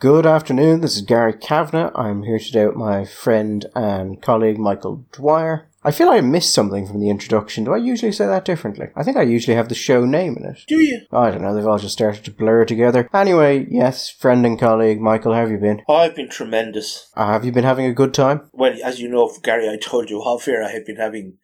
Good 0.00 0.24
afternoon, 0.24 0.80
this 0.80 0.96
is 0.96 1.02
Gary 1.02 1.34
Kavanagh. 1.34 1.90
I'm 1.94 2.22
here 2.22 2.38
today 2.38 2.64
with 2.66 2.74
my 2.74 3.04
friend 3.04 3.66
and 3.74 4.22
colleague 4.22 4.58
Michael 4.58 5.04
Dwyer. 5.12 5.68
I 5.84 5.90
feel 5.90 6.08
I 6.08 6.22
missed 6.22 6.54
something 6.54 6.86
from 6.86 7.00
the 7.00 7.10
introduction. 7.10 7.64
Do 7.64 7.74
I 7.74 7.76
usually 7.76 8.12
say 8.12 8.24
that 8.24 8.46
differently? 8.46 8.86
I 8.96 9.02
think 9.02 9.18
I 9.18 9.22
usually 9.24 9.58
have 9.58 9.68
the 9.68 9.74
show 9.74 10.06
name 10.06 10.38
in 10.38 10.46
it. 10.46 10.60
Do 10.66 10.76
you? 10.76 11.02
I 11.12 11.30
don't 11.30 11.42
know, 11.42 11.54
they've 11.54 11.66
all 11.66 11.78
just 11.78 11.92
started 11.92 12.24
to 12.24 12.30
blur 12.30 12.64
together. 12.64 13.10
Anyway, 13.12 13.66
yes, 13.68 14.08
friend 14.08 14.46
and 14.46 14.58
colleague 14.58 15.02
Michael, 15.02 15.34
how 15.34 15.40
have 15.40 15.50
you 15.50 15.58
been? 15.58 15.82
I've 15.86 16.16
been 16.16 16.30
tremendous. 16.30 17.10
Uh, 17.14 17.32
have 17.32 17.44
you 17.44 17.52
been 17.52 17.64
having 17.64 17.84
a 17.84 17.92
good 17.92 18.14
time? 18.14 18.48
Well, 18.54 18.72
as 18.82 19.00
you 19.00 19.08
know, 19.10 19.30
Gary, 19.42 19.68
I 19.68 19.76
told 19.76 20.08
you 20.08 20.22
how 20.24 20.38
fair 20.38 20.64
I 20.64 20.70
have 20.70 20.86
been 20.86 20.96
having 20.96 21.36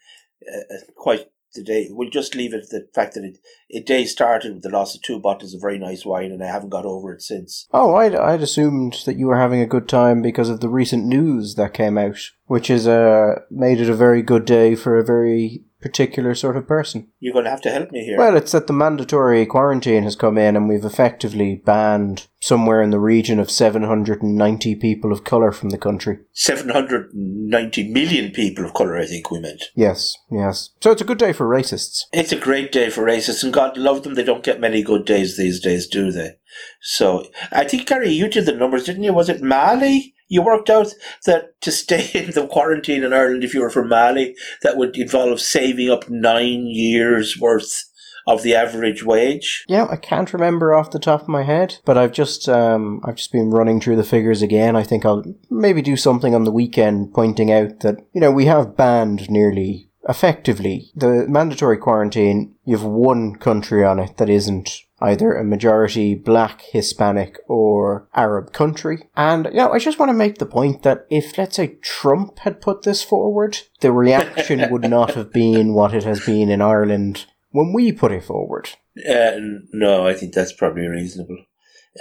uh, 0.51 0.75
uh, 0.75 0.79
quite 0.97 1.29
the 1.55 1.63
day. 1.63 1.89
We'll 1.91 2.11
just 2.11 2.35
leave 2.35 2.55
it 2.55 2.65
at 2.65 2.71
the 2.71 2.89
fact 2.95 3.15
that 3.15 3.25
it, 3.25 3.39
it 3.69 3.87
day 3.87 4.05
started 4.05 4.55
with 4.55 4.63
the 4.63 4.71
loss 4.71 4.95
of 4.95 5.03
two 5.03 5.19
bottles 5.19 5.55
of 5.55 5.61
very 5.61 5.79
nice 5.79 6.05
wine, 6.05 6.33
and 6.33 6.43
I 6.43 6.47
haven't 6.47 6.71
got 6.71 6.87
over 6.87 7.13
it 7.13 7.23
since. 7.23 7.67
Oh, 7.73 7.95
I'd, 7.95 8.15
I'd 8.15 8.43
assumed 8.43 9.03
that 9.07 9.17
you 9.17 9.27
were 9.27 9.39
having 9.39 9.61
a 9.61 9.67
good 9.67 9.89
time 9.89 10.23
because 10.23 10.49
of 10.49 10.61
the 10.61 10.69
recent 10.69 11.07
news 11.07 11.55
that 11.57 11.75
came 11.75 11.99
out, 11.99 12.19
which 12.47 12.69
has 12.69 12.87
uh, 12.87 13.41
made 13.51 13.81
it 13.81 13.91
a 13.91 13.95
very 13.95 14.23
good 14.23 14.45
day 14.45 14.75
for 14.75 14.99
a 14.99 15.05
very 15.05 15.65
particular 15.81 16.35
sort 16.35 16.57
of 16.57 16.67
person. 16.67 17.09
You're 17.21 17.33
going 17.33 17.45
to 17.45 17.51
have 17.51 17.63
to 17.63 17.71
help 17.71 17.91
me 17.91 18.05
here. 18.05 18.19
Well, 18.19 18.37
it's 18.37 18.53
that 18.53 18.67
the 18.67 18.73
mandatory 18.73 19.45
quarantine 19.47 20.05
has 20.05 20.17
come 20.17 20.39
in 20.39 20.57
and 20.57 20.69
we've 20.69 20.85
effectively 20.85 21.63
banned 21.65 22.27
somewhere 22.41 22.81
in 22.83 22.91
the 22.91 22.99
region 22.99 23.39
of 23.39 23.51
790 23.51 24.75
people 24.77 25.13
of 25.13 25.25
colour 25.25 25.53
from 25.53 25.71
the 25.71 25.79
country. 25.79 26.19
790 26.33 27.93
million 27.93 28.31
people 28.33 28.65
of 28.65 28.75
colour, 28.75 28.97
I 28.97 29.07
think 29.07 29.31
we 29.31 29.41
meant. 29.41 29.65
Yes, 29.75 30.17
yes. 30.31 30.71
So 30.81 30.91
it's 30.93 31.03
a 31.03 31.07
good 31.07 31.19
day 31.19 31.33
for 31.33 31.47
racists. 31.47 32.05
It's 32.13 32.33
a 32.33 32.37
great 32.37 32.73
day 32.73 32.91
for 32.91 33.05
racists, 33.05 33.43
and 33.43 33.53
God 33.53 33.77
love 33.77 34.03
them. 34.03 34.15
They 34.15 34.25
don't 34.25 34.45
get 34.45 34.61
many 34.61 34.83
good 34.83 35.05
days 35.05 35.37
these 35.37 35.61
days, 35.61 35.87
do 35.87 36.11
they? 36.11 36.37
So 36.81 37.27
I 37.53 37.65
think, 37.65 37.87
Gary, 37.87 38.11
you 38.11 38.29
did 38.29 38.47
the 38.47 38.53
numbers, 38.53 38.85
didn't 38.85 39.03
you? 39.03 39.13
Was 39.13 39.29
it 39.29 39.43
Mali? 39.43 40.15
You 40.29 40.43
worked 40.43 40.71
out 40.71 40.93
that 41.25 41.61
to 41.63 41.71
stay 41.71 42.11
in 42.15 42.33
the 42.33 42.47
quarantine 42.47 43.05
in 43.05 43.13
Ireland, 43.13 43.45
if 43.45 43.55
you 43.55 43.61
were 43.61 43.71
from 43.71 43.89
Mali, 43.89 44.37
that 44.63 44.77
would 44.77 44.97
involve 44.97 45.41
saving 45.41 45.91
up 45.91 46.09
nine 46.09 46.67
years 46.67 47.39
worth 47.39 47.85
of 48.27 48.43
the 48.43 48.55
average 48.55 49.05
wage. 49.05 49.65
Yeah, 49.69 49.87
I 49.89 49.97
can't 49.97 50.33
remember 50.33 50.75
off 50.75 50.91
the 50.91 50.99
top 50.99 51.23
of 51.23 51.29
my 51.29 51.45
head, 51.45 51.79
but 51.85 51.97
I've 51.97 52.13
just 52.13 52.49
um, 52.49 53.01
I've 53.05 53.17
just 53.17 53.33
been 53.33 53.51
running 53.51 53.81
through 53.81 53.97
the 53.97 54.05
figures 54.05 54.43
again. 54.43 54.75
I 54.75 54.83
think 54.83 55.05
I'll 55.05 55.25
maybe 55.49 55.81
do 55.81 55.97
something 55.97 56.35
on 56.35 56.45
the 56.45 56.51
weekend 56.51 57.15
pointing 57.15 57.53
out 57.53 57.81
that 57.81 57.97
you 58.13 58.21
know 58.21 58.33
we 58.33 58.47
have 58.47 58.77
banned 58.77 59.31
nearly 59.31 59.91
effectively 60.09 60.91
the 60.95 61.27
mandatory 61.29 61.79
quarantine. 61.79 62.55
You've 62.65 62.85
one 62.85 63.37
country 63.37 63.85
on 63.85 64.01
it 64.01 64.17
that 64.17 64.29
isn't 64.29 64.71
either 65.01 65.35
a 65.35 65.45
majority 65.45 66.15
black, 66.15 66.63
Hispanic, 66.63 67.39
or 67.49 68.09
Arab 68.15 68.53
country. 68.53 69.09
And, 69.17 69.47
you 69.47 69.53
know, 69.55 69.73
I 69.73 69.79
just 69.79 69.99
want 69.99 70.11
to 70.11 70.15
make 70.15 70.39
the 70.39 70.47
point 70.47 70.83
that 70.83 71.07
if, 71.11 71.37
let's 71.37 71.57
say, 71.57 71.77
Trump 71.83 72.39
had 72.41 72.61
put 72.61 72.83
this 72.83 73.03
forward, 73.03 73.59
the 73.81 73.93
reaction 73.93 74.71
would 74.71 74.89
not 74.89 75.15
have 75.15 75.33
been 75.33 75.75
what 75.75 75.95
it 75.95 76.05
has 76.05 76.25
been 76.25 76.49
in 76.51 76.63
Ireland 76.63 77.27
when 77.51 77.73
we 77.75 77.93
put 77.93 78.13
it 78.13 78.25
forward. 78.25 78.71
Uh, 79.09 79.33
no, 79.73 80.07
I 80.07 80.15
think 80.15 80.33
that's 80.33 80.53
probably 80.53 80.87
reasonable. 80.87 81.39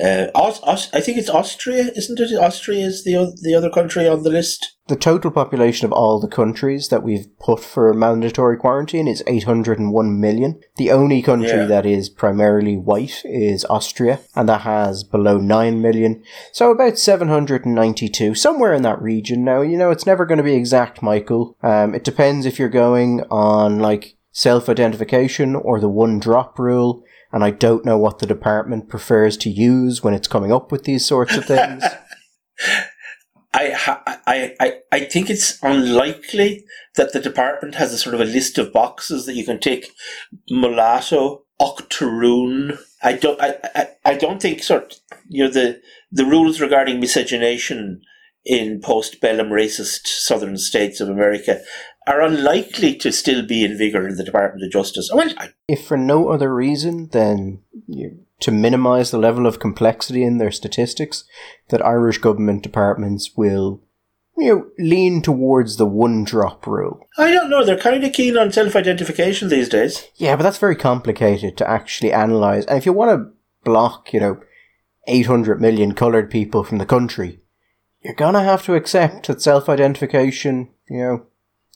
Uh, 0.02 0.28
Aus- 0.36 0.62
Aus- 0.64 0.94
I 0.94 1.00
think 1.02 1.18
it's 1.18 1.30
Austria, 1.30 1.90
isn't 1.96 2.20
it? 2.20 2.38
Austria 2.38 2.86
is 2.86 3.04
the 3.04 3.16
o- 3.16 3.34
the 3.42 3.56
other 3.56 3.70
country 3.70 4.08
on 4.08 4.23
the 4.23 4.30
list. 4.30 4.75
The 4.88 4.95
total 4.95 5.31
population 5.31 5.86
of 5.88 5.91
all 5.91 6.19
the 6.19 6.28
countries 6.28 6.89
that 6.89 7.02
we've 7.02 7.25
put 7.39 7.59
for 7.59 7.91
mandatory 7.91 8.55
quarantine 8.55 9.08
is 9.08 9.23
801 9.25 10.19
million. 10.22 10.59
The 10.77 10.92
only 10.92 11.23
country 11.23 11.50
Yeah. 11.50 11.66
that 11.66 11.88
is 11.88 12.08
primarily 12.08 12.77
white 12.77 13.23
is 13.25 13.66
Austria, 13.67 14.19
and 14.36 14.47
that 14.47 14.61
has 14.61 15.03
below 15.03 15.38
9 15.38 15.81
million. 15.81 16.22
So 16.52 16.69
about 16.69 17.00
792, 17.00 18.36
somewhere 18.36 18.75
in 18.75 18.83
that 18.83 19.02
region. 19.02 19.44
Now, 19.44 19.61
you 19.61 19.75
know, 19.75 19.89
it's 19.89 20.05
never 20.05 20.23
going 20.23 20.38
to 20.38 20.44
be 20.44 20.53
exact, 20.53 21.02
Michael. 21.02 21.58
Um, 21.64 21.95
it 21.95 22.03
depends 22.03 22.45
if 22.45 22.59
you're 22.59 22.70
going 22.70 23.23
on, 23.31 23.80
like, 23.80 24.16
self-identification 24.33 25.55
or 25.55 25.80
the 25.80 25.89
one 25.89 26.20
drop 26.20 26.60
rule. 26.60 27.02
And 27.33 27.43
I 27.43 27.49
don't 27.49 27.86
know 27.86 27.98
what 27.98 28.20
the 28.20 28.27
department 28.27 28.87
prefers 28.87 29.36
to 29.37 29.49
use 29.49 30.04
when 30.04 30.14
it's 30.14 30.27
coming 30.27 30.52
up 30.52 30.71
with 30.71 30.83
these 30.83 31.08
sorts 31.08 31.36
of 31.36 31.45
things. 31.45 31.83
I, 33.55 33.70
ha- 33.70 34.04
I, 34.05 34.54
I, 34.60 34.73
I 34.92 34.99
think 35.05 35.30
it's 35.30 35.58
unlikely 35.64 36.66
that 36.98 37.14
the 37.14 37.21
department 37.21 37.76
has 37.76 37.93
a 37.93 37.98
sort 37.98 38.14
of 38.14 38.20
a 38.20 38.26
list 38.26 38.58
of 38.58 38.73
boxes 38.73 39.26
that 39.26 39.36
you 39.36 39.45
can 39.45 39.60
take 39.61 39.93
mulatto, 40.49 41.43
octoroon. 41.61 42.77
I 43.02 43.14
don't, 43.14 43.42
I, 43.42 43.55
I, 43.73 43.88
I 44.04 44.14
don't 44.16 44.42
think 44.42 44.61
sort 44.61 44.99
you 45.30 45.45
know 45.45 45.49
the 45.49 45.82
the 46.11 46.26
rules 46.26 46.60
regarding 46.60 46.99
miscegenation 46.99 48.02
in 48.43 48.82
post-bellum 48.82 49.48
racist 49.48 50.05
southern 50.05 50.58
states 50.58 50.99
of 50.99 51.10
America 51.10 51.61
are 52.08 52.22
unlikely 52.22 52.95
to 52.95 53.11
still 53.11 53.45
be 53.45 53.64
in 53.64 53.77
vigor 53.77 54.08
in 54.08 54.16
the 54.16 54.23
Department 54.23 54.64
of 54.64 54.72
Justice. 54.72 55.10
Well, 55.11 55.32
I, 55.37 55.49
if 55.67 55.87
for 55.87 55.98
no 55.98 56.30
other 56.30 56.54
reason 56.54 57.08
than 57.08 57.61
you, 57.87 58.24
to 58.42 58.52
minimize 58.52 59.12
the 59.12 59.18
level 59.18 59.46
of 59.46 59.60
complexity 59.60 60.23
in 60.23 60.38
their 60.38 60.52
statistics, 60.52 61.23
that 61.70 61.86
Irish 61.86 62.18
government 62.18 62.64
departments 62.64 63.32
will, 63.36 63.82
you 64.38 64.56
know, 64.56 64.68
lean 64.78 65.22
towards 65.22 65.78
the 65.78 65.86
one 65.86 66.23
drop 66.23 66.68
rule. 66.68 67.08
I 67.18 67.32
don't 67.32 67.50
know. 67.50 67.64
They're 67.64 67.78
kind 67.78 68.04
of 68.04 68.14
keen 68.14 68.38
on 68.38 68.52
self-identification 68.52 69.50
these 69.50 69.70
days. 69.70 70.08
Yeah, 70.16 70.36
but 70.36 70.44
that's 70.44 70.58
very 70.58 70.76
complicated 70.76 71.58
to 71.58 71.70
actually 71.70 72.12
analyze. 72.12 72.66
And 72.66 72.78
if 72.78 72.86
you 72.86 72.94
want 72.94 73.12
to 73.18 73.32
block, 73.64 74.14
you 74.14 74.20
know, 74.20 74.42
800 75.08 75.62
million 75.62 75.94
coloured 75.94 76.30
people 76.30 76.64
from 76.64 76.78
the 76.78 76.86
country, 76.86 77.40
you're 78.02 78.14
gonna 78.14 78.44
have 78.44 78.64
to 78.66 78.76
accept 78.76 79.28
that 79.28 79.42
self 79.42 79.67
identification, 79.67 80.70
you 80.90 81.00
know, 81.00 81.26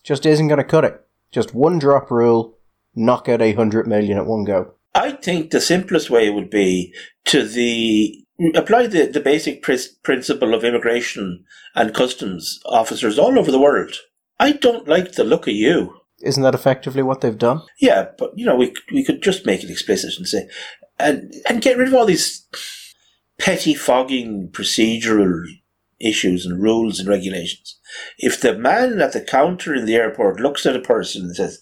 just 0.04 0.26
isn't 0.26 0.48
gonna 0.48 0.64
cut 0.64 0.86
it. 0.86 1.06
Just 1.32 1.54
one 1.54 1.80
drop 1.80 2.12
rule, 2.12 2.58
knock 2.96 3.30
out 3.30 3.42
800 3.42 3.88
million 3.88 4.18
at 4.18 4.26
one 4.26 4.44
go. 4.44 4.74
I 4.96 5.12
think 5.12 5.52
the 5.52 5.62
simplest 5.62 6.10
way 6.10 6.30
would 6.30 6.50
be 6.50 6.94
to 7.26 7.44
the 7.44 8.26
apply 8.56 8.88
the, 8.88 9.06
the 9.08 9.20
basic 9.20 9.62
pr- 9.62 9.74
principle 10.04 10.54
of 10.54 10.64
immigration 10.64 11.46
and 11.76 11.94
customs 11.94 12.60
officers 12.66 13.20
all 13.20 13.38
over 13.38 13.52
the 13.52 13.60
world. 13.60 13.96
I 14.40 14.54
don't 14.54 14.88
like 14.88 15.14
the 15.14 15.24
look 15.24 15.48
of 15.48 15.54
you. 15.54 15.96
Isn't 16.22 16.44
that 16.44 16.56
effectively 16.56 17.04
what 17.04 17.22
they've 17.22 17.38
done? 17.38 17.62
Yeah, 17.80 18.08
but 18.18 18.32
you 18.36 18.46
know 18.46 18.56
we 18.56 18.74
we 18.92 19.04
could 19.04 19.22
just 19.22 19.46
make 19.46 19.64
it 19.64 19.70
explicit 19.70 20.18
and 20.18 20.28
say, 20.28 20.50
and 20.98 21.34
and 21.48 21.62
get 21.62 21.78
rid 21.78 21.90
of 21.90 21.94
all 21.94 22.06
these 22.06 22.48
petty 23.40 23.74
fogging 23.74 24.50
procedural 24.52 25.44
issues 26.00 26.46
and 26.46 26.62
rules 26.62 27.00
and 27.00 27.08
regulations. 27.08 27.78
If 28.18 28.40
the 28.42 28.58
man 28.58 29.02
at 29.02 29.14
the 29.14 29.22
counter 29.22 29.74
in 29.76 29.86
the 29.86 29.96
airport 29.96 30.40
looks 30.40 30.66
at 30.66 30.76
a 30.76 30.82
person 30.82 31.24
and 31.24 31.36
says, 31.36 31.62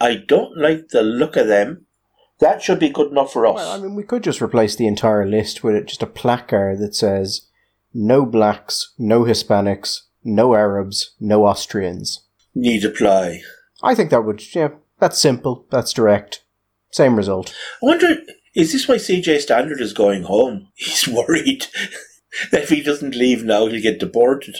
"I 0.00 0.16
don't 0.16 0.56
like 0.56 0.88
the 0.88 1.02
look 1.02 1.36
of 1.36 1.46
them," 1.46 1.86
that 2.42 2.60
should 2.60 2.78
be 2.78 2.90
good 2.90 3.10
enough 3.10 3.32
for 3.32 3.46
us. 3.46 3.54
Well, 3.54 3.72
I 3.72 3.78
mean, 3.78 3.94
we 3.94 4.02
could 4.02 4.22
just 4.22 4.42
replace 4.42 4.76
the 4.76 4.86
entire 4.86 5.26
list 5.26 5.64
with 5.64 5.86
just 5.86 6.02
a 6.02 6.06
placard 6.06 6.80
that 6.80 6.94
says 6.94 7.48
no 7.94 8.26
blacks, 8.26 8.92
no 8.98 9.22
Hispanics, 9.22 10.00
no 10.24 10.54
Arabs, 10.54 11.14
no 11.20 11.46
Austrians. 11.46 12.24
Need 12.54 12.84
apply. 12.84 13.42
I 13.82 13.94
think 13.94 14.10
that 14.10 14.24
would, 14.24 14.54
yeah, 14.54 14.70
that's 14.98 15.18
simple, 15.18 15.66
that's 15.70 15.92
direct. 15.92 16.44
Same 16.90 17.16
result. 17.16 17.54
I 17.82 17.86
wonder, 17.86 18.16
is 18.54 18.72
this 18.72 18.86
why 18.86 18.96
CJ 18.96 19.40
Stander 19.40 19.80
is 19.80 19.92
going 19.92 20.24
home? 20.24 20.68
He's 20.74 21.08
worried 21.08 21.66
that 22.50 22.62
if 22.62 22.68
he 22.68 22.82
doesn't 22.82 23.14
leave 23.14 23.44
now, 23.44 23.66
he'll 23.66 23.80
get 23.80 24.00
deported. 24.00 24.58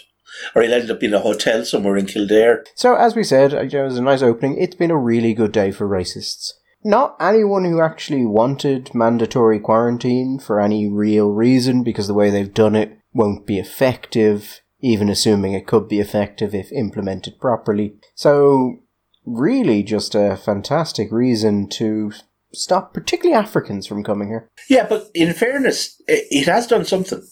Or 0.54 0.62
he'll 0.62 0.72
end 0.72 0.91
up 0.91 1.03
in 1.03 1.12
a 1.12 1.20
hotel 1.20 1.62
somewhere 1.64 1.99
in 1.99 2.06
Kildare. 2.06 2.64
So, 2.75 2.94
as 2.94 3.14
we 3.14 3.22
said, 3.22 3.53
uh, 3.53 3.60
it 3.60 3.75
was 3.75 3.99
a 3.99 4.03
nice 4.03 4.22
opening. 4.22 4.56
It's 4.56 4.75
been 4.75 4.91
a 4.91 4.97
really 4.97 5.34
good 5.34 5.53
day 5.53 5.70
for 5.72 5.87
racists. 5.87 6.53
Not 6.84 7.16
anyone 7.20 7.65
who 7.65 7.81
actually 7.81 8.25
wanted 8.25 8.94
mandatory 8.94 9.60
quarantine 9.60 10.38
for 10.38 10.60
any 10.60 10.88
real 10.88 11.31
reason, 11.31 11.84
because 11.84 12.09
the 12.09 12.15
way 12.15 12.31
they've 12.31 12.53
done 12.53 12.75
it 12.75 12.98
won't 13.12 13.47
be 13.47 13.59
effective, 13.59 14.61
even 14.81 15.08
assuming 15.08 15.52
it 15.52 15.67
could 15.67 15.88
be 15.88 16.00
effective 16.00 16.55
if 16.55 16.73
implemented 16.73 17.38
properly. 17.40 17.96
So, 18.14 18.79
really 19.25 19.82
just 19.82 20.14
a 20.14 20.37
fantastic 20.37 21.12
reason 21.12 21.69
to 21.69 22.12
stop 22.52 22.93
particularly 22.93 23.40
Africans 23.40 23.87
from 23.87 24.02
coming 24.02 24.28
here. 24.28 24.49
Yeah, 24.69 24.87
but 24.88 25.08
in 25.14 25.32
fairness, 25.32 26.00
it, 26.08 26.46
has 26.46 26.67
done 26.67 26.85
something. 26.85 27.23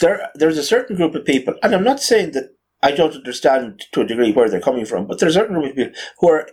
There, 0.00 0.28
there's 0.34 0.58
a 0.58 0.62
certain 0.62 0.96
group 0.96 1.14
of 1.14 1.24
people, 1.24 1.54
and 1.62 1.74
I'm 1.74 1.84
not 1.84 2.00
saying 2.00 2.32
that 2.32 2.50
I 2.82 2.92
don't 2.92 3.14
understand 3.14 3.82
to 3.92 4.00
a 4.00 4.06
degree 4.06 4.32
where 4.32 4.48
they're 4.48 4.60
coming 4.60 4.86
from, 4.86 5.06
but 5.06 5.18
there's 5.18 5.36
a 5.36 5.40
certain 5.40 5.56
group 5.56 5.70
of 5.70 5.76
people 5.76 6.00
who 6.18 6.28
are 6.30 6.48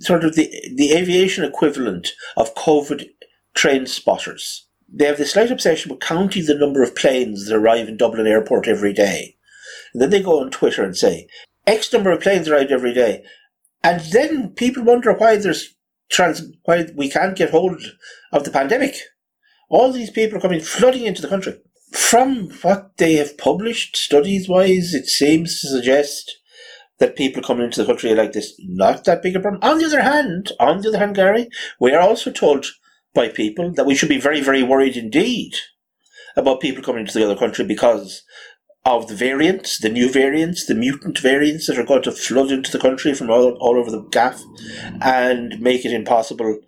sort 0.00 0.24
of 0.24 0.34
the 0.34 0.50
the 0.74 0.92
aviation 0.92 1.44
equivalent 1.44 2.12
of 2.36 2.54
COVID 2.54 3.08
train 3.54 3.86
spotters. 3.86 4.66
They 4.88 5.06
have 5.06 5.18
this 5.18 5.32
slight 5.32 5.50
obsession 5.50 5.90
with 5.90 6.00
counting 6.00 6.46
the 6.46 6.54
number 6.54 6.82
of 6.82 6.94
planes 6.94 7.46
that 7.46 7.56
arrive 7.56 7.88
in 7.88 7.96
Dublin 7.96 8.26
Airport 8.26 8.68
every 8.68 8.92
day. 8.92 9.36
And 9.92 10.02
then 10.02 10.10
they 10.10 10.22
go 10.22 10.40
on 10.40 10.50
Twitter 10.50 10.84
and 10.84 10.96
say, 10.96 11.26
X 11.66 11.92
number 11.92 12.10
of 12.10 12.20
planes 12.20 12.48
arrived 12.48 12.70
every 12.70 12.92
day. 12.92 13.24
And 13.82 14.00
then 14.12 14.50
people 14.50 14.82
wonder 14.84 15.12
why 15.12 15.36
there's 15.36 15.74
trans 16.10 16.42
why 16.64 16.88
we 16.94 17.08
can't 17.08 17.36
get 17.36 17.50
hold 17.50 17.82
of 18.32 18.44
the 18.44 18.50
pandemic. 18.50 18.96
All 19.70 19.90
these 19.92 20.10
people 20.10 20.36
are 20.38 20.42
coming 20.42 20.60
flooding 20.60 21.04
into 21.06 21.22
the 21.22 21.28
country. 21.28 21.58
from 21.92 22.50
what 22.62 22.96
they 22.96 23.14
have 23.14 23.36
published, 23.38 23.96
studies 23.96 24.48
wise, 24.48 24.94
it 24.94 25.06
seems 25.06 25.60
to 25.60 25.68
suggest 25.68 26.38
that 27.02 27.16
people 27.16 27.42
coming 27.42 27.64
into 27.64 27.80
the 27.80 27.86
country 27.86 28.14
like 28.14 28.30
this 28.30 28.54
not 28.60 29.04
that 29.04 29.22
big 29.22 29.34
a 29.34 29.40
problem. 29.40 29.60
On 29.60 29.76
the 29.76 29.86
other 29.86 30.02
hand, 30.02 30.52
on 30.60 30.80
the 30.80 30.88
other 30.88 30.98
hand, 30.98 31.16
Gary, 31.16 31.48
we 31.80 31.92
are 31.92 32.00
also 32.00 32.30
told 32.30 32.66
by 33.12 33.28
people 33.28 33.72
that 33.72 33.86
we 33.86 33.96
should 33.96 34.08
be 34.08 34.20
very, 34.20 34.40
very 34.40 34.62
worried 34.62 34.96
indeed 34.96 35.54
about 36.36 36.60
people 36.60 36.80
coming 36.80 37.00
into 37.00 37.18
the 37.18 37.24
other 37.24 37.36
country 37.36 37.64
because 37.64 38.22
of 38.84 39.08
the 39.08 39.16
variants, 39.16 39.80
the 39.80 39.88
new 39.88 40.08
variants, 40.08 40.64
the 40.66 40.76
mutant 40.76 41.18
variants 41.18 41.66
that 41.66 41.76
are 41.76 41.84
going 41.84 42.02
to 42.02 42.12
flood 42.12 42.52
into 42.52 42.70
the 42.70 42.78
country 42.78 43.12
from 43.14 43.30
all, 43.30 43.50
all 43.54 43.76
over 43.76 43.90
the 43.90 44.02
gaff 44.12 44.40
and 45.00 45.60
make 45.60 45.84
it 45.84 45.92
impossible 45.92 46.60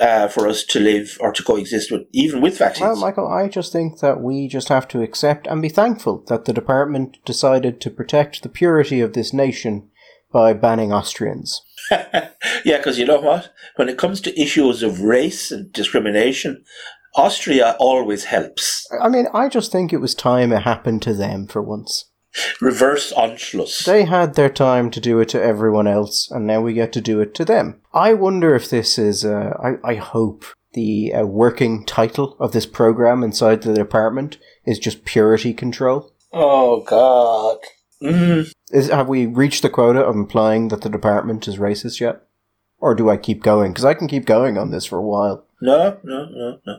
uh, 0.00 0.28
for 0.28 0.48
us 0.48 0.64
to 0.64 0.80
live 0.80 1.18
or 1.20 1.32
to 1.32 1.42
coexist 1.42 1.90
with, 1.90 2.02
even 2.12 2.40
with 2.40 2.58
vaccines. 2.58 2.86
Well, 2.86 2.96
Michael, 2.96 3.28
I 3.28 3.48
just 3.48 3.72
think 3.72 4.00
that 4.00 4.20
we 4.20 4.48
just 4.48 4.68
have 4.68 4.88
to 4.88 5.02
accept 5.02 5.46
and 5.46 5.60
be 5.60 5.68
thankful 5.68 6.24
that 6.28 6.46
the 6.46 6.52
department 6.52 7.18
decided 7.24 7.80
to 7.80 7.90
protect 7.90 8.42
the 8.42 8.48
purity 8.48 9.00
of 9.00 9.12
this 9.12 9.32
nation 9.32 9.88
by 10.32 10.52
banning 10.52 10.92
Austrians. 10.92 11.62
yeah, 11.90 12.30
because 12.64 12.98
you 12.98 13.04
know 13.04 13.20
what? 13.20 13.52
When 13.76 13.88
it 13.88 13.98
comes 13.98 14.20
to 14.22 14.40
issues 14.40 14.82
of 14.82 15.02
race 15.02 15.50
and 15.50 15.72
discrimination, 15.72 16.64
Austria 17.16 17.76
always 17.78 18.24
helps. 18.24 18.86
I 19.00 19.08
mean, 19.08 19.26
I 19.34 19.48
just 19.48 19.72
think 19.72 19.92
it 19.92 20.00
was 20.00 20.14
time 20.14 20.52
it 20.52 20.62
happened 20.62 21.02
to 21.02 21.14
them 21.14 21.46
for 21.46 21.60
once. 21.60 22.09
Reverse 22.60 23.12
Anschluss. 23.12 23.84
They 23.84 24.04
had 24.04 24.34
their 24.34 24.48
time 24.48 24.90
to 24.92 25.00
do 25.00 25.18
it 25.20 25.28
to 25.30 25.42
everyone 25.42 25.86
else, 25.86 26.30
and 26.30 26.46
now 26.46 26.60
we 26.60 26.72
get 26.74 26.92
to 26.92 27.00
do 27.00 27.20
it 27.20 27.34
to 27.34 27.44
them. 27.44 27.80
I 27.92 28.14
wonder 28.14 28.54
if 28.54 28.70
this 28.70 28.98
is, 28.98 29.24
uh, 29.24 29.56
I, 29.62 29.92
I 29.92 29.94
hope 29.96 30.44
the 30.72 31.12
uh, 31.12 31.26
working 31.26 31.84
title 31.84 32.36
of 32.38 32.52
this 32.52 32.66
program 32.66 33.24
inside 33.24 33.62
the 33.62 33.74
department 33.74 34.38
is 34.64 34.78
just 34.78 35.04
purity 35.04 35.52
control. 35.52 36.12
Oh, 36.32 36.82
God. 36.82 37.58
Mm. 38.02 38.52
Is, 38.70 38.88
have 38.88 39.08
we 39.08 39.26
reached 39.26 39.62
the 39.62 39.68
quota 39.68 40.00
of 40.00 40.14
implying 40.14 40.68
that 40.68 40.82
the 40.82 40.88
department 40.88 41.48
is 41.48 41.58
racist 41.58 42.00
yet? 42.00 42.22
Or 42.78 42.94
do 42.94 43.10
I 43.10 43.16
keep 43.16 43.42
going? 43.42 43.72
Because 43.72 43.84
I 43.84 43.94
can 43.94 44.08
keep 44.08 44.24
going 44.24 44.56
on 44.56 44.70
this 44.70 44.86
for 44.86 44.98
a 44.98 45.02
while. 45.02 45.44
No, 45.60 45.98
no, 46.02 46.26
no, 46.30 46.60
no. 46.64 46.76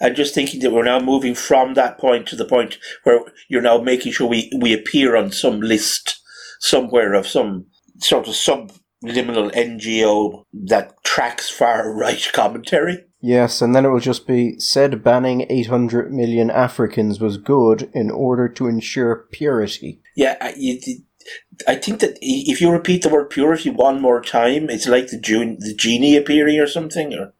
I'm 0.00 0.14
just 0.14 0.34
thinking 0.34 0.60
that 0.60 0.72
we're 0.72 0.84
now 0.84 1.00
moving 1.00 1.34
from 1.34 1.74
that 1.74 1.98
point 1.98 2.26
to 2.28 2.36
the 2.36 2.44
point 2.44 2.78
where 3.04 3.20
you're 3.48 3.62
now 3.62 3.78
making 3.78 4.12
sure 4.12 4.26
we, 4.26 4.50
we 4.58 4.72
appear 4.72 5.16
on 5.16 5.30
some 5.30 5.60
list 5.60 6.20
somewhere 6.60 7.14
of 7.14 7.26
some 7.26 7.66
sort 7.98 8.28
of 8.28 8.34
subliminal 8.34 9.50
NGO 9.50 10.44
that 10.66 11.02
tracks 11.04 11.50
far 11.50 11.92
right 11.94 12.30
commentary. 12.32 13.04
Yes, 13.22 13.60
and 13.60 13.74
then 13.74 13.84
it 13.84 13.90
will 13.90 14.00
just 14.00 14.26
be 14.26 14.58
said 14.58 15.04
banning 15.04 15.46
800 15.50 16.10
million 16.10 16.50
Africans 16.50 17.20
was 17.20 17.36
good 17.36 17.90
in 17.92 18.10
order 18.10 18.48
to 18.48 18.66
ensure 18.66 19.26
purity. 19.30 20.00
Yeah, 20.16 20.36
I 21.68 21.74
think 21.74 22.00
that 22.00 22.16
if 22.22 22.60
you 22.60 22.70
repeat 22.70 23.02
the 23.02 23.10
word 23.10 23.28
purity 23.28 23.68
one 23.68 24.00
more 24.00 24.22
time, 24.22 24.70
it's 24.70 24.88
like 24.88 25.08
the, 25.08 25.18
June, 25.18 25.58
the 25.60 25.74
genie 25.74 26.16
appearing 26.16 26.58
or 26.58 26.66
something, 26.66 27.12
or 27.12 27.34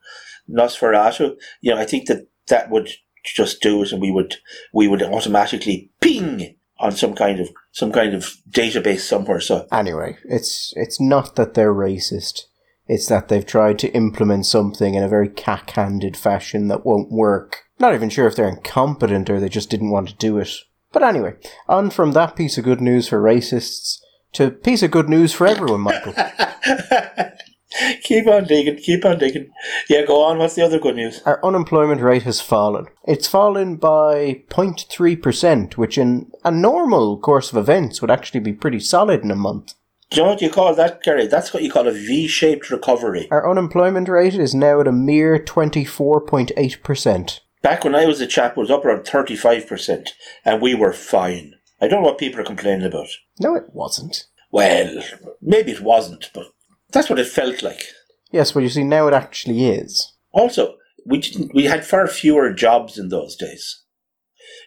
Nosferatu. 0.49 1.35
You 1.61 1.73
know, 1.73 1.81
I 1.81 1.85
think 1.85 2.07
that 2.07 2.27
that 2.51 2.69
would 2.69 2.89
just 3.23 3.61
do 3.61 3.81
it, 3.81 3.91
and 3.91 4.01
we 4.01 4.11
would 4.11 4.35
we 4.71 4.87
would 4.87 5.01
automatically 5.01 5.89
ping 5.99 6.55
on 6.79 6.91
some 6.91 7.15
kind 7.15 7.39
of 7.39 7.49
some 7.71 7.91
kind 7.91 8.13
of 8.13 8.37
database 8.49 8.99
somewhere. 8.99 9.39
So 9.39 9.67
anyway, 9.71 10.17
it's 10.25 10.73
it's 10.75 11.01
not 11.01 11.35
that 11.35 11.55
they're 11.55 11.73
racist. 11.73 12.41
It's 12.87 13.07
that 13.07 13.29
they've 13.29 13.45
tried 13.45 13.79
to 13.79 13.93
implement 13.93 14.45
something 14.45 14.95
in 14.95 15.03
a 15.03 15.07
very 15.07 15.29
cack-handed 15.29 16.17
fashion 16.17 16.67
that 16.67 16.85
won't 16.85 17.11
work. 17.11 17.63
Not 17.79 17.93
even 17.93 18.09
sure 18.09 18.27
if 18.27 18.35
they're 18.35 18.49
incompetent 18.49 19.29
or 19.29 19.39
they 19.39 19.47
just 19.47 19.69
didn't 19.69 19.91
want 19.91 20.09
to 20.09 20.15
do 20.15 20.37
it. 20.39 20.49
But 20.91 21.03
anyway, 21.03 21.35
on 21.69 21.89
from 21.89 22.11
that 22.11 22.35
piece 22.35 22.57
of 22.57 22.65
good 22.65 22.81
news 22.81 23.07
for 23.07 23.21
racists 23.21 23.99
to 24.33 24.51
piece 24.51 24.83
of 24.83 24.91
good 24.91 25.07
news 25.07 25.31
for 25.31 25.47
everyone, 25.47 25.81
Michael. 25.81 26.13
keep 28.03 28.27
on 28.27 28.45
digging, 28.45 28.77
keep 28.77 29.05
on 29.05 29.17
digging. 29.17 29.51
Yeah, 29.89 30.05
go 30.05 30.23
on. 30.23 30.37
What's 30.37 30.55
the 30.55 30.65
other 30.65 30.79
good 30.79 30.95
news? 30.95 31.21
Our 31.25 31.43
unemployment 31.43 32.01
rate 32.01 32.23
has 32.23 32.41
fallen. 32.41 32.87
It's 33.05 33.27
fallen 33.27 33.77
by 33.77 34.43
0.3%, 34.49 35.77
which 35.77 35.97
in 35.97 36.31
a 36.43 36.51
normal 36.51 37.19
course 37.19 37.51
of 37.51 37.57
events 37.57 38.01
would 38.01 38.11
actually 38.11 38.41
be 38.41 38.53
pretty 38.53 38.79
solid 38.79 39.23
in 39.23 39.31
a 39.31 39.35
month. 39.35 39.73
Do 40.09 40.17
you 40.17 40.23
know 40.23 40.31
what 40.31 40.41
you 40.41 40.49
call 40.49 40.75
that, 40.75 41.03
Gary? 41.03 41.27
That's 41.27 41.53
what 41.53 41.63
you 41.63 41.71
call 41.71 41.87
a 41.87 41.93
V 41.93 42.27
shaped 42.27 42.69
recovery. 42.69 43.29
Our 43.31 43.49
unemployment 43.49 44.09
rate 44.09 44.33
is 44.33 44.53
now 44.53 44.81
at 44.81 44.87
a 44.87 44.91
mere 44.91 45.39
24.8%. 45.39 47.39
Back 47.61 47.83
when 47.83 47.95
I 47.95 48.05
was 48.05 48.19
a 48.19 48.27
chap, 48.27 48.51
it 48.51 48.57
was 48.57 48.71
up 48.71 48.83
around 48.83 49.05
35%, 49.05 50.09
and 50.43 50.61
we 50.61 50.75
were 50.75 50.91
fine. 50.91 51.53
I 51.79 51.87
don't 51.87 52.01
know 52.01 52.09
what 52.09 52.17
people 52.17 52.41
are 52.41 52.45
complaining 52.45 52.85
about. 52.85 53.07
No, 53.39 53.55
it 53.55 53.69
wasn't. 53.71 54.25
Well, 54.51 55.01
maybe 55.41 55.71
it 55.71 55.81
wasn't, 55.81 56.29
but 56.33 56.47
that's 56.91 57.09
what 57.09 57.19
it 57.19 57.27
felt 57.27 57.63
like. 57.63 57.83
Yes, 58.31 58.55
well, 58.55 58.63
you 58.63 58.69
see, 58.69 58.83
now 58.83 59.07
it 59.07 59.13
actually 59.13 59.67
is. 59.69 60.13
Also, 60.31 60.75
we 61.05 61.19
didn't. 61.19 61.53
We 61.53 61.65
had 61.65 61.85
far 61.85 62.07
fewer 62.07 62.53
jobs 62.53 62.97
in 62.97 63.09
those 63.09 63.35
days. 63.35 63.83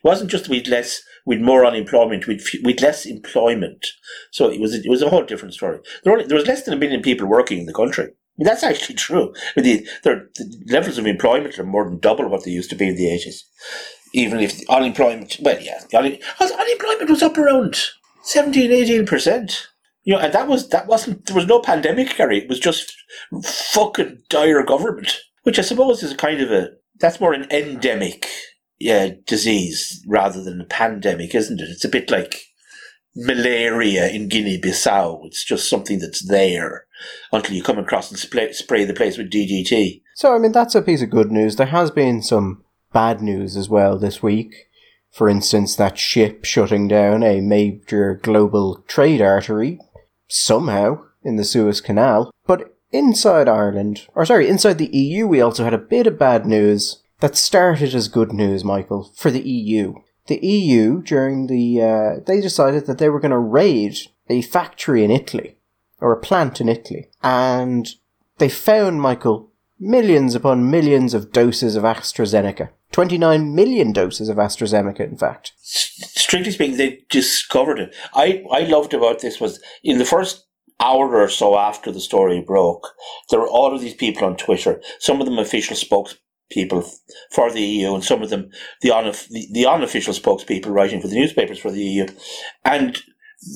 It 0.02 0.06
wasn't 0.06 0.30
just 0.30 0.48
we'd 0.48 0.68
less, 0.68 1.02
we'd 1.24 1.40
more 1.40 1.64
unemployment, 1.64 2.26
we'd 2.26 2.42
we'd 2.62 2.82
less 2.82 3.06
employment. 3.06 3.86
So 4.30 4.50
it 4.50 4.60
was 4.60 4.74
it 4.74 4.88
was 4.88 5.02
a 5.02 5.08
whole 5.08 5.24
different 5.24 5.54
story. 5.54 5.78
There, 6.02 6.12
only, 6.12 6.26
there 6.26 6.36
was 6.36 6.46
less 6.46 6.62
than 6.62 6.74
a 6.74 6.76
million 6.76 7.02
people 7.02 7.26
working 7.26 7.58
in 7.58 7.66
the 7.66 7.72
country. 7.72 8.04
I 8.04 8.36
mean, 8.36 8.46
that's 8.46 8.64
actually 8.64 8.94
true. 9.06 9.32
I 9.56 9.60
mean, 9.60 9.86
the, 10.02 10.28
the 10.36 10.72
levels 10.72 10.98
of 10.98 11.06
employment 11.06 11.58
are 11.58 11.64
more 11.64 11.84
than 11.84 11.98
double 11.98 12.28
what 12.28 12.44
they 12.44 12.50
used 12.50 12.70
to 12.70 12.76
be 12.76 12.88
in 12.88 12.96
the 12.96 13.10
eighties. 13.10 13.44
Even 14.12 14.38
if 14.38 14.58
the 14.58 14.66
unemployment, 14.68 15.38
well, 15.40 15.60
yeah, 15.60 15.80
the 15.90 15.98
un, 15.98 16.18
unemployment 16.40 17.10
was 17.10 17.22
up 17.22 17.36
around 17.36 17.76
17, 18.22 18.70
18 18.70 19.06
percent. 19.06 19.68
You 20.04 20.14
know, 20.14 20.20
and 20.20 20.32
that 20.32 20.48
was 20.48 20.68
that 20.68 20.86
wasn't 20.86 21.26
there 21.26 21.36
was 21.36 21.46
no 21.46 21.60
pandemic, 21.60 22.16
Gary. 22.16 22.38
It 22.38 22.48
was 22.48 22.60
just 22.60 22.94
fucking 23.42 24.22
dire 24.28 24.62
government, 24.62 25.18
which 25.42 25.58
I 25.58 25.62
suppose 25.62 26.02
is 26.02 26.12
a 26.12 26.16
kind 26.16 26.40
of 26.40 26.50
a 26.50 26.68
that's 27.00 27.20
more 27.20 27.32
an 27.32 27.50
endemic 27.50 28.28
yeah 28.78 29.10
disease 29.26 30.04
rather 30.06 30.42
than 30.42 30.60
a 30.60 30.66
pandemic, 30.66 31.34
isn't 31.34 31.60
it? 31.60 31.68
It's 31.70 31.84
a 31.84 31.88
bit 31.88 32.10
like 32.10 32.42
malaria 33.16 34.08
in 34.08 34.28
Guinea-Bissau. 34.28 35.24
It's 35.24 35.44
just 35.44 35.68
something 35.68 35.98
that's 36.00 36.26
there 36.26 36.86
until 37.32 37.54
you 37.54 37.62
come 37.62 37.78
across 37.78 38.10
and 38.10 38.18
spray, 38.18 38.52
spray 38.52 38.84
the 38.84 38.94
place 38.94 39.16
with 39.16 39.30
DDT. 39.30 40.02
So, 40.14 40.34
I 40.34 40.38
mean, 40.38 40.52
that's 40.52 40.74
a 40.74 40.82
piece 40.82 41.02
of 41.02 41.10
good 41.10 41.30
news. 41.30 41.56
There 41.56 41.66
has 41.66 41.90
been 41.90 42.22
some 42.22 42.64
bad 42.92 43.20
news 43.20 43.56
as 43.56 43.68
well 43.68 43.98
this 43.98 44.22
week. 44.22 44.68
For 45.12 45.28
instance, 45.28 45.76
that 45.76 45.96
ship 45.96 46.44
shutting 46.44 46.88
down 46.88 47.22
a 47.22 47.40
major 47.40 48.18
global 48.20 48.82
trade 48.88 49.22
artery 49.22 49.78
somehow 50.28 51.02
in 51.22 51.36
the 51.36 51.44
Suez 51.44 51.80
Canal. 51.80 52.30
But 52.46 52.76
inside 52.90 53.48
Ireland, 53.48 54.06
or 54.14 54.24
sorry, 54.24 54.48
inside 54.48 54.78
the 54.78 54.94
EU, 54.96 55.26
we 55.26 55.40
also 55.40 55.64
had 55.64 55.74
a 55.74 55.78
bit 55.78 56.06
of 56.06 56.18
bad 56.18 56.46
news 56.46 57.02
that 57.20 57.36
started 57.36 57.94
as 57.94 58.08
good 58.08 58.32
news, 58.32 58.64
Michael, 58.64 59.12
for 59.16 59.30
the 59.30 59.42
EU. 59.48 59.94
The 60.26 60.44
EU, 60.44 61.02
during 61.02 61.46
the, 61.46 61.82
uh, 61.82 62.20
they 62.26 62.40
decided 62.40 62.86
that 62.86 62.98
they 62.98 63.08
were 63.08 63.20
going 63.20 63.30
to 63.30 63.38
raid 63.38 63.96
a 64.28 64.42
factory 64.42 65.04
in 65.04 65.10
Italy, 65.10 65.56
or 66.00 66.12
a 66.12 66.20
plant 66.20 66.60
in 66.60 66.68
Italy, 66.68 67.08
and 67.22 67.88
they 68.38 68.48
found, 68.48 69.00
Michael, 69.00 69.50
millions 69.78 70.34
upon 70.34 70.70
millions 70.70 71.14
of 71.14 71.32
doses 71.32 71.76
of 71.76 71.82
AstraZeneca. 71.82 72.70
29 72.94 73.52
million 73.56 73.92
doses 73.92 74.28
of 74.28 74.36
AstraZeneca, 74.36 75.00
in 75.00 75.16
fact. 75.16 75.52
Strictly 75.60 76.52
speaking, 76.52 76.76
they 76.76 77.00
discovered 77.10 77.80
it. 77.80 77.96
I, 78.14 78.44
I 78.52 78.60
loved 78.60 78.94
about 78.94 79.18
this 79.18 79.40
was 79.40 79.60
in 79.82 79.98
the 79.98 80.04
first 80.04 80.46
hour 80.78 81.16
or 81.16 81.28
so 81.28 81.58
after 81.58 81.90
the 81.90 81.98
story 81.98 82.40
broke, 82.40 82.88
there 83.30 83.40
were 83.40 83.48
all 83.48 83.74
of 83.74 83.80
these 83.80 83.94
people 83.94 84.24
on 84.24 84.36
Twitter, 84.36 84.80
some 85.00 85.20
of 85.20 85.26
them 85.26 85.40
official 85.40 85.74
spokespeople 85.74 86.88
for 87.32 87.50
the 87.50 87.62
EU, 87.62 87.94
and 87.94 88.04
some 88.04 88.22
of 88.22 88.30
them 88.30 88.48
the, 88.80 88.90
unof- 88.90 89.28
the, 89.28 89.48
the 89.50 89.66
unofficial 89.66 90.14
spokespeople 90.14 90.68
writing 90.68 91.00
for 91.00 91.08
the 91.08 91.16
newspapers 91.16 91.58
for 91.58 91.72
the 91.72 91.82
EU. 91.82 92.06
And 92.64 93.02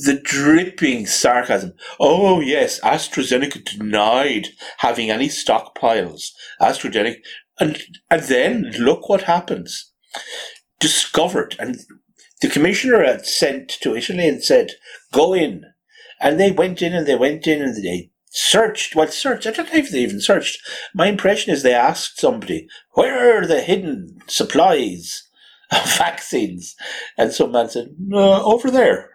the 0.05 0.21
dripping 0.23 1.07
sarcasm. 1.07 1.75
Oh 2.01 2.41
yes, 2.41 2.81
AstraZeneca 2.81 3.65
denied 3.65 4.49
having 4.79 5.11
any 5.11 5.29
stockpiles. 5.29 6.31
AstraZeneca, 6.61 7.19
and 7.61 7.83
and 8.11 8.23
then 8.23 8.73
look 8.79 9.09
what 9.09 9.23
happens. 9.23 9.93
Discovered, 10.81 11.57
and 11.59 11.79
the 12.41 12.49
commissioner 12.49 13.05
had 13.05 13.27
sent 13.27 13.69
to 13.83 13.97
Italy 13.97 14.29
and 14.29 14.43
said, 14.43 14.73
"Go 15.13 15.35
in," 15.35 15.65
and 16.21 16.39
they 16.39 16.51
went 16.51 16.83
in 16.83 16.95
and 16.95 17.07
they 17.07 17.17
went 17.17 17.47
in 17.47 17.63
and 17.63 17.77
they 17.77 18.11
searched. 18.31 18.95
Well, 18.95 19.09
searched. 19.09 19.47
I 19.47 19.51
don't 19.51 19.73
know 19.73 19.79
if 19.79 19.91
they 19.91 20.01
even 20.01 20.21
searched. 20.21 20.61
My 20.95 21.07
impression 21.07 21.53
is 21.53 21.63
they 21.63 21.75
asked 21.75 22.21
somebody, 22.21 22.69
"Where 22.93 23.39
are 23.39 23.47
the 23.47 23.61
hidden 23.61 24.19
supplies?" 24.27 25.25
of 25.71 25.85
Vaccines, 25.99 26.75
and 27.19 27.33
some 27.33 27.53
man 27.53 27.69
said, 27.69 27.89
uh, 28.13 28.43
"Over 28.43 28.71
there." 28.71 29.11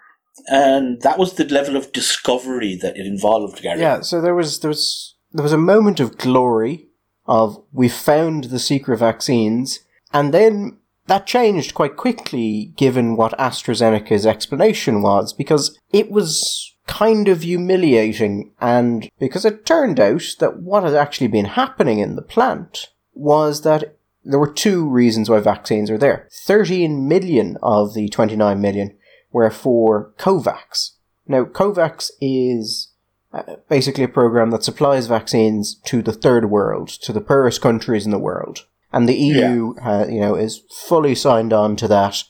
and 0.48 1.02
that 1.02 1.20
was 1.20 1.34
the 1.34 1.46
level 1.46 1.76
of 1.76 1.92
discovery 1.92 2.76
that 2.76 2.98
it 2.98 3.06
involved. 3.06 3.62
Gary. 3.62 3.80
Yeah, 3.80 4.02
so 4.02 4.22
there 4.22 4.36
was 4.36 4.60
there 4.60 4.70
was 4.70 5.16
there 5.32 5.44
was 5.44 5.54
a 5.54 5.58
moment 5.58 6.00
of 6.00 6.18
glory 6.18 6.90
of 7.26 7.64
we 7.72 7.90
found 7.90 8.46
the 8.46 8.60
secret 8.60 8.98
vaccines, 8.98 9.80
and 10.12 10.34
then 10.34 10.78
that 11.08 11.28
changed 11.28 11.74
quite 11.74 11.98
quickly 11.98 12.74
given 12.78 13.16
what 13.16 13.38
AstraZeneca's 13.38 14.26
explanation 14.26 15.02
was, 15.02 15.34
because 15.34 15.78
it 15.92 16.12
was 16.12 16.74
kind 16.88 17.28
of 17.28 17.42
humiliating, 17.42 18.52
and 18.60 19.10
because 19.20 19.46
it 19.46 19.66
turned 19.66 20.00
out 20.00 20.24
that 20.40 20.60
what 20.60 20.84
had 20.84 20.96
actually 20.96 21.28
been 21.28 21.46
happening 21.46 22.00
in 22.00 22.16
the 22.16 22.22
plant 22.22 22.90
was 23.14 23.62
that 23.62 23.96
there 24.24 24.40
were 24.40 24.52
two 24.52 24.88
reasons 24.88 25.30
why 25.30 25.40
vaccines 25.40 25.90
are 25.90 25.98
there. 25.98 26.28
13 26.32 27.08
million 27.08 27.58
of 27.62 27.94
the 27.94 28.08
29 28.10 28.60
million 28.60 28.96
were 29.32 29.50
for 29.50 30.14
COVAX. 30.18 30.92
Now, 31.28 31.46
COVAX 31.46 32.12
is 32.22 32.93
uh, 33.34 33.56
basically 33.68 34.04
a 34.04 34.10
program 34.10 34.52
that 34.52 34.64
supplies 34.64 35.08
vaccines 35.08 35.76
to 35.86 36.02
the 36.02 36.14
third 36.14 36.50
world, 36.50 36.88
to 36.88 37.12
the 37.12 37.22
poorest 37.22 37.62
countries 37.62 38.06
in 38.06 38.12
the 38.12 38.20
world. 38.20 38.66
And 38.92 39.10
the 39.10 39.16
EU, 39.16 39.74
yeah. 39.76 40.02
uh, 40.02 40.08
you 40.08 40.20
know, 40.20 40.36
is 40.36 40.62
fully 40.70 41.16
signed 41.16 41.52
on 41.52 41.76
to 41.78 41.88
that 41.88 42.24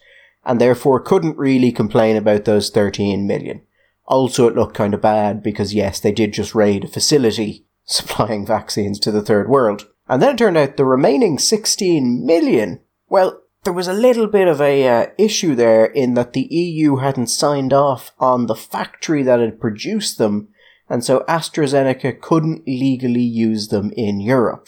and 0.45 0.60
therefore 0.60 1.00
couldn't 1.00 1.38
really 1.38 1.72
complain 1.72 2.15
about 2.15 2.45
those 2.45 2.69
13 2.69 3.27
million. 3.27 3.62
Also, 4.05 4.48
it 4.48 4.55
looked 4.55 4.75
kind 4.75 4.93
of 4.93 5.01
bad 5.01 5.41
because 5.41 5.74
yes, 5.74 6.00
they 6.00 6.12
did 6.12 6.33
just 6.33 6.55
raid 6.55 6.86
a 6.86 6.88
facility 6.88 7.65
supplying 7.86 8.45
vaccines 8.45 9.00
to 9.00 9.12
the 9.12 9.22
third 9.22 9.50
world. 9.50 9.88
And 10.07 10.22
then 10.22 10.36
it 10.36 10.38
turned 10.38 10.57
out 10.57 10.77
the 10.77 10.86
remaining 10.86 11.39
16 11.39 12.25
million, 12.25 12.81
well, 13.07 13.41
there 13.63 13.74
was 13.74 13.88
a 13.88 13.93
little 13.93 14.27
bit 14.27 14.50
of 14.50 14.60
a 14.60 14.88
uh, 14.88 15.07
issue 15.17 15.55
there 15.55 15.86
in 15.86 16.15
that 16.15 16.33
the 16.33 16.48
EU 16.50 16.98
hadn't 16.98 17.27
signed 17.27 17.72
off 17.72 18.12
on 18.19 18.48
the 18.48 18.55
factory 18.55 19.24
that 19.24 19.39
had 19.39 19.62
produced 19.62 20.17
them, 20.17 20.50
and 20.93 21.03
so 21.03 21.21
AstraZeneca 21.27 22.21
couldn't 22.21 22.67
legally 22.67 23.23
use 23.23 23.69
them 23.69 23.91
in 23.97 24.19
Europe. 24.19 24.67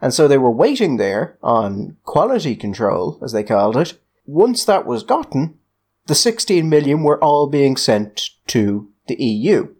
And 0.00 0.14
so 0.14 0.26
they 0.26 0.38
were 0.38 0.50
waiting 0.50 0.96
there 0.96 1.36
on 1.42 1.98
quality 2.04 2.56
control, 2.56 3.20
as 3.22 3.32
they 3.32 3.42
called 3.42 3.76
it. 3.76 4.00
Once 4.24 4.64
that 4.64 4.86
was 4.86 5.02
gotten, 5.02 5.58
the 6.06 6.14
16 6.14 6.66
million 6.70 7.02
were 7.02 7.22
all 7.22 7.50
being 7.50 7.76
sent 7.76 8.30
to 8.46 8.88
the 9.08 9.22
EU. 9.22 9.74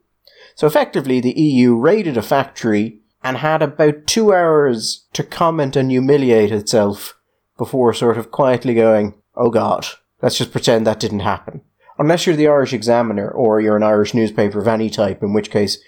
So 0.56 0.66
effectively, 0.66 1.20
the 1.20 1.40
EU 1.40 1.74
raided 1.74 2.18
a 2.18 2.22
factory 2.22 3.00
and 3.24 3.38
had 3.38 3.62
about 3.62 4.06
two 4.06 4.34
hours 4.34 5.06
to 5.14 5.22
comment 5.22 5.74
and 5.74 5.90
humiliate 5.90 6.52
itself 6.52 7.18
before 7.56 7.94
sort 7.94 8.18
of 8.18 8.30
quietly 8.30 8.74
going, 8.74 9.14
oh 9.34 9.48
god, 9.48 9.86
let's 10.20 10.36
just 10.36 10.52
pretend 10.52 10.86
that 10.86 11.00
didn't 11.00 11.20
happen. 11.20 11.62
Unless 11.98 12.26
you're 12.26 12.36
the 12.36 12.48
Irish 12.48 12.72
Examiner 12.72 13.28
or 13.28 13.60
you're 13.60 13.76
an 13.76 13.82
Irish 13.82 14.14
newspaper 14.14 14.60
of 14.60 14.68
any 14.68 14.88
type, 14.88 15.22
in 15.22 15.32
which 15.32 15.50
case 15.50 15.78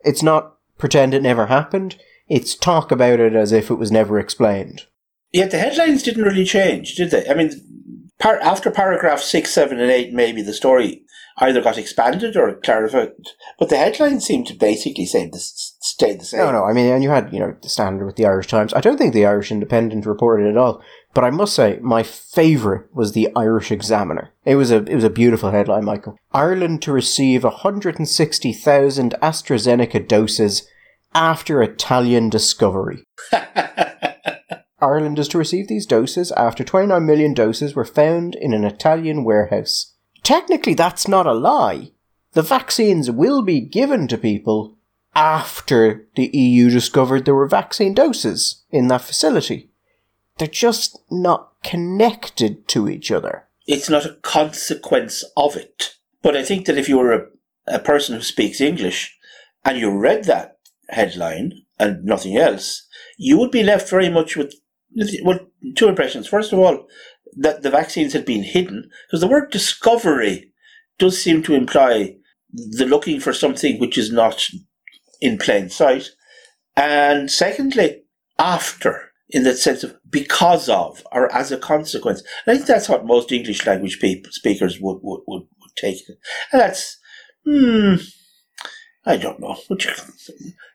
it's 0.00 0.22
not 0.22 0.54
pretend 0.78 1.12
it 1.12 1.22
never 1.22 1.46
happened, 1.46 1.96
it's 2.28 2.54
talk 2.54 2.90
about 2.90 3.20
it 3.20 3.34
as 3.34 3.52
if 3.52 3.70
it 3.70 3.74
was 3.74 3.92
never 3.92 4.18
explained. 4.18 4.86
Yet 5.32 5.50
the 5.50 5.58
headlines 5.58 6.02
didn't 6.02 6.24
really 6.24 6.44
change, 6.44 6.94
did 6.94 7.10
they? 7.10 7.28
I 7.28 7.34
mean, 7.34 7.50
par- 8.18 8.40
after 8.40 8.70
paragraph 8.70 9.20
6, 9.20 9.50
7, 9.50 9.78
and 9.78 9.90
8, 9.90 10.12
maybe 10.12 10.42
the 10.42 10.54
story 10.54 11.02
either 11.40 11.60
got 11.60 11.78
expanded 11.78 12.36
or 12.36 12.54
clarified, 12.54 13.12
but 13.58 13.68
the 13.68 13.76
headlines 13.76 14.24
seemed 14.24 14.46
to 14.48 14.54
basically 14.54 15.06
say 15.06 15.28
this 15.28 15.76
stayed 15.80 16.20
the 16.20 16.24
same. 16.24 16.40
No, 16.40 16.52
no. 16.52 16.64
I 16.64 16.72
mean, 16.72 16.86
and 16.86 17.02
you 17.02 17.10
had 17.10 17.32
you 17.32 17.38
know 17.38 17.54
the 17.62 17.68
standard 17.68 18.06
with 18.06 18.16
the 18.16 18.26
Irish 18.26 18.48
Times. 18.48 18.74
I 18.74 18.80
don't 18.80 18.98
think 18.98 19.14
the 19.14 19.26
Irish 19.26 19.52
Independent 19.52 20.06
reported 20.06 20.48
at 20.48 20.56
all. 20.56 20.82
But 21.14 21.24
I 21.24 21.30
must 21.30 21.54
say, 21.54 21.78
my 21.82 22.02
favourite 22.02 22.94
was 22.94 23.12
the 23.12 23.28
Irish 23.34 23.72
Examiner. 23.72 24.30
It 24.44 24.56
was 24.56 24.70
a 24.70 24.84
it 24.84 24.94
was 24.94 25.04
a 25.04 25.10
beautiful 25.10 25.50
headline, 25.50 25.84
Michael. 25.84 26.16
Ireland 26.32 26.82
to 26.82 26.92
receive 26.92 27.44
160,000 27.44 29.14
AstraZeneca 29.22 30.06
doses 30.06 30.68
after 31.14 31.62
Italian 31.62 32.28
discovery. 32.28 33.04
Ireland 34.80 35.18
is 35.18 35.28
to 35.28 35.38
receive 35.38 35.66
these 35.66 35.86
doses 35.86 36.30
after 36.32 36.62
29 36.62 37.04
million 37.04 37.34
doses 37.34 37.74
were 37.74 37.84
found 37.84 38.36
in 38.36 38.52
an 38.52 38.64
Italian 38.64 39.24
warehouse. 39.24 39.94
Technically, 40.22 40.74
that's 40.74 41.08
not 41.08 41.26
a 41.26 41.32
lie. 41.32 41.90
The 42.32 42.42
vaccines 42.42 43.10
will 43.10 43.42
be 43.42 43.60
given 43.60 44.06
to 44.08 44.18
people 44.18 44.76
after 45.14 46.06
the 46.14 46.30
EU 46.32 46.70
discovered 46.70 47.24
there 47.24 47.34
were 47.34 47.48
vaccine 47.48 47.94
doses 47.94 48.64
in 48.70 48.86
that 48.88 49.00
facility. 49.00 49.70
They're 50.38 50.48
just 50.48 50.98
not 51.10 51.52
connected 51.64 52.68
to 52.68 52.88
each 52.88 53.10
other. 53.10 53.48
It's 53.66 53.90
not 53.90 54.06
a 54.06 54.16
consequence 54.22 55.24
of 55.36 55.56
it. 55.56 55.94
But 56.22 56.36
I 56.36 56.42
think 56.42 56.66
that 56.66 56.78
if 56.78 56.88
you 56.88 56.98
were 56.98 57.12
a, 57.12 57.26
a 57.66 57.78
person 57.78 58.14
who 58.14 58.22
speaks 58.22 58.60
English 58.60 59.16
and 59.64 59.78
you 59.78 59.96
read 59.96 60.24
that 60.24 60.58
headline 60.88 61.52
and 61.78 62.04
nothing 62.04 62.36
else, 62.36 62.86
you 63.16 63.38
would 63.38 63.50
be 63.50 63.62
left 63.62 63.90
very 63.90 64.08
much 64.08 64.36
with 64.36 64.54
well, 65.22 65.40
two 65.76 65.88
impressions. 65.88 66.26
First 66.26 66.52
of 66.52 66.58
all, 66.58 66.86
that 67.36 67.62
the 67.62 67.70
vaccines 67.70 68.12
had 68.12 68.24
been 68.24 68.42
hidden, 68.42 68.90
because 69.06 69.20
the 69.20 69.28
word 69.28 69.50
discovery 69.50 70.52
does 70.98 71.20
seem 71.20 71.42
to 71.42 71.54
imply 71.54 72.16
the 72.50 72.86
looking 72.86 73.20
for 73.20 73.32
something 73.32 73.78
which 73.78 73.98
is 73.98 74.10
not 74.10 74.46
in 75.20 75.38
plain 75.38 75.68
sight. 75.68 76.10
And 76.76 77.30
secondly, 77.30 78.02
after, 78.38 79.07
in 79.30 79.44
the 79.44 79.54
sense 79.54 79.84
of 79.84 79.96
because 80.08 80.68
of 80.68 81.02
or 81.12 81.32
as 81.34 81.52
a 81.52 81.58
consequence. 81.58 82.22
I 82.46 82.54
think 82.54 82.66
that's 82.66 82.88
what 82.88 83.06
most 83.06 83.32
English 83.32 83.66
language 83.66 84.00
people, 84.00 84.32
speakers 84.32 84.80
would, 84.80 84.98
would, 85.02 85.20
would, 85.26 85.42
would 85.42 85.76
take. 85.76 85.98
And 86.52 86.60
that's, 86.60 86.98
hmm, 87.44 87.96
I 89.04 89.16
don't 89.16 89.40
know. 89.40 89.56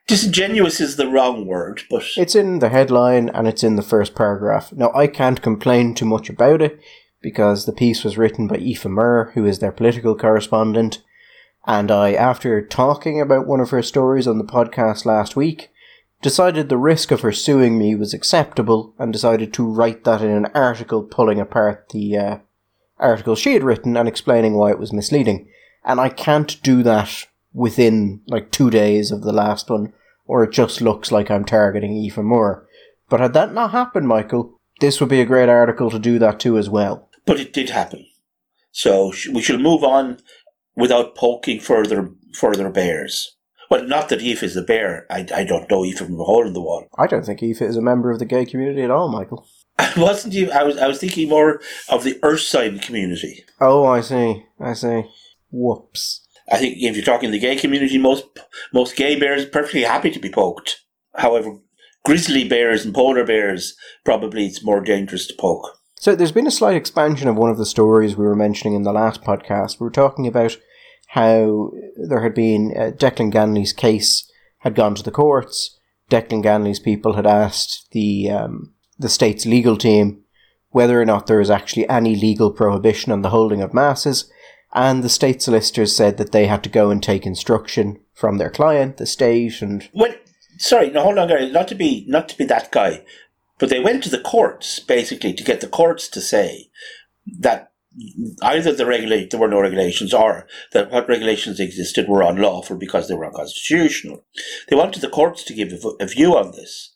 Disingenuous 0.06 0.80
is 0.80 0.96
the 0.96 1.08
wrong 1.08 1.46
word, 1.46 1.82
but. 1.90 2.04
It's 2.16 2.34
in 2.34 2.58
the 2.58 2.68
headline 2.68 3.28
and 3.30 3.48
it's 3.48 3.64
in 3.64 3.76
the 3.76 3.82
first 3.82 4.14
paragraph. 4.14 4.72
Now, 4.72 4.92
I 4.94 5.06
can't 5.06 5.42
complain 5.42 5.94
too 5.94 6.04
much 6.04 6.28
about 6.28 6.62
it 6.62 6.78
because 7.22 7.64
the 7.64 7.72
piece 7.72 8.04
was 8.04 8.18
written 8.18 8.46
by 8.46 8.56
Aoife 8.56 8.84
Moore, 8.84 9.32
who 9.34 9.46
is 9.46 9.58
their 9.58 9.72
political 9.72 10.14
correspondent, 10.14 11.02
and 11.66 11.90
I, 11.90 12.12
after 12.12 12.60
talking 12.60 13.20
about 13.20 13.46
one 13.46 13.60
of 13.60 13.70
her 13.70 13.82
stories 13.82 14.26
on 14.26 14.36
the 14.36 14.44
podcast 14.44 15.06
last 15.06 15.34
week, 15.34 15.70
decided 16.24 16.70
the 16.70 16.78
risk 16.78 17.10
of 17.10 17.20
her 17.20 17.32
suing 17.32 17.76
me 17.76 17.94
was 17.94 18.14
acceptable 18.14 18.94
and 18.98 19.12
decided 19.12 19.52
to 19.52 19.62
write 19.62 20.04
that 20.04 20.22
in 20.22 20.30
an 20.30 20.46
article 20.54 21.02
pulling 21.02 21.38
apart 21.38 21.90
the 21.90 22.16
uh, 22.16 22.38
article 22.98 23.36
she 23.36 23.52
had 23.52 23.62
written 23.62 23.94
and 23.94 24.08
explaining 24.08 24.54
why 24.54 24.70
it 24.70 24.78
was 24.78 24.90
misleading. 24.90 25.46
And 25.84 26.00
I 26.00 26.08
can't 26.08 26.62
do 26.62 26.82
that 26.82 27.26
within 27.52 28.22
like 28.26 28.50
two 28.50 28.70
days 28.70 29.10
of 29.10 29.20
the 29.20 29.34
last 29.34 29.68
one, 29.68 29.92
or 30.24 30.42
it 30.42 30.52
just 30.52 30.80
looks 30.80 31.12
like 31.12 31.30
I'm 31.30 31.44
targeting 31.44 31.92
Aoife 31.92 32.16
Moore. 32.16 32.66
But 33.10 33.20
had 33.20 33.34
that 33.34 33.52
not 33.52 33.72
happened, 33.72 34.08
Michael, 34.08 34.58
this 34.80 35.00
would 35.00 35.10
be 35.10 35.20
a 35.20 35.26
great 35.26 35.50
article 35.50 35.90
to 35.90 35.98
do 35.98 36.18
that 36.20 36.40
too 36.40 36.56
as 36.56 36.70
well. 36.70 37.10
But 37.26 37.38
it 37.38 37.52
did 37.52 37.68
happen. 37.68 38.06
So 38.72 39.12
we 39.30 39.42
shall 39.42 39.58
move 39.58 39.84
on 39.84 40.20
without 40.74 41.16
poking 41.16 41.60
further 41.60 42.12
further 42.32 42.70
bears. 42.70 43.33
Well, 43.74 43.88
not 43.88 44.08
that 44.10 44.22
Aoife 44.22 44.44
is 44.44 44.56
a 44.56 44.62
bear. 44.62 45.04
I, 45.10 45.26
I 45.34 45.42
don't 45.42 45.68
know 45.68 45.84
Aoife 45.84 45.98
from 45.98 46.20
a 46.20 46.22
hole 46.22 46.46
in 46.46 46.52
the 46.52 46.60
wall. 46.60 46.86
I 46.96 47.08
don't 47.08 47.26
think 47.26 47.42
Aoife 47.42 47.60
is 47.60 47.76
a 47.76 47.82
member 47.82 48.12
of 48.12 48.20
the 48.20 48.24
gay 48.24 48.46
community 48.46 48.82
at 48.82 48.90
all, 48.92 49.08
Michael. 49.08 49.48
wasn't 49.96 50.32
you? 50.32 50.52
I 50.52 50.62
was 50.62 50.78
I 50.78 50.86
was 50.86 51.00
thinking 51.00 51.28
more 51.28 51.60
of 51.88 52.04
the 52.04 52.14
Earthside 52.22 52.82
community. 52.82 53.44
Oh, 53.60 53.84
I 53.84 54.00
see. 54.00 54.44
I 54.60 54.74
see. 54.74 55.10
Whoops. 55.50 56.24
I 56.52 56.58
think 56.58 56.76
if 56.78 56.94
you're 56.94 57.04
talking 57.04 57.32
the 57.32 57.40
gay 57.40 57.56
community, 57.56 57.98
most 57.98 58.26
most 58.72 58.94
gay 58.94 59.18
bears 59.18 59.42
are 59.42 59.50
perfectly 59.50 59.82
happy 59.82 60.12
to 60.12 60.20
be 60.20 60.30
poked. 60.30 60.80
However, 61.16 61.58
grizzly 62.04 62.46
bears 62.46 62.84
and 62.84 62.94
polar 62.94 63.26
bears 63.26 63.76
probably 64.04 64.46
it's 64.46 64.62
more 64.62 64.82
dangerous 64.82 65.26
to 65.26 65.34
poke. 65.36 65.80
So 65.96 66.14
there's 66.14 66.30
been 66.30 66.46
a 66.46 66.52
slight 66.52 66.76
expansion 66.76 67.26
of 67.26 67.34
one 67.34 67.50
of 67.50 67.58
the 67.58 67.66
stories 67.66 68.14
we 68.14 68.24
were 68.24 68.36
mentioning 68.36 68.74
in 68.74 68.82
the 68.82 68.92
last 68.92 69.22
podcast. 69.22 69.80
We 69.80 69.84
were 69.84 69.90
talking 69.90 70.28
about 70.28 70.58
how 71.08 71.70
there 71.96 72.22
had 72.22 72.34
been 72.34 72.74
uh, 72.76 72.90
Declan 72.90 73.32
Ganley's 73.32 73.72
case 73.72 74.30
had 74.58 74.74
gone 74.74 74.94
to 74.94 75.02
the 75.02 75.10
courts. 75.10 75.78
Declan 76.10 76.42
Ganley's 76.42 76.80
people 76.80 77.14
had 77.14 77.26
asked 77.26 77.88
the 77.92 78.30
um, 78.30 78.74
the 78.98 79.08
state's 79.08 79.46
legal 79.46 79.76
team 79.76 80.22
whether 80.70 81.00
or 81.00 81.04
not 81.04 81.26
there 81.26 81.40
is 81.40 81.50
actually 81.50 81.88
any 81.88 82.16
legal 82.16 82.50
prohibition 82.50 83.12
on 83.12 83.22
the 83.22 83.30
holding 83.30 83.62
of 83.62 83.72
masses, 83.72 84.30
and 84.72 85.04
the 85.04 85.08
state 85.08 85.40
solicitors 85.40 85.94
said 85.94 86.16
that 86.16 86.32
they 86.32 86.46
had 86.46 86.64
to 86.64 86.68
go 86.68 86.90
and 86.90 87.02
take 87.02 87.24
instruction 87.24 88.00
from 88.12 88.38
their 88.38 88.50
client, 88.50 88.96
the 88.96 89.06
state, 89.06 89.62
and 89.62 89.88
well, 89.92 90.12
sorry, 90.58 90.90
no, 90.90 91.02
hold 91.02 91.18
on, 91.18 91.28
guys, 91.28 91.52
not 91.52 91.68
to 91.68 91.74
be 91.74 92.04
not 92.08 92.28
to 92.28 92.36
be 92.36 92.44
that 92.44 92.72
guy, 92.72 93.04
but 93.58 93.68
they 93.68 93.80
went 93.80 94.02
to 94.02 94.10
the 94.10 94.20
courts 94.20 94.80
basically 94.80 95.32
to 95.32 95.44
get 95.44 95.60
the 95.60 95.68
courts 95.68 96.08
to 96.08 96.20
say 96.20 96.70
that 97.38 97.70
either 98.42 98.72
the 98.72 98.86
regulate 98.86 99.30
there 99.30 99.40
were 99.40 99.48
no 99.48 99.60
regulations 99.60 100.12
or 100.12 100.46
that 100.72 100.90
what 100.90 101.08
regulations 101.08 101.60
existed 101.60 102.08
were 102.08 102.22
unlawful 102.22 102.76
because 102.76 103.08
they 103.08 103.14
were 103.14 103.26
unconstitutional. 103.26 104.24
They 104.68 104.76
wanted 104.76 105.00
the 105.00 105.08
courts 105.08 105.44
to 105.44 105.54
give 105.54 105.72
a, 106.00 106.06
view 106.06 106.36
on 106.36 106.52
this. 106.52 106.94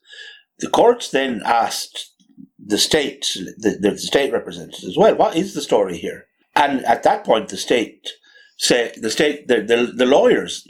The 0.58 0.68
courts 0.68 1.10
then 1.10 1.42
asked 1.44 2.12
the 2.58 2.78
state, 2.78 3.26
the, 3.34 3.78
the 3.80 3.98
state 3.98 4.32
representatives, 4.32 4.96
well, 4.96 5.14
what 5.14 5.36
is 5.36 5.54
the 5.54 5.62
story 5.62 5.96
here? 5.96 6.26
And 6.56 6.84
at 6.84 7.04
that 7.04 7.24
point, 7.24 7.48
the 7.48 7.56
state 7.56 8.10
say 8.56 8.92
the 9.00 9.10
state, 9.10 9.46
the, 9.46 9.62
the, 9.62 9.92
the 9.94 10.06
lawyers, 10.06 10.66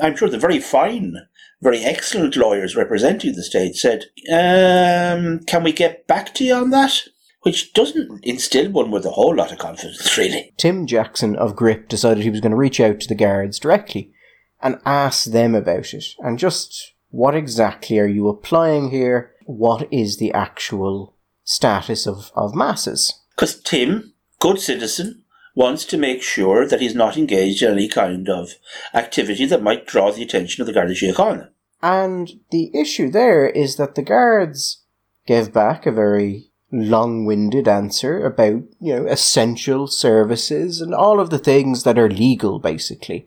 I'm 0.00 0.16
sure 0.16 0.28
the 0.28 0.38
very 0.38 0.60
fine 0.60 1.16
very 1.62 1.84
excellent 1.84 2.36
lawyers 2.36 2.76
representing 2.76 3.34
the 3.34 3.42
state 3.42 3.76
said, 3.76 4.06
um, 4.30 5.38
Can 5.46 5.62
we 5.62 5.72
get 5.72 6.06
back 6.06 6.34
to 6.34 6.44
you 6.44 6.54
on 6.54 6.70
that? 6.70 7.02
Which 7.42 7.72
doesn't 7.72 8.24
instill 8.24 8.70
one 8.70 8.90
with 8.90 9.04
a 9.04 9.10
whole 9.10 9.34
lot 9.34 9.52
of 9.52 9.58
confidence, 9.58 10.16
really. 10.18 10.52
Tim 10.56 10.86
Jackson 10.86 11.36
of 11.36 11.56
Gript 11.56 11.88
decided 11.88 12.22
he 12.22 12.30
was 12.30 12.40
going 12.40 12.52
to 12.52 12.56
reach 12.56 12.80
out 12.80 13.00
to 13.00 13.08
the 13.08 13.14
guards 13.14 13.58
directly 13.58 14.12
and 14.60 14.80
ask 14.84 15.24
them 15.24 15.54
about 15.54 15.92
it 15.92 16.04
and 16.20 16.38
just 16.38 16.92
what 17.10 17.34
exactly 17.34 17.98
are 17.98 18.06
you 18.06 18.28
applying 18.28 18.90
here? 18.90 19.32
What 19.44 19.86
is 19.92 20.16
the 20.16 20.32
actual 20.32 21.16
status 21.44 22.06
of, 22.06 22.30
of 22.34 22.54
masses? 22.54 23.12
Because 23.36 23.60
Tim, 23.60 24.14
good 24.38 24.58
citizen, 24.58 25.24
wants 25.54 25.84
to 25.84 25.98
make 25.98 26.22
sure 26.22 26.66
that 26.66 26.80
he's 26.80 26.94
not 26.94 27.18
engaged 27.18 27.62
in 27.62 27.72
any 27.72 27.88
kind 27.88 28.28
of 28.28 28.52
activity 28.94 29.44
that 29.46 29.62
might 29.62 29.86
draw 29.86 30.10
the 30.10 30.22
attention 30.22 30.62
of 30.62 30.66
the 30.66 30.72
Garda 30.72 30.94
Síochána. 30.94 31.50
And 31.82 32.30
the 32.50 32.70
issue 32.74 33.10
there 33.10 33.46
is 33.46 33.76
that 33.76 33.94
the 33.94 34.02
guards 34.02 34.84
gave 35.26 35.52
back 35.52 35.84
a 35.84 35.92
very 35.92 36.51
long-winded 36.72 37.68
answer 37.68 38.24
about, 38.24 38.62
you 38.80 38.96
know, 38.96 39.06
essential 39.06 39.86
services 39.86 40.80
and 40.80 40.94
all 40.94 41.20
of 41.20 41.30
the 41.30 41.38
things 41.38 41.84
that 41.84 41.98
are 41.98 42.10
legal, 42.10 42.58
basically, 42.58 43.26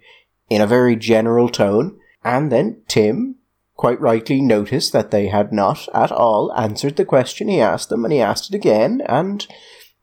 in 0.50 0.62
a 0.62 0.68
very 0.68 0.96
general 0.96 1.48
tone. 1.48 1.98
And 2.24 2.52
then 2.52 2.82
Tim 2.88 3.36
quite 3.76 4.02
rightly 4.02 4.42
noticed 4.42 4.94
that 4.94 5.12
they 5.12 5.28
had 5.28 5.54
not 5.54 5.88
at 5.94 6.12
all 6.12 6.52
answered 6.54 6.96
the 6.96 7.06
question 7.06 7.48
he 7.48 7.62
asked 7.62 7.90
them, 7.90 8.04
and 8.04 8.14
he 8.14 8.22
asked 8.22 8.50
it 8.50 8.56
again, 8.56 9.02
and 9.06 9.46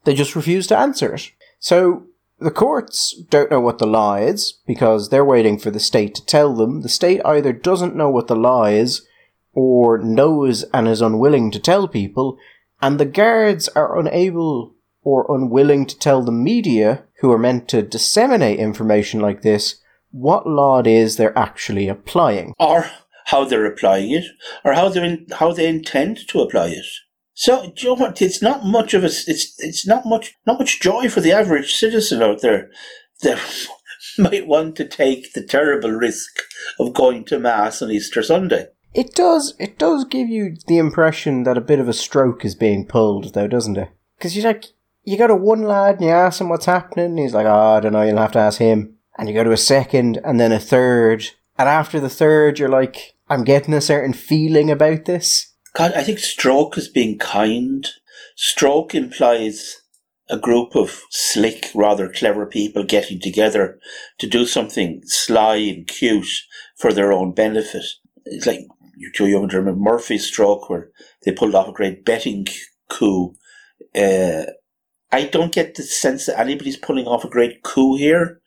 they 0.04 0.14
just 0.14 0.36
refused 0.36 0.68
to 0.68 0.78
answer 0.78 1.14
it. 1.14 1.32
So 1.58 2.06
the 2.38 2.50
courts 2.50 3.20
don't 3.30 3.50
know 3.50 3.60
what 3.60 3.78
the 3.78 3.86
law 3.86 4.16
is 4.16 4.58
because 4.66 5.08
they're 5.08 5.24
waiting 5.24 5.58
for 5.58 5.70
the 5.70 5.80
state 5.80 6.14
to 6.16 6.26
tell 6.26 6.54
them. 6.54 6.82
The 6.82 6.88
state 6.88 7.20
either 7.24 7.52
doesn't 7.52 7.96
know 7.96 8.10
what 8.10 8.26
the 8.26 8.36
law 8.36 8.64
is 8.64 9.06
or 9.52 9.98
knows 9.98 10.64
and 10.74 10.86
is 10.88 11.00
unwilling 11.00 11.50
to 11.52 11.58
tell 11.58 11.88
people, 11.88 12.38
and 12.82 12.98
the 12.98 13.06
guards 13.06 13.68
are 13.68 13.98
unable 13.98 14.74
or 15.02 15.34
unwilling 15.34 15.86
to 15.86 15.98
tell 15.98 16.22
the 16.22 16.32
media, 16.32 17.04
who 17.20 17.32
are 17.32 17.38
meant 17.38 17.68
to 17.68 17.82
disseminate 17.82 18.58
information 18.58 19.20
like 19.20 19.42
this, 19.42 19.80
what 20.10 20.46
law 20.46 20.80
it 20.80 20.86
is 20.86 21.16
they're 21.16 21.36
actually 21.38 21.88
applying. 21.88 22.52
Or 22.58 22.90
how 23.26 23.44
they're 23.44 23.66
applying 23.66 24.10
it, 24.10 24.24
or 24.64 24.74
how 24.74 24.88
they 24.88 25.24
how 25.32 25.52
they 25.52 25.68
intend 25.68 26.28
to 26.28 26.40
apply 26.40 26.68
it. 26.68 26.86
So, 27.34 27.72
you 27.76 27.88
know 27.88 27.94
what? 27.94 28.20
It's 28.20 28.42
not 28.42 28.64
much 28.64 28.94
of 28.94 29.04
a. 29.04 29.06
It's 29.06 29.54
it's 29.58 29.86
not 29.86 30.04
much 30.04 30.34
not 30.46 30.58
much 30.58 30.80
joy 30.80 31.08
for 31.08 31.20
the 31.20 31.32
average 31.32 31.72
citizen 31.72 32.22
out 32.22 32.42
there 32.42 32.70
that 33.22 33.40
might 34.18 34.46
want 34.46 34.76
to 34.76 34.86
take 34.86 35.32
the 35.32 35.42
terrible 35.42 35.90
risk 35.90 36.42
of 36.78 36.92
going 36.92 37.24
to 37.26 37.38
mass 37.38 37.80
on 37.80 37.90
Easter 37.90 38.22
Sunday. 38.22 38.66
It 38.94 39.14
does. 39.14 39.54
It 39.58 39.78
does 39.78 40.04
give 40.04 40.28
you 40.28 40.56
the 40.66 40.78
impression 40.78 41.44
that 41.44 41.56
a 41.56 41.62
bit 41.62 41.78
of 41.78 41.88
a 41.88 41.94
stroke 41.94 42.44
is 42.44 42.54
being 42.54 42.86
pulled, 42.86 43.32
though, 43.32 43.48
doesn't 43.48 43.78
it? 43.78 43.88
Because 44.18 44.36
you're 44.36 44.44
like 44.44 44.66
you 45.04 45.18
go 45.18 45.26
to 45.26 45.34
one 45.34 45.62
lad 45.62 45.96
and 45.96 46.04
you 46.04 46.10
ask 46.10 46.40
him 46.40 46.48
what's 46.48 46.66
happening, 46.66 47.06
and 47.06 47.18
he's 47.18 47.34
like, 47.34 47.46
"Oh, 47.46 47.76
I 47.76 47.80
don't 47.80 47.92
know. 47.92 48.02
You'll 48.02 48.18
have 48.18 48.32
to 48.32 48.38
ask 48.38 48.58
him." 48.58 48.96
And 49.18 49.28
you 49.28 49.34
go 49.34 49.44
to 49.44 49.52
a 49.52 49.56
second, 49.56 50.20
and 50.24 50.38
then 50.38 50.52
a 50.52 50.58
third, 50.58 51.24
and 51.58 51.68
after 51.68 52.00
the 52.00 52.08
third, 52.08 52.58
you're 52.58 52.68
like, 52.68 53.14
"I'm 53.28 53.44
getting 53.44 53.74
a 53.74 53.80
certain 53.80 54.12
feeling 54.12 54.70
about 54.70 55.04
this." 55.04 55.52
God, 55.74 55.92
I 55.94 56.02
think 56.02 56.18
stroke 56.18 56.76
is 56.78 56.88
being 56.88 57.18
kind. 57.18 57.88
Stroke 58.36 58.94
implies 58.94 59.82
a 60.28 60.38
group 60.38 60.74
of 60.76 61.02
slick, 61.10 61.70
rather 61.74 62.08
clever 62.08 62.46
people 62.46 62.84
getting 62.84 63.20
together 63.20 63.78
to 64.18 64.26
do 64.26 64.46
something 64.46 65.02
sly 65.04 65.56
and 65.56 65.86
cute 65.86 66.28
for 66.76 66.92
their 66.92 67.12
own 67.12 67.32
benefit. 67.32 67.84
It's 68.24 68.46
like 68.46 68.66
too 69.10 69.26
young 69.26 69.48
to 69.48 69.58
remember 69.58 69.80
Murphy's 69.80 70.26
stroke, 70.26 70.68
where 70.68 70.90
they 71.24 71.32
pulled 71.32 71.54
off 71.54 71.68
a 71.68 71.72
great 71.72 72.04
betting 72.04 72.46
coup. 72.88 73.34
Uh, 73.94 74.44
I 75.10 75.24
don't 75.24 75.52
get 75.52 75.74
the 75.74 75.82
sense 75.82 76.26
that 76.26 76.38
anybody's 76.38 76.76
pulling 76.76 77.06
off 77.06 77.24
a 77.24 77.28
great 77.28 77.62
coup 77.62 77.96
here, 77.96 78.40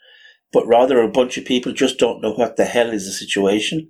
but 0.52 0.68
rather 0.68 1.02
a 1.02 1.08
bunch 1.08 1.38
of 1.38 1.46
people 1.46 1.74
just 1.74 2.00
don't 2.00 2.22
know 2.22 2.34
what 2.34 2.58
the 2.58 2.66
hell 2.66 2.92
is 2.92 3.06
the 3.06 3.12
situation. 3.12 3.90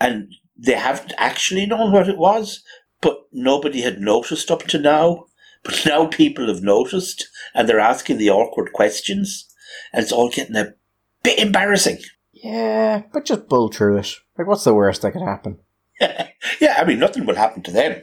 And 0.00 0.32
they 0.56 0.74
haven't 0.74 1.12
actually 1.16 1.66
known 1.66 1.92
what 1.92 2.08
it 2.08 2.18
was, 2.18 2.62
but 3.00 3.22
nobody 3.32 3.80
had 3.80 4.00
noticed 4.00 4.50
up 4.50 4.64
to 4.68 4.78
now. 4.78 5.26
But 5.64 5.82
now 5.86 6.06
people 6.06 6.48
have 6.48 6.62
noticed 6.62 7.28
and 7.54 7.68
they're 7.68 7.80
asking 7.80 8.18
the 8.18 8.30
awkward 8.30 8.72
questions, 8.72 9.48
and 9.92 10.02
it's 10.02 10.12
all 10.12 10.28
getting 10.28 10.56
a 10.56 10.74
bit 11.22 11.38
embarrassing. 11.38 11.98
Yeah, 12.42 13.02
but 13.12 13.24
just 13.24 13.48
bull 13.48 13.70
through 13.70 13.98
it. 13.98 14.14
Like, 14.36 14.48
what's 14.48 14.64
the 14.64 14.74
worst 14.74 15.02
that 15.02 15.12
could 15.12 15.22
happen? 15.22 15.60
yeah, 16.00 16.76
I 16.76 16.84
mean, 16.84 16.98
nothing 16.98 17.24
will 17.24 17.36
happen 17.36 17.62
to 17.62 17.70
them. 17.70 18.02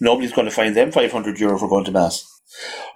Nobody's 0.00 0.32
going 0.32 0.46
to 0.46 0.54
find 0.54 0.74
them 0.74 0.90
500 0.90 1.38
euro 1.38 1.58
for 1.58 1.68
going 1.68 1.84
to 1.84 1.92
Mass 1.92 2.24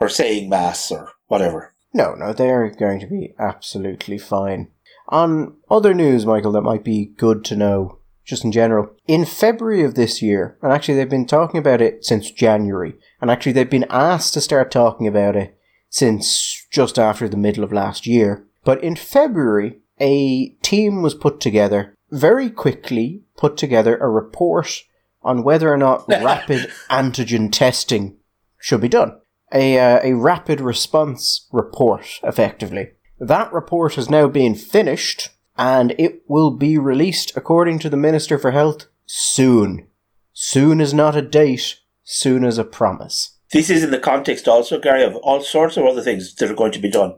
or 0.01 0.09
saying 0.09 0.49
Mass 0.49 0.91
or 0.91 1.13
whatever. 1.27 1.75
No, 1.93 2.15
no, 2.15 2.33
they're 2.33 2.71
going 2.71 2.99
to 3.01 3.07
be 3.07 3.35
absolutely 3.39 4.19
fine. 4.19 4.69
On 5.09 5.59
other 5.71 5.93
news, 5.93 6.25
Michael, 6.25 6.53
that 6.53 6.63
might 6.63 6.83
be 6.83 7.13
good 7.17 7.45
to 7.45 7.57
know, 7.57 7.99
just 8.25 8.43
in 8.43 8.51
general. 8.51 8.97
In 9.07 9.27
February 9.27 9.85
of 9.85 9.95
this 9.95 10.23
year, 10.23 10.57
and 10.63 10.73
actually 10.73 10.95
they've 10.95 11.09
been 11.09 11.27
talking 11.27 11.59
about 11.59 11.83
it 11.83 12.05
since 12.05 12.31
January, 12.31 12.95
and 13.21 13.31
actually 13.31 13.53
they've 13.53 13.69
been 13.69 13.87
asked 13.91 14.33
to 14.35 14.41
start 14.41 14.71
talking 14.71 15.07
about 15.07 15.37
it 15.37 15.59
since 15.91 16.67
just 16.73 16.99
after 16.99 17.29
the 17.29 17.37
middle 17.37 17.63
of 17.63 17.73
last 17.73 18.07
year. 18.07 18.47
But 18.65 18.83
in 18.83 18.97
February, 18.97 19.81
a 20.01 20.51
team 20.63 21.03
was 21.03 21.15
put 21.15 21.41
together, 21.41 21.95
very 22.11 22.51
quickly 22.51 23.23
put 23.37 23.57
together 23.57 23.97
a 23.97 24.09
report 24.09 24.85
on 25.23 25.43
whether 25.43 25.73
or 25.73 25.77
not 25.77 26.07
rapid 26.09 26.71
antigen 26.91 27.51
testing 27.51 28.17
should 28.59 28.81
be 28.81 28.89
done. 28.89 29.19
A, 29.53 29.79
uh, 29.79 30.01
a 30.03 30.15
rapid 30.15 30.61
response 30.61 31.47
report, 31.53 32.21
effectively. 32.23 32.91
That 33.21 33.53
report 33.53 33.95
has 33.95 34.11
now 34.11 34.29
been 34.29 34.55
finished 34.55 35.31
and 35.57 35.95
it 35.99 36.23
will 36.27 36.51
be 36.51 36.77
released 36.79 37.37
according 37.37 37.79
to 37.81 37.89
the 37.89 37.97
Minister 37.97 38.39
for 38.39 38.51
Health 38.51 38.87
soon. 39.07 39.87
Soon 40.33 40.81
is 40.81 40.93
not 40.93 41.17
a 41.17 41.23
date, 41.23 41.79
soon 42.03 42.45
is 42.45 42.59
a 42.59 42.65
promise. 42.65 43.39
This 43.53 43.71
is 43.71 43.85
in 43.85 43.93
the 43.93 44.01
context 44.01 44.49
also, 44.49 44.81
Gary, 44.81 45.05
of 45.05 45.15
all 45.17 45.41
sorts 45.41 45.77
of 45.77 45.85
other 45.85 46.03
things 46.03 46.35
that 46.35 46.51
are 46.51 46.55
going 46.55 46.73
to 46.73 46.81
be 46.81 46.91
done. 46.91 47.15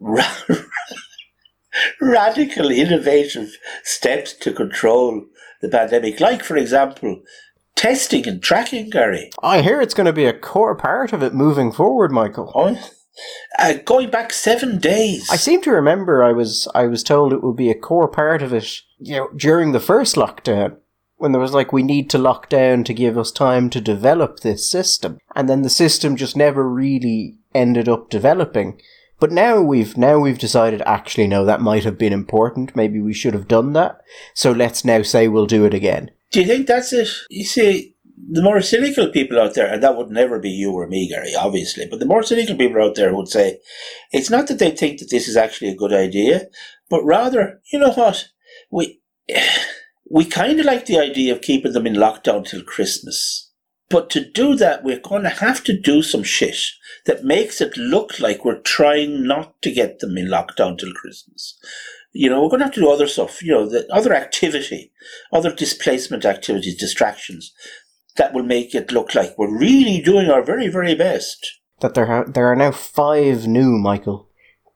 Radical, 2.00 2.70
innovative 2.70 3.56
steps 3.82 4.32
to 4.34 4.52
control 4.52 5.26
the 5.60 5.68
pandemic, 5.68 6.20
like, 6.20 6.42
for 6.42 6.56
example, 6.56 7.22
testing 7.76 8.26
and 8.26 8.42
tracking, 8.42 8.90
Gary. 8.90 9.30
I 9.42 9.62
hear 9.62 9.80
it's 9.80 9.94
going 9.94 10.06
to 10.06 10.12
be 10.12 10.24
a 10.24 10.38
core 10.38 10.74
part 10.74 11.12
of 11.12 11.22
it 11.22 11.34
moving 11.34 11.72
forward, 11.72 12.12
Michael. 12.12 12.52
Oh, 12.54 12.76
uh, 13.58 13.74
going 13.84 14.10
back 14.10 14.32
seven 14.32 14.78
days. 14.78 15.28
I 15.30 15.36
seem 15.36 15.62
to 15.62 15.70
remember 15.70 16.22
I 16.22 16.32
was 16.32 16.68
I 16.74 16.86
was 16.86 17.02
told 17.02 17.32
it 17.32 17.42
would 17.42 17.56
be 17.56 17.70
a 17.70 17.78
core 17.78 18.08
part 18.08 18.42
of 18.42 18.52
it, 18.52 18.80
you 18.98 19.16
know, 19.16 19.28
during 19.36 19.72
the 19.72 19.80
first 19.80 20.16
lockdown 20.16 20.76
when 21.16 21.32
there 21.32 21.40
was 21.40 21.52
like 21.52 21.72
we 21.72 21.82
need 21.82 22.08
to 22.10 22.18
lock 22.18 22.48
down 22.48 22.82
to 22.84 22.94
give 22.94 23.18
us 23.18 23.30
time 23.30 23.68
to 23.70 23.80
develop 23.80 24.40
this 24.40 24.70
system, 24.70 25.18
and 25.36 25.48
then 25.48 25.62
the 25.62 25.70
system 25.70 26.16
just 26.16 26.36
never 26.36 26.68
really 26.68 27.38
ended 27.54 27.88
up 27.88 28.08
developing. 28.08 28.80
But 29.20 29.30
now 29.30 29.60
we've 29.60 29.96
now 29.98 30.18
we've 30.18 30.38
decided 30.38 30.82
actually 30.86 31.28
no, 31.28 31.44
that 31.44 31.60
might 31.60 31.84
have 31.84 31.98
been 31.98 32.12
important. 32.12 32.74
Maybe 32.74 33.00
we 33.00 33.12
should 33.12 33.34
have 33.34 33.46
done 33.46 33.74
that. 33.74 34.00
So 34.34 34.50
let's 34.50 34.84
now 34.84 35.02
say 35.02 35.28
we'll 35.28 35.46
do 35.46 35.66
it 35.66 35.74
again. 35.74 36.10
Do 36.30 36.40
you 36.40 36.46
think 36.46 36.66
that's 36.66 36.92
it? 36.92 37.08
You 37.28 37.44
see, 37.44 37.94
the 38.30 38.42
more 38.42 38.60
cynical 38.62 39.08
people 39.08 39.38
out 39.38 39.54
there, 39.54 39.66
and 39.66 39.82
that 39.82 39.96
would 39.96 40.10
never 40.10 40.38
be 40.38 40.50
you 40.50 40.72
or 40.72 40.86
me, 40.86 41.08
Gary, 41.08 41.34
obviously, 41.38 41.86
but 41.90 42.00
the 42.00 42.06
more 42.06 42.22
cynical 42.22 42.56
people 42.56 42.82
out 42.82 42.94
there 42.94 43.14
would 43.14 43.28
say, 43.28 43.58
it's 44.12 44.30
not 44.30 44.46
that 44.48 44.58
they 44.58 44.70
think 44.70 45.00
that 45.00 45.10
this 45.10 45.28
is 45.28 45.36
actually 45.36 45.70
a 45.70 45.76
good 45.76 45.92
idea, 45.92 46.46
but 46.88 47.04
rather, 47.04 47.60
you 47.72 47.78
know 47.78 47.92
what, 47.92 48.28
we 48.70 49.00
we 50.10 50.24
kind 50.24 50.58
of 50.58 50.66
like 50.66 50.86
the 50.86 50.98
idea 50.98 51.34
of 51.34 51.42
keeping 51.42 51.72
them 51.72 51.86
in 51.86 51.94
lockdown 51.94 52.46
till 52.46 52.62
Christmas. 52.62 53.49
But 53.90 54.08
to 54.10 54.24
do 54.24 54.54
that, 54.54 54.84
we're 54.84 55.00
going 55.00 55.24
to 55.24 55.28
have 55.28 55.64
to 55.64 55.76
do 55.76 56.02
some 56.02 56.22
shit 56.22 56.56
that 57.06 57.24
makes 57.24 57.60
it 57.60 57.76
look 57.76 58.20
like 58.20 58.44
we're 58.44 58.60
trying 58.60 59.26
not 59.26 59.60
to 59.62 59.72
get 59.72 59.98
them 59.98 60.16
in 60.16 60.28
lockdown 60.28 60.78
till 60.78 60.92
Christmas. 60.94 61.58
You 62.12 62.30
know, 62.30 62.42
we're 62.42 62.48
going 62.48 62.60
to 62.60 62.66
have 62.66 62.74
to 62.74 62.80
do 62.80 62.90
other 62.90 63.08
stuff, 63.08 63.42
you 63.42 63.52
know, 63.52 63.68
the 63.68 63.92
other 63.92 64.14
activity, 64.14 64.92
other 65.32 65.52
displacement 65.52 66.24
activities, 66.24 66.76
distractions 66.76 67.52
that 68.16 68.32
will 68.32 68.42
make 68.42 68.74
it 68.74 68.92
look 68.92 69.14
like 69.14 69.36
we're 69.36 69.56
really 69.56 70.00
doing 70.00 70.30
our 70.30 70.42
very, 70.42 70.68
very 70.68 70.94
best. 70.94 71.60
That 71.80 71.94
there 71.94 72.06
are, 72.06 72.26
there 72.26 72.46
are 72.46 72.56
now 72.56 72.72
five 72.72 73.46
new, 73.46 73.78
Michael, 73.78 74.28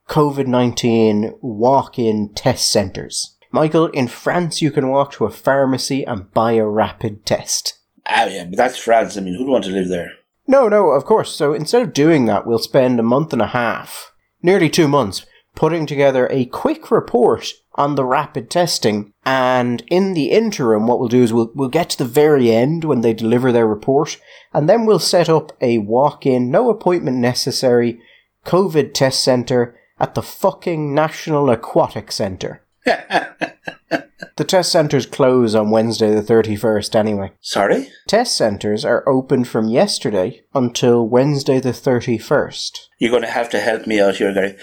COVID 0.08 0.46
19 0.46 1.34
walk 1.40 1.98
in 1.98 2.32
test 2.34 2.70
centres. 2.70 3.36
Michael, 3.52 3.86
in 3.88 4.08
France, 4.08 4.60
you 4.60 4.70
can 4.70 4.88
walk 4.88 5.12
to 5.12 5.24
a 5.24 5.30
pharmacy 5.30 6.04
and 6.04 6.32
buy 6.32 6.52
a 6.52 6.66
rapid 6.66 7.24
test. 7.24 7.78
Ah, 8.06 8.26
yeah, 8.26 8.44
but 8.44 8.56
that's 8.56 8.78
France. 8.78 9.16
I 9.16 9.20
mean, 9.20 9.34
who'd 9.34 9.48
want 9.48 9.64
to 9.64 9.70
live 9.70 9.88
there? 9.88 10.12
No, 10.46 10.68
no, 10.68 10.90
of 10.90 11.04
course. 11.04 11.34
So 11.34 11.54
instead 11.54 11.82
of 11.82 11.94
doing 11.94 12.26
that, 12.26 12.46
we'll 12.46 12.58
spend 12.58 13.00
a 13.00 13.02
month 13.02 13.32
and 13.32 13.40
a 13.40 13.48
half, 13.48 14.12
nearly 14.42 14.68
two 14.68 14.88
months, 14.88 15.24
putting 15.54 15.86
together 15.86 16.28
a 16.30 16.44
quick 16.46 16.90
report 16.90 17.52
on 17.76 17.94
the 17.94 18.04
rapid 18.04 18.50
testing. 18.50 19.12
And 19.24 19.82
in 19.88 20.12
the 20.14 20.30
interim, 20.30 20.86
what 20.86 21.00
we'll 21.00 21.08
do 21.08 21.22
is 21.22 21.32
we'll, 21.32 21.50
we'll 21.54 21.68
get 21.68 21.90
to 21.90 21.98
the 21.98 22.04
very 22.04 22.50
end 22.50 22.84
when 22.84 23.00
they 23.00 23.14
deliver 23.14 23.52
their 23.52 23.66
report, 23.66 24.18
and 24.52 24.68
then 24.68 24.84
we'll 24.84 24.98
set 24.98 25.28
up 25.28 25.52
a 25.60 25.78
walk-in, 25.78 26.50
no 26.50 26.70
appointment 26.70 27.16
necessary, 27.16 28.00
COVID 28.44 28.92
test 28.92 29.22
centre 29.22 29.78
at 29.98 30.14
the 30.14 30.22
fucking 30.22 30.94
National 30.94 31.48
Aquatic 31.50 32.12
Centre. 32.12 32.63
the 34.36 34.44
test 34.46 34.70
centres 34.70 35.06
close 35.06 35.54
on 35.54 35.70
Wednesday 35.70 36.14
the 36.14 36.22
31st 36.22 36.94
anyway. 36.94 37.32
Sorry? 37.40 37.88
Test 38.06 38.36
centres 38.36 38.84
are 38.84 39.08
open 39.08 39.44
from 39.44 39.68
yesterday 39.68 40.42
until 40.54 41.08
Wednesday 41.08 41.60
the 41.60 41.70
31st. 41.70 42.88
You're 42.98 43.10
going 43.10 43.22
to 43.22 43.30
have 43.30 43.50
to 43.50 43.60
help 43.60 43.86
me 43.86 44.00
out 44.00 44.16
here, 44.16 44.34
Gary. 44.34 44.56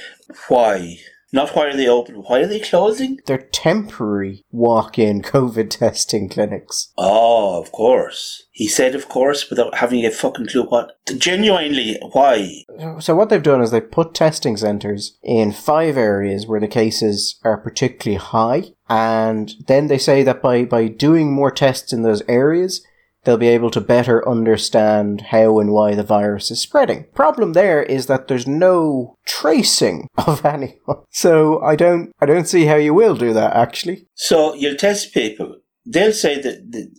Why? 0.48 0.98
Not 1.34 1.56
why 1.56 1.68
are 1.68 1.78
they 1.78 1.88
open, 1.88 2.16
why 2.16 2.40
are 2.42 2.48
they 2.48 2.60
closing? 2.60 3.20
They're 3.26 3.38
temporary 3.38 4.44
walk 4.52 5.00
in 5.00 5.22
COVID 5.22 5.70
testing 5.70 6.28
clinics. 6.28 6.92
Oh, 6.98 7.62
of 7.62 7.72
course. 7.72 8.44
He 8.52 8.68
said, 8.68 8.96
of 8.96 9.08
course, 9.08 9.50
without 9.50 9.76
having 9.76 10.06
a 10.06 10.12
fucking 10.12 10.48
clue 10.48 10.64
what. 10.64 10.98
Genuinely, 11.18 11.98
why? 12.12 12.66
So, 13.00 13.16
what 13.16 13.30
they've 13.30 13.42
done 13.42 13.62
is 13.62 13.72
they've 13.72 13.92
put 13.92 14.14
testing 14.14 14.58
centres 14.58 15.18
in 15.24 15.52
five 15.54 15.98
areas 15.98 16.46
where 16.46 16.60
the 16.60 16.68
cases 16.68 17.40
are 17.44 17.58
particularly 17.58 18.18
high, 18.18 18.74
and 18.90 19.54
then 19.68 19.88
they 19.88 19.98
say 19.98 20.24
that 20.24 20.42
by, 20.42 20.66
by 20.66 20.88
doing 20.90 21.34
more 21.34 21.52
tests 21.52 21.94
in 21.94 22.02
those 22.02 22.22
areas, 22.28 22.86
they'll 23.24 23.38
be 23.38 23.48
able 23.48 23.72
to 23.72 23.82
better 23.82 24.28
understand 24.28 25.22
how 25.30 25.60
and 25.60 25.72
why 25.72 25.96
the 25.96 26.04
virus 26.04 26.52
is 26.52 26.62
spreading. 26.62 27.06
Problem 27.14 27.54
there 27.54 27.84
is 27.84 28.08
that 28.08 28.28
there's 28.28 28.48
no 28.48 29.18
tracing 29.26 30.08
of 30.28 30.46
anyone. 30.46 31.04
So 31.10 31.62
I 31.62 31.76
don't 31.76 32.12
I 32.20 32.26
don't 32.26 32.48
see 32.48 32.66
how 32.66 32.76
you 32.76 32.94
will 32.94 33.16
do 33.16 33.34
that 33.34 33.56
actually. 33.56 34.08
So 34.16 34.54
you'll 34.56 34.78
test 34.78 35.14
people. 35.14 35.58
They'll 35.86 36.14
say 36.14 36.40
that 36.42 36.90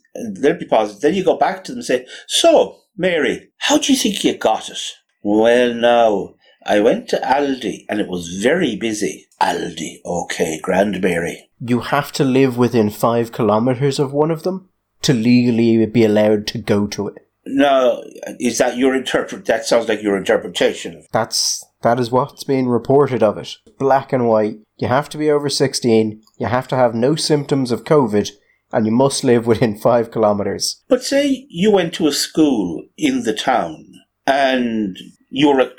they'll 0.40 0.58
be 0.58 0.66
positive. 0.66 1.02
Then 1.02 1.14
you 1.14 1.24
go 1.24 1.36
back 1.36 1.64
to 1.64 1.72
them 1.72 1.78
and 1.78 1.84
say, 1.84 2.06
"So, 2.26 2.78
Mary, 2.96 3.50
how 3.58 3.78
do 3.78 3.92
you 3.92 3.98
think 3.98 4.24
you 4.24 4.36
got 4.36 4.68
it?" 4.68 4.82
Well, 5.22 5.72
now 5.72 6.34
I 6.66 6.80
went 6.80 7.08
to 7.08 7.16
Aldi 7.18 7.86
and 7.88 8.00
it 8.00 8.08
was 8.08 8.40
very 8.42 8.74
busy. 8.74 9.26
Aldi, 9.40 9.98
okay, 10.04 10.58
Grand 10.60 11.00
Mary. 11.00 11.50
You 11.60 11.80
have 11.80 12.10
to 12.12 12.24
live 12.24 12.56
within 12.56 12.90
five 12.90 13.30
kilometers 13.30 13.98
of 14.00 14.12
one 14.12 14.32
of 14.32 14.42
them 14.42 14.68
to 15.02 15.12
legally 15.12 15.84
be 15.86 16.04
allowed 16.04 16.46
to 16.48 16.58
go 16.58 16.86
to 16.88 17.08
it. 17.08 17.26
No, 17.44 18.04
is 18.38 18.58
that 18.58 18.76
your 18.76 18.94
interpret? 18.94 19.46
That 19.46 19.66
sounds 19.66 19.88
like 19.88 20.02
your 20.02 20.16
interpretation. 20.16 21.04
That's 21.12 21.64
that 21.82 21.98
is 21.98 22.10
what's 22.10 22.44
being 22.44 22.68
reported 22.68 23.22
of 23.22 23.36
it. 23.36 23.56
Black 23.78 24.12
and 24.12 24.28
white. 24.28 24.58
You 24.78 24.88
have 24.88 25.08
to 25.10 25.18
be 25.18 25.30
over 25.30 25.48
sixteen. 25.48 26.22
You 26.38 26.46
have 26.46 26.68
to 26.68 26.76
have 26.76 26.94
no 26.94 27.16
symptoms 27.16 27.72
of 27.72 27.84
COVID, 27.84 28.30
and 28.72 28.86
you 28.86 28.92
must 28.92 29.24
live 29.24 29.46
within 29.46 29.76
five 29.88 30.10
kilometers. 30.12 30.82
But 30.88 31.02
say 31.02 31.46
you 31.50 31.72
went 31.72 31.94
to 31.94 32.06
a 32.06 32.12
school 32.12 32.84
in 32.96 33.24
the 33.24 33.34
town, 33.34 33.86
and 34.24 34.96
you 35.28 35.48
were 35.48 35.60
a, 35.62 35.70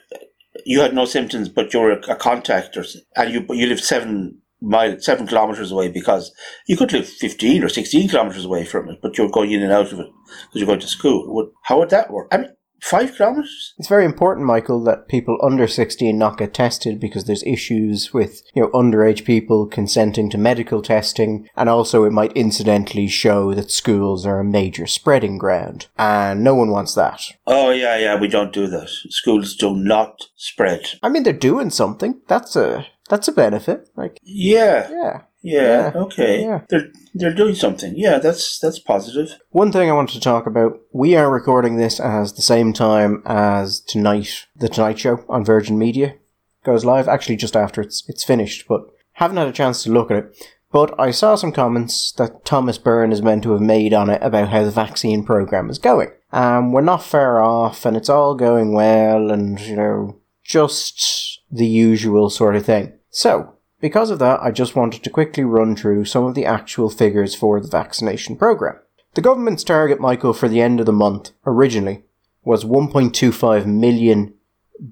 you 0.66 0.82
had 0.82 0.94
no 0.94 1.06
symptoms, 1.06 1.48
but 1.48 1.74
you're 1.74 1.92
a, 1.92 2.12
a 2.12 2.16
contact, 2.18 2.76
or, 2.76 2.84
and 3.16 3.34
you 3.34 3.46
you 3.52 3.68
lived 3.68 3.84
seven 3.84 4.42
mile, 4.64 5.00
seven 5.00 5.28
kilometres 5.28 5.72
away 5.72 5.90
because 5.90 6.34
you 6.68 6.78
could 6.78 6.94
live 6.94 7.08
15 7.08 7.64
or 7.64 7.70
16 7.70 8.10
kilometres 8.10 8.46
away 8.46 8.66
from 8.66 8.90
it, 8.90 9.00
but 9.02 9.18
you're 9.18 9.30
going 9.30 9.52
in 9.52 9.62
and 9.62 9.72
out 9.72 9.92
of 9.92 10.00
it 10.00 10.08
because 10.28 10.56
you're 10.56 10.68
going 10.68 10.80
to 10.80 10.88
school. 10.88 11.52
How 11.64 11.80
would 11.80 11.90
that 11.90 12.10
work? 12.10 12.30
I 12.32 12.38
mean, 12.38 12.56
five 12.82 13.16
kilometres? 13.16 13.74
It's 13.78 13.88
very 13.88 14.06
important, 14.06 14.48
Michael, 14.48 14.84
that 14.84 15.08
people 15.08 15.38
under 15.44 15.68
16 15.68 16.18
not 16.18 16.38
get 16.38 16.54
tested 16.54 17.00
because 17.00 17.26
there's 17.26 17.44
issues 17.44 18.14
with, 18.14 18.42
you 18.54 18.62
know, 18.62 18.70
underage 18.70 19.26
people 19.26 19.68
consenting 19.68 20.30
to 20.30 20.38
medical 20.38 20.82
testing, 20.82 21.48
and 21.56 21.70
also 21.70 22.04
it 22.04 22.12
might 22.12 22.34
incidentally 22.34 23.08
show 23.08 23.54
that 23.54 23.72
schools 23.72 24.26
are 24.26 24.40
a 24.40 24.46
major 24.46 24.88
spreading 24.88 25.38
ground, 25.38 25.88
and 25.98 26.44
no 26.44 26.56
one 26.56 26.72
wants 26.72 26.94
that. 26.96 27.22
Oh, 27.46 27.72
yeah, 27.72 27.98
yeah, 27.98 28.20
we 28.20 28.28
don't 28.28 28.54
do 28.54 28.68
that. 28.68 28.90
Schools 29.10 29.56
do 29.56 29.76
not 29.76 30.30
spread. 30.36 30.92
I 31.02 31.10
mean, 31.10 31.24
they're 31.24 31.34
doing 31.34 31.70
something. 31.70 32.22
That's 32.28 32.56
a 32.56 32.88
that's 33.10 33.28
a 33.28 33.32
benefit. 33.32 33.90
Like 33.96 34.20
yeah, 34.24 34.90
yeah, 34.90 35.22
yeah, 35.42 35.62
yeah 35.62 35.92
okay. 35.96 36.42
Yeah. 36.42 36.62
They're 36.70 36.92
they're 37.14 37.34
doing 37.34 37.56
something. 37.56 37.94
Yeah, 37.96 38.20
that's 38.20 38.60
that's 38.60 38.80
positive. 38.80 39.38
One 39.50 39.72
thing 39.72 39.90
I 39.90 39.94
wanted 39.94 40.14
to 40.14 40.22
talk 40.22 40.46
about. 40.46 40.80
We 40.92 41.16
are 41.16 41.32
recording 41.32 41.78
this 41.78 42.00
as 42.00 42.34
the 42.34 42.42
same 42.42 42.74
time 42.74 43.22
as 43.26 43.80
tonight. 43.82 44.48
The 44.56 44.70
Tonight 44.70 45.00
Show 45.00 45.24
on 45.30 45.46
Virgin 45.46 45.78
Media 45.78 46.16
goes 46.64 46.86
live. 46.86 47.08
Actually, 47.08 47.38
just 47.38 47.56
after 47.56 47.82
it's 47.82 48.04
it's 48.08 48.24
finished, 48.24 48.68
but 48.68 48.82
haven't 49.14 49.38
had 49.38 49.48
a 49.48 49.54
chance 49.54 49.84
to 49.84 49.92
look 49.92 50.12
at 50.12 50.18
it. 50.18 50.48
But 50.72 51.00
I 51.00 51.12
saw 51.12 51.36
some 51.36 51.52
comments 51.52 52.12
that 52.14 52.46
Thomas 52.46 52.80
Byrne 52.80 53.12
is 53.12 53.22
meant 53.22 53.44
to 53.44 53.52
have 53.52 53.62
made 53.62 53.94
on 53.94 54.10
it 54.10 54.24
about 54.24 54.50
how 54.50 54.64
the 54.64 54.72
vaccine 54.72 55.24
program 55.24 55.70
is 55.70 55.78
going. 55.78 56.10
Um, 56.32 56.72
we're 56.72 56.82
not 56.82 57.04
far 57.04 57.40
off, 57.40 57.86
and 57.86 57.96
it's 57.96 58.10
all 58.10 58.34
going 58.34 58.74
well, 58.74 59.30
and 59.30 59.60
you 59.60 59.76
know, 59.76 60.18
just 60.44 61.33
the 61.54 61.68
usual 61.68 62.30
sort 62.30 62.56
of 62.56 62.66
thing. 62.66 62.94
So, 63.10 63.54
because 63.80 64.10
of 64.10 64.20
that, 64.20 64.42
I 64.42 64.52
just 64.52 64.76
wanted 64.76 65.04
to 65.04 65.10
quickly 65.10 65.44
run 65.44 65.76
through 65.76 66.06
some 66.06 66.24
of 66.26 66.36
the 66.36 66.46
actual 66.46 66.90
figures 66.90 67.36
for 67.36 67.60
the 67.60 67.68
vaccination 67.68 68.36
program. 68.36 68.80
The 69.14 69.22
government's 69.22 69.64
target, 69.64 70.00
Michael, 70.00 70.34
for 70.34 70.50
the 70.50 70.62
end 70.62 70.80
of 70.80 70.86
the 70.86 70.94
month, 70.94 71.32
originally, 71.46 72.04
was 72.44 72.66
1.25 72.66 73.66
million 73.66 74.34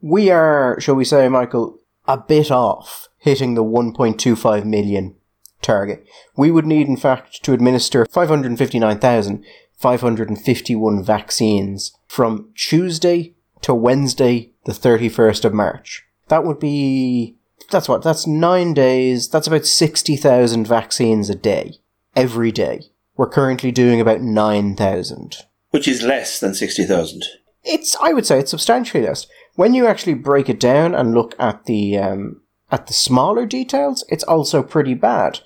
We 0.00 0.30
are, 0.30 0.80
shall 0.80 0.96
we 0.96 1.04
say, 1.04 1.28
Michael, 1.28 1.78
a 2.06 2.18
bit 2.18 2.50
off 2.50 3.08
hitting 3.18 3.54
the 3.54 3.64
1.25 3.64 4.64
million 4.64 5.14
target. 5.62 6.04
We 6.36 6.50
would 6.50 6.66
need, 6.66 6.88
in 6.88 6.96
fact, 6.96 7.44
to 7.44 7.52
administer 7.52 8.04
559,551 8.04 11.04
vaccines 11.04 11.96
from 12.06 12.50
Tuesday 12.54 13.34
to 13.62 13.74
Wednesday, 13.74 14.50
the 14.64 14.72
31st 14.72 15.46
of 15.46 15.54
March. 15.54 16.04
That 16.28 16.44
would 16.44 16.58
be, 16.58 17.36
that's 17.70 17.88
what, 17.88 18.02
that's 18.02 18.26
nine 18.26 18.74
days, 18.74 19.28
that's 19.28 19.46
about 19.46 19.66
60,000 19.66 20.66
vaccines 20.66 21.30
a 21.30 21.34
day, 21.34 21.78
every 22.16 22.52
day. 22.52 22.90
We're 23.16 23.28
currently 23.28 23.70
doing 23.70 24.00
about 24.00 24.20
9,000. 24.20 25.36
Which 25.70 25.88
is 25.88 26.02
less 26.02 26.40
than 26.40 26.54
60,000. 26.54 27.24
It's, 27.62 27.96
I 27.96 28.12
would 28.12 28.26
say 28.26 28.38
it's 28.38 28.50
substantially 28.50 29.04
less. 29.04 29.26
When 29.54 29.74
you 29.74 29.86
actually 29.86 30.14
break 30.14 30.48
it 30.48 30.60
down 30.60 30.94
and 30.94 31.14
look 31.14 31.34
at 31.38 31.64
the, 31.64 31.96
um, 31.98 32.42
at 32.70 32.86
the 32.86 32.92
smaller 32.92 33.46
details, 33.46 34.04
it's 34.08 34.24
also 34.24 34.62
pretty 34.62 34.94
bad. 34.94 35.40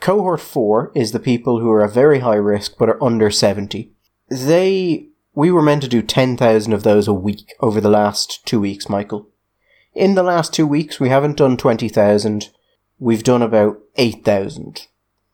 Cohort 0.00 0.40
4 0.40 0.92
is 0.94 1.12
the 1.12 1.20
people 1.20 1.60
who 1.60 1.70
are 1.70 1.84
at 1.84 1.92
very 1.92 2.18
high 2.18 2.34
risk 2.36 2.76
but 2.78 2.88
are 2.88 3.02
under 3.02 3.30
70. 3.30 3.92
They, 4.28 5.08
we 5.34 5.50
were 5.50 5.62
meant 5.62 5.82
to 5.82 5.88
do 5.88 6.02
10,000 6.02 6.72
of 6.72 6.82
those 6.82 7.08
a 7.08 7.14
week 7.14 7.54
over 7.60 7.80
the 7.80 7.88
last 7.88 8.44
two 8.44 8.60
weeks, 8.60 8.88
Michael. 8.88 9.30
In 9.96 10.14
the 10.14 10.22
last 10.22 10.52
two 10.52 10.66
weeks, 10.66 11.00
we 11.00 11.08
haven't 11.08 11.38
done 11.38 11.56
20,000. 11.56 12.50
We've 12.98 13.24
done 13.24 13.40
about 13.40 13.78
8,000. 13.96 14.88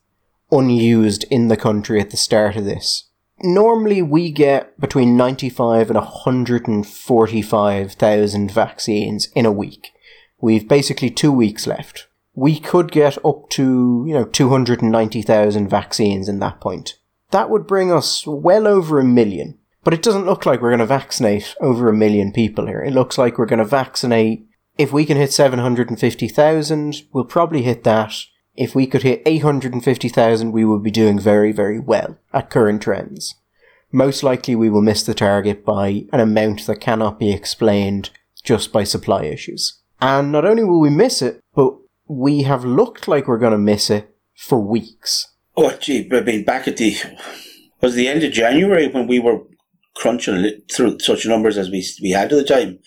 unused 0.51 1.25
in 1.29 1.47
the 1.47 1.57
country 1.57 1.99
at 1.99 2.11
the 2.11 2.17
start 2.17 2.55
of 2.55 2.65
this. 2.65 3.05
normally 3.39 4.01
we 4.01 4.31
get 4.31 4.79
between 4.79 5.15
95 5.15 5.89
and 5.89 5.97
145,000 5.97 8.51
vaccines 8.51 9.27
in 9.35 9.45
a 9.45 9.51
week. 9.51 9.91
We've 10.39 10.67
basically 10.67 11.09
two 11.09 11.31
weeks 11.31 11.65
left. 11.67 12.07
We 12.33 12.59
could 12.59 12.91
get 12.91 13.23
up 13.25 13.49
to, 13.51 14.03
you 14.07 14.13
know, 14.13 14.25
290,000 14.25 15.67
vaccines 15.67 16.29
in 16.29 16.39
that 16.39 16.59
point. 16.59 16.95
That 17.31 17.49
would 17.49 17.67
bring 17.67 17.91
us 17.91 18.25
well 18.27 18.67
over 18.67 18.99
a 18.99 19.03
million. 19.03 19.57
But 19.83 19.93
it 19.93 20.03
doesn't 20.03 20.25
look 20.25 20.45
like 20.45 20.61
we're 20.61 20.69
going 20.69 20.79
to 20.79 20.85
vaccinate 20.85 21.55
over 21.61 21.89
a 21.89 21.93
million 21.93 22.33
people 22.33 22.67
here. 22.67 22.81
It 22.81 22.93
looks 22.93 23.17
like 23.17 23.37
we're 23.37 23.45
going 23.45 23.59
to 23.59 23.65
vaccinate. 23.65 24.45
If 24.77 24.91
we 24.91 25.05
can 25.05 25.17
hit 25.17 25.31
750,000, 25.31 27.03
we'll 27.13 27.23
probably 27.23 27.61
hit 27.63 27.83
that. 27.85 28.13
If 28.57 28.73
we 28.73 28.87
could 28.87 29.03
hit 29.03 29.21
850,000, 29.25 30.51
we 30.51 30.65
would 30.65 30.81
be 30.81 30.91
doing 30.91 31.19
very, 31.19 31.51
very 31.51 31.79
well 31.79 32.17
at 32.33 32.49
current 32.49 32.81
trends. 32.81 33.35
Most 33.91 34.23
likely 34.23 34.55
we 34.55 34.69
will 34.69 34.81
miss 34.81 35.03
the 35.03 35.13
target 35.13 35.63
by 35.63 36.05
an 36.11 36.19
amount 36.19 36.65
that 36.65 36.81
cannot 36.81 37.19
be 37.19 37.31
explained 37.31 38.09
just 38.43 38.73
by 38.73 38.83
supply 38.83 39.23
issues. 39.25 39.79
And 40.01 40.31
not 40.31 40.43
only 40.43 40.63
will 40.63 40.79
we 40.79 40.89
miss 40.89 41.21
it, 41.21 41.39
but 41.53 41.75
we 42.07 42.43
have 42.43 42.65
looked 42.65 43.07
like 43.07 43.27
we're 43.27 43.37
going 43.37 43.51
to 43.51 43.57
miss 43.57 43.89
it 43.89 44.15
for 44.35 44.59
weeks. 44.59 45.27
Oh, 45.55 45.75
gee, 45.79 46.09
I 46.11 46.21
mean, 46.21 46.43
back 46.43 46.67
at 46.67 46.77
the 46.77 46.95
was 47.81 47.93
the 47.93 48.07
end 48.07 48.23
of 48.23 48.31
January 48.31 48.87
when 48.87 49.07
we 49.07 49.19
were 49.19 49.41
crunching 49.97 50.61
through 50.71 50.99
such 50.99 51.25
numbers 51.25 51.57
as 51.57 51.69
we 51.69 51.85
we 52.01 52.11
had 52.11 52.31
at 52.31 52.37
the 52.37 52.43
time. 52.43 52.79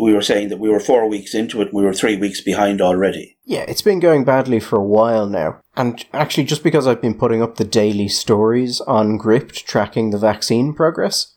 We 0.00 0.12
were 0.12 0.22
saying 0.22 0.48
that 0.48 0.58
we 0.58 0.68
were 0.68 0.80
four 0.80 1.08
weeks 1.08 1.34
into 1.34 1.60
it, 1.62 1.68
and 1.68 1.74
we 1.74 1.84
were 1.84 1.94
three 1.94 2.16
weeks 2.16 2.40
behind 2.40 2.80
already. 2.80 3.38
Yeah, 3.44 3.64
it's 3.68 3.82
been 3.82 4.00
going 4.00 4.24
badly 4.24 4.60
for 4.60 4.76
a 4.76 4.84
while 4.84 5.26
now. 5.26 5.60
And 5.76 6.04
actually, 6.12 6.44
just 6.44 6.64
because 6.64 6.86
I've 6.86 7.00
been 7.00 7.18
putting 7.18 7.42
up 7.42 7.56
the 7.56 7.64
daily 7.64 8.08
stories 8.08 8.80
on 8.82 9.16
Gript 9.16 9.66
tracking 9.66 10.10
the 10.10 10.18
vaccine 10.18 10.74
progress, 10.74 11.34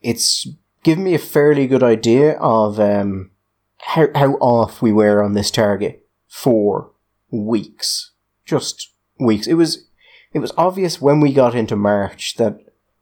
it's 0.00 0.48
given 0.84 1.04
me 1.04 1.14
a 1.14 1.18
fairly 1.18 1.66
good 1.66 1.82
idea 1.82 2.38
of 2.38 2.78
um, 2.78 3.32
how 3.78 4.08
how 4.14 4.34
off 4.34 4.80
we 4.80 4.92
were 4.92 5.22
on 5.22 5.34
this 5.34 5.50
target 5.50 6.06
for 6.28 6.92
weeks, 7.30 8.12
just 8.46 8.92
weeks. 9.18 9.46
It 9.46 9.54
was 9.54 9.88
it 10.32 10.38
was 10.38 10.52
obvious 10.56 11.00
when 11.00 11.18
we 11.20 11.32
got 11.32 11.56
into 11.56 11.74
March 11.74 12.36
that 12.36 12.60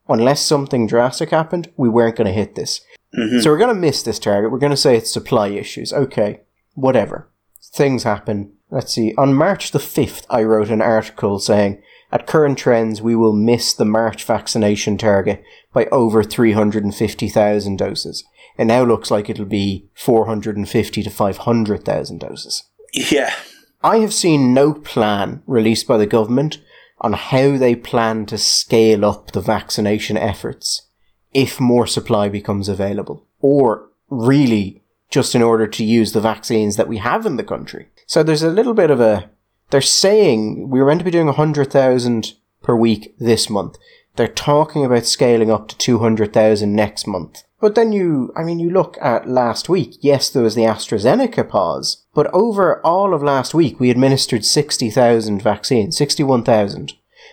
unless 0.08 0.40
something 0.40 0.86
drastic 0.86 1.30
happened, 1.30 1.70
we 1.76 1.88
weren't 1.88 2.16
going 2.16 2.26
to 2.26 2.32
hit 2.32 2.54
this. 2.54 2.80
Mm-hmm. 3.16 3.40
So 3.40 3.50
we're 3.50 3.58
going 3.58 3.74
to 3.74 3.80
miss 3.80 4.02
this 4.02 4.18
target. 4.18 4.50
We're 4.50 4.58
going 4.58 4.70
to 4.70 4.76
say 4.76 4.96
it's 4.96 5.12
supply 5.12 5.48
issues. 5.48 5.92
Okay, 5.92 6.40
whatever. 6.74 7.28
Things 7.72 8.02
happen. 8.02 8.52
Let's 8.70 8.92
see. 8.92 9.14
On 9.16 9.34
March 9.34 9.70
the 9.70 9.78
5th, 9.78 10.24
I 10.28 10.42
wrote 10.42 10.70
an 10.70 10.82
article 10.82 11.38
saying, 11.38 11.82
at 12.10 12.26
current 12.26 12.58
trends, 12.58 13.02
we 13.02 13.14
will 13.14 13.34
miss 13.34 13.74
the 13.74 13.84
March 13.84 14.24
vaccination 14.24 14.96
target 14.96 15.42
by 15.74 15.86
over 15.86 16.22
350,000 16.22 17.76
doses. 17.76 18.24
It 18.58 18.64
now 18.64 18.84
looks 18.84 19.10
like 19.10 19.28
it'll 19.28 19.44
be 19.44 19.88
450 19.94 21.02
to 21.02 21.10
500,000 21.10 22.18
doses. 22.18 22.64
Yeah. 22.92 23.34
I 23.82 23.98
have 23.98 24.14
seen 24.14 24.54
no 24.54 24.72
plan 24.74 25.42
released 25.46 25.86
by 25.86 25.98
the 25.98 26.06
government 26.06 26.58
on 27.00 27.12
how 27.12 27.56
they 27.56 27.74
plan 27.74 28.26
to 28.26 28.38
scale 28.38 29.04
up 29.04 29.32
the 29.32 29.40
vaccination 29.40 30.16
efforts 30.16 30.88
if 31.32 31.60
more 31.60 31.86
supply 31.86 32.28
becomes 32.28 32.68
available, 32.68 33.26
or 33.40 33.90
really 34.08 34.82
just 35.10 35.34
in 35.34 35.42
order 35.42 35.66
to 35.66 35.84
use 35.84 36.12
the 36.12 36.20
vaccines 36.20 36.76
that 36.76 36.88
we 36.88 36.98
have 36.98 37.26
in 37.26 37.36
the 37.36 37.44
country. 37.44 37.88
So 38.06 38.22
there's 38.22 38.42
a 38.42 38.50
little 38.50 38.74
bit 38.74 38.90
of 38.90 39.00
a, 39.00 39.30
they're 39.70 39.80
saying 39.80 40.68
we 40.68 40.80
were 40.80 40.86
meant 40.86 41.00
to 41.00 41.04
be 41.04 41.10
doing 41.10 41.26
100,000 41.26 42.32
per 42.62 42.74
week 42.74 43.14
this 43.18 43.48
month. 43.48 43.76
They're 44.16 44.28
talking 44.28 44.84
about 44.84 45.06
scaling 45.06 45.50
up 45.50 45.68
to 45.68 45.78
200,000 45.78 46.74
next 46.74 47.06
month. 47.06 47.44
But 47.60 47.74
then 47.74 47.92
you, 47.92 48.32
I 48.36 48.44
mean, 48.44 48.60
you 48.60 48.70
look 48.70 48.96
at 49.00 49.28
last 49.28 49.68
week. 49.68 49.96
Yes, 50.00 50.30
there 50.30 50.44
was 50.44 50.54
the 50.54 50.62
AstraZeneca 50.62 51.48
pause, 51.48 52.04
but 52.14 52.32
over 52.32 52.84
all 52.86 53.12
of 53.12 53.22
last 53.22 53.52
week, 53.52 53.80
we 53.80 53.90
administered 53.90 54.44
60,000 54.44 55.42
vaccines, 55.42 55.96
61,000. 55.96 56.92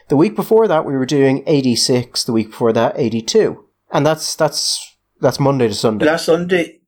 The 0.10 0.18
week 0.18 0.36
before 0.36 0.68
that, 0.68 0.86
we 0.86 0.94
were 0.94 1.06
doing 1.06 1.44
86. 1.46 2.24
The 2.24 2.34
week 2.34 2.52
before 2.52 2.74
that, 2.74 2.96
82. 2.98 3.66
And 3.92 4.06
that's, 4.06 4.36
that's, 4.36 4.98
that's 5.22 5.40
Monday 5.40 5.68
to 5.68 5.74
Sunday. 5.76 6.06
Last 6.06 6.26
Sunday, 6.26 6.80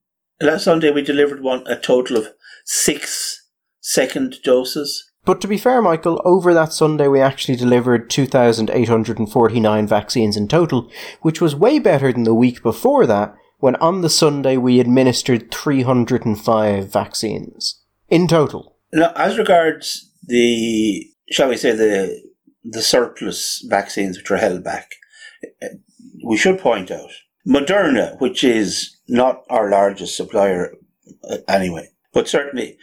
last 0.42 0.64
Sunday, 0.64 0.90
we 0.92 1.04
delivered 1.04 1.42
one, 1.42 1.66
a 1.68 1.76
total 1.76 2.18
of 2.18 2.30
six 2.66 3.48
second 3.80 4.38
doses. 4.44 5.12
But 5.28 5.42
to 5.42 5.48
be 5.50 5.58
fair, 5.58 5.82
Michael, 5.82 6.22
over 6.24 6.54
that 6.54 6.72
Sunday 6.72 7.10
we 7.10 7.20
actually 7.20 7.58
delivered 7.58 8.10
2,849 8.10 9.86
vaccines 9.86 10.38
in 10.38 10.48
total, 10.48 10.90
which 11.22 11.42
was 11.42 11.54
way 11.54 11.80
better 11.80 12.14
than 12.14 12.24
the 12.24 12.34
week 12.34 12.64
before 12.64 13.06
that, 13.08 13.36
when 13.60 13.76
on 13.76 14.00
the 14.00 14.10
Sunday 14.10 14.56
we 14.56 14.80
administered 14.80 15.52
305 15.52 16.90
vaccines 16.90 17.84
in 18.08 18.30
total. 18.30 18.78
Now, 18.94 19.12
as 19.18 19.38
regards 19.38 20.10
the, 20.24 21.06
shall 21.30 21.50
we 21.50 21.58
say, 21.58 21.74
the 21.74 22.26
the 22.64 22.82
surplus 22.82 23.66
vaccines 23.70 24.18
which 24.18 24.32
are 24.32 24.38
held 24.38 24.64
back, 24.64 24.92
we 26.26 26.38
should 26.38 26.58
point 26.58 26.90
out 26.90 27.12
Moderna, 27.46 28.18
which 28.22 28.46
is 28.46 28.98
not 29.10 29.44
our 29.50 29.70
largest 29.70 30.16
supplier 30.16 30.74
uh, 31.30 31.38
anyway, 31.50 31.90
but 32.14 32.30
certainly 32.30 32.78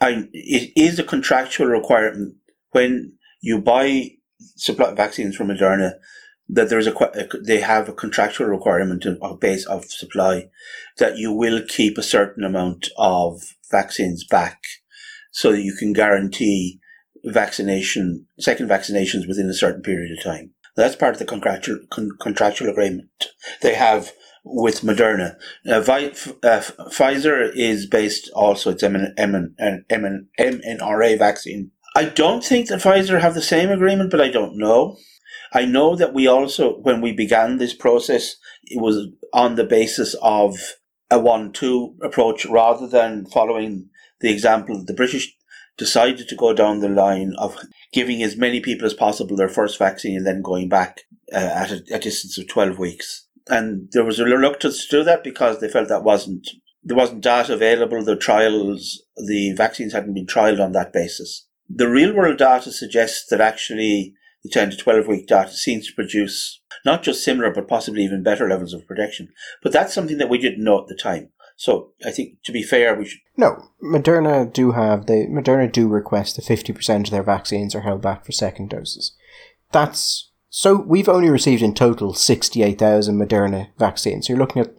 I, 0.00 0.28
it 0.32 0.72
is 0.76 0.98
a 0.98 1.04
contractual 1.04 1.68
requirement 1.68 2.36
when 2.72 3.14
you 3.40 3.60
buy 3.60 4.10
supply 4.38 4.92
vaccines 4.94 5.36
from 5.36 5.48
Moderna 5.48 5.92
that 6.48 6.68
there's 6.68 6.86
a 6.86 6.94
they 7.42 7.60
have 7.60 7.88
a 7.88 7.92
contractual 7.92 8.46
requirement 8.46 9.04
of 9.04 9.40
base 9.40 9.66
of 9.66 9.86
supply 9.86 10.48
that 10.98 11.16
you 11.16 11.32
will 11.32 11.62
keep 11.66 11.98
a 11.98 12.02
certain 12.02 12.44
amount 12.44 12.88
of 12.96 13.54
vaccines 13.70 14.24
back 14.24 14.62
so 15.32 15.52
that 15.52 15.62
you 15.62 15.74
can 15.74 15.92
guarantee 15.92 16.78
vaccination 17.24 18.26
second 18.38 18.68
vaccinations 18.68 19.26
within 19.26 19.48
a 19.48 19.54
certain 19.54 19.82
period 19.82 20.16
of 20.16 20.22
time. 20.22 20.52
That's 20.76 20.94
part 20.94 21.14
of 21.14 21.18
the 21.18 21.24
contractual 21.24 21.80
con- 21.90 22.16
contractual 22.20 22.68
agreement 22.68 23.08
they 23.62 23.74
have 23.74 24.12
with 24.46 24.82
Moderna. 24.82 25.36
Uh, 25.68 25.80
Vi- 25.80 26.12
uh, 26.42 26.60
Pfizer 26.90 27.50
is 27.54 27.86
based 27.86 28.30
also, 28.34 28.70
it's 28.70 28.82
MN- 28.82 29.14
MN- 29.18 29.54
MN- 29.90 30.28
mRNA 30.38 31.18
vaccine. 31.18 31.72
I 31.96 32.04
don't 32.04 32.44
think 32.44 32.68
that 32.68 32.80
Pfizer 32.80 33.20
have 33.20 33.34
the 33.34 33.42
same 33.42 33.70
agreement, 33.70 34.10
but 34.10 34.20
I 34.20 34.28
don't 34.28 34.56
know. 34.56 34.96
I 35.52 35.64
know 35.64 35.96
that 35.96 36.14
we 36.14 36.26
also, 36.26 36.78
when 36.78 37.00
we 37.00 37.12
began 37.12 37.58
this 37.58 37.74
process, 37.74 38.36
it 38.64 38.80
was 38.80 39.08
on 39.32 39.56
the 39.56 39.64
basis 39.64 40.14
of 40.22 40.56
a 41.10 41.18
one-two 41.18 41.96
approach 42.02 42.46
rather 42.46 42.86
than 42.86 43.26
following 43.26 43.88
the 44.20 44.30
example 44.30 44.82
the 44.84 44.94
British 44.94 45.34
decided 45.76 46.28
to 46.28 46.36
go 46.36 46.52
down 46.52 46.80
the 46.80 46.88
line 46.88 47.34
of 47.38 47.56
giving 47.92 48.22
as 48.22 48.36
many 48.36 48.60
people 48.60 48.86
as 48.86 48.94
possible 48.94 49.36
their 49.36 49.48
first 49.48 49.78
vaccine 49.78 50.16
and 50.16 50.26
then 50.26 50.42
going 50.42 50.68
back 50.68 51.02
uh, 51.32 51.36
at 51.36 51.70
a, 51.70 51.82
a 51.92 51.98
distance 51.98 52.38
of 52.38 52.48
12 52.48 52.78
weeks 52.78 53.25
and 53.48 53.88
there 53.92 54.04
was 54.04 54.18
a 54.18 54.24
reluctance 54.24 54.86
to 54.86 54.98
do 54.98 55.04
that 55.04 55.24
because 55.24 55.60
they 55.60 55.68
felt 55.68 55.88
that 55.88 56.04
wasn't 56.04 56.48
there 56.82 56.96
wasn't 56.96 57.22
data 57.22 57.54
available. 57.54 58.02
The 58.04 58.14
trials, 58.14 59.02
the 59.16 59.52
vaccines 59.56 59.92
hadn't 59.92 60.14
been 60.14 60.26
trialed 60.26 60.64
on 60.64 60.72
that 60.72 60.92
basis. 60.92 61.46
The 61.68 61.88
real 61.88 62.14
world 62.14 62.38
data 62.38 62.70
suggests 62.70 63.26
that 63.28 63.40
actually 63.40 64.14
the 64.44 64.50
10 64.50 64.70
to 64.70 64.76
12 64.76 65.08
week 65.08 65.26
data 65.26 65.50
seems 65.50 65.88
to 65.88 65.94
produce 65.94 66.60
not 66.84 67.02
just 67.02 67.24
similar 67.24 67.52
but 67.52 67.66
possibly 67.66 68.04
even 68.04 68.22
better 68.22 68.48
levels 68.48 68.72
of 68.72 68.86
protection. 68.86 69.30
But 69.62 69.72
that's 69.72 69.92
something 69.92 70.18
that 70.18 70.28
we 70.28 70.38
didn't 70.38 70.62
know 70.62 70.80
at 70.80 70.86
the 70.86 70.94
time. 70.94 71.30
So 71.56 71.92
I 72.04 72.10
think 72.10 72.42
to 72.44 72.52
be 72.52 72.62
fair, 72.62 72.94
we 72.94 73.06
should. 73.06 73.20
No, 73.36 73.70
Moderna 73.82 74.52
do 74.52 74.72
have 74.72 75.06
they 75.06 75.26
Moderna 75.26 75.72
do 75.72 75.88
request 75.88 76.36
that 76.36 76.44
fifty 76.44 76.72
percent 76.72 77.08
of 77.08 77.12
their 77.12 77.22
vaccines 77.22 77.74
are 77.74 77.80
held 77.80 78.02
back 78.02 78.24
for 78.24 78.32
second 78.32 78.70
doses. 78.70 79.16
That's 79.72 80.30
so 80.58 80.74
we've 80.74 81.06
only 81.06 81.28
received 81.28 81.60
in 81.60 81.74
total 81.74 82.14
68,000 82.14 83.14
Moderna 83.18 83.68
vaccines. 83.76 84.26
So 84.26 84.32
you're 84.32 84.40
looking 84.40 84.62
at 84.62 84.74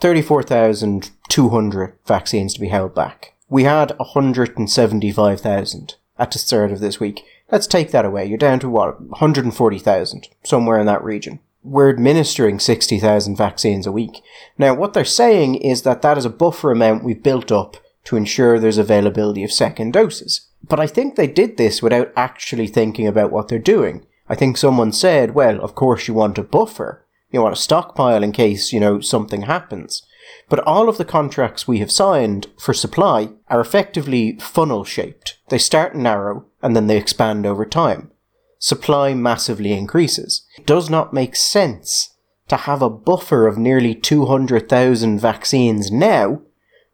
34,200 0.00 1.98
vaccines 2.04 2.54
to 2.54 2.60
be 2.60 2.66
held 2.66 2.92
back. 2.92 3.36
We 3.48 3.62
had 3.62 3.96
175,000 3.98 5.94
at 6.18 6.32
the 6.32 6.38
start 6.40 6.72
of 6.72 6.80
this 6.80 6.98
week. 6.98 7.22
Let's 7.52 7.68
take 7.68 7.92
that 7.92 8.04
away. 8.04 8.26
You're 8.26 8.36
down 8.36 8.58
to 8.58 8.68
what? 8.68 9.00
140,000, 9.00 10.28
somewhere 10.42 10.80
in 10.80 10.86
that 10.86 11.04
region. 11.04 11.38
We're 11.62 11.90
administering 11.90 12.58
60,000 12.58 13.36
vaccines 13.36 13.86
a 13.86 13.92
week. 13.92 14.22
Now, 14.58 14.74
what 14.74 14.92
they're 14.92 15.04
saying 15.04 15.54
is 15.54 15.82
that 15.82 16.02
that 16.02 16.18
is 16.18 16.24
a 16.24 16.30
buffer 16.30 16.72
amount 16.72 17.04
we've 17.04 17.22
built 17.22 17.52
up 17.52 17.76
to 18.06 18.16
ensure 18.16 18.58
there's 18.58 18.76
availability 18.76 19.44
of 19.44 19.52
second 19.52 19.92
doses. 19.92 20.48
But 20.68 20.80
I 20.80 20.88
think 20.88 21.14
they 21.14 21.28
did 21.28 21.58
this 21.58 21.80
without 21.80 22.12
actually 22.16 22.66
thinking 22.66 23.06
about 23.06 23.30
what 23.30 23.46
they're 23.46 23.60
doing. 23.60 24.04
I 24.32 24.34
think 24.34 24.56
someone 24.56 24.92
said, 24.92 25.34
well, 25.34 25.60
of 25.60 25.74
course 25.74 26.08
you 26.08 26.14
want 26.14 26.38
a 26.38 26.42
buffer. 26.42 27.06
You 27.30 27.42
want 27.42 27.52
a 27.52 27.60
stockpile 27.60 28.22
in 28.22 28.32
case, 28.32 28.72
you 28.72 28.80
know, 28.80 28.98
something 28.98 29.42
happens. 29.42 30.02
But 30.48 30.60
all 30.60 30.88
of 30.88 30.96
the 30.96 31.04
contracts 31.04 31.68
we 31.68 31.80
have 31.80 31.92
signed 31.92 32.46
for 32.58 32.72
supply 32.72 33.28
are 33.48 33.60
effectively 33.60 34.38
funnel 34.40 34.84
shaped. 34.84 35.36
They 35.50 35.58
start 35.58 35.94
narrow 35.94 36.46
and 36.62 36.74
then 36.74 36.86
they 36.86 36.96
expand 36.96 37.44
over 37.44 37.66
time. 37.66 38.10
supply 38.58 39.12
massively 39.12 39.72
increases. 39.72 40.46
It 40.56 40.64
does 40.64 40.88
not 40.88 41.12
make 41.12 41.36
sense 41.36 42.16
to 42.48 42.56
have 42.56 42.80
a 42.80 42.88
buffer 42.88 43.46
of 43.48 43.58
nearly 43.58 43.94
200,000 43.94 45.18
vaccines 45.18 45.90
now 45.90 46.40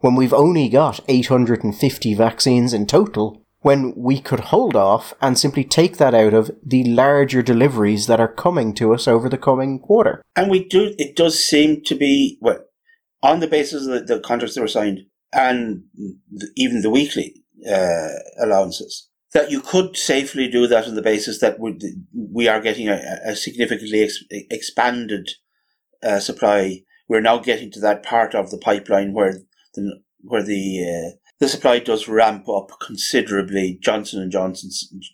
when 0.01 0.17
we've 0.17 0.33
only 0.33 0.69
got 0.71 1.01
850 1.07 2.15
vaccines 2.15 2.73
in 2.73 2.87
total 2.87 3.45
when 3.61 3.93
we 3.97 4.21
could 4.21 4.41
hold 4.41 4.77
off 4.77 5.15
and 5.21 5.39
simply 5.39 5.65
take 5.65 5.97
that 5.97 6.15
out 6.15 6.33
of 6.33 6.51
the 6.65 6.85
larger 6.85 7.43
deliveries 7.43 8.07
that 8.07 8.21
are 8.21 8.33
coming 8.33 8.73
to 8.75 8.95
us 8.95 9.09
over 9.09 9.29
the 9.29 9.39
coming 9.39 9.79
quarter. 9.79 10.23
And 10.37 10.51
we 10.51 10.65
do, 10.65 10.95
it 10.99 11.17
does 11.17 11.43
seem 11.43 11.83
to 11.85 11.95
be, 11.95 12.39
well, 12.41 12.65
on 13.23 13.41
the 13.41 13.49
basis 13.49 13.87
of 13.87 14.07
the, 14.07 14.15
the 14.15 14.21
contracts 14.21 14.55
that 14.55 14.61
were 14.61 14.69
signed 14.69 15.01
and 15.33 15.83
the, 16.31 16.49
even 16.57 16.83
the 16.83 16.91
weekly 16.91 17.43
uh, 17.69 18.09
allowances, 18.41 19.09
that 19.35 19.51
you 19.51 19.61
could 19.61 19.97
safely 19.97 20.49
do 20.49 20.67
that 20.67 20.87
on 20.87 20.95
the 20.95 21.03
basis 21.03 21.41
that 21.41 21.59
we 22.15 22.49
are 22.49 22.61
getting 22.61 22.89
a, 22.89 23.01
a 23.25 23.37
significantly 23.37 24.03
ex- 24.03 24.25
expanded 24.31 25.31
uh, 26.03 26.21
supply. 26.21 26.83
We're 27.09 27.21
now 27.21 27.39
getting 27.39 27.71
to 27.73 27.81
that 27.81 28.03
part 28.03 28.35
of 28.35 28.51
the 28.51 28.59
pipeline 28.59 29.13
where 29.13 29.35
the 29.75 30.01
where 30.21 30.43
the 30.43 30.85
uh, 30.85 31.28
the 31.41 31.49
supply 31.49 31.79
does 31.79 32.09
ramp 32.09 32.49
up 32.49 32.71
considerably. 32.81 33.79
Johnson 33.81 34.21
and 34.21 34.33
Johnson 34.33 34.71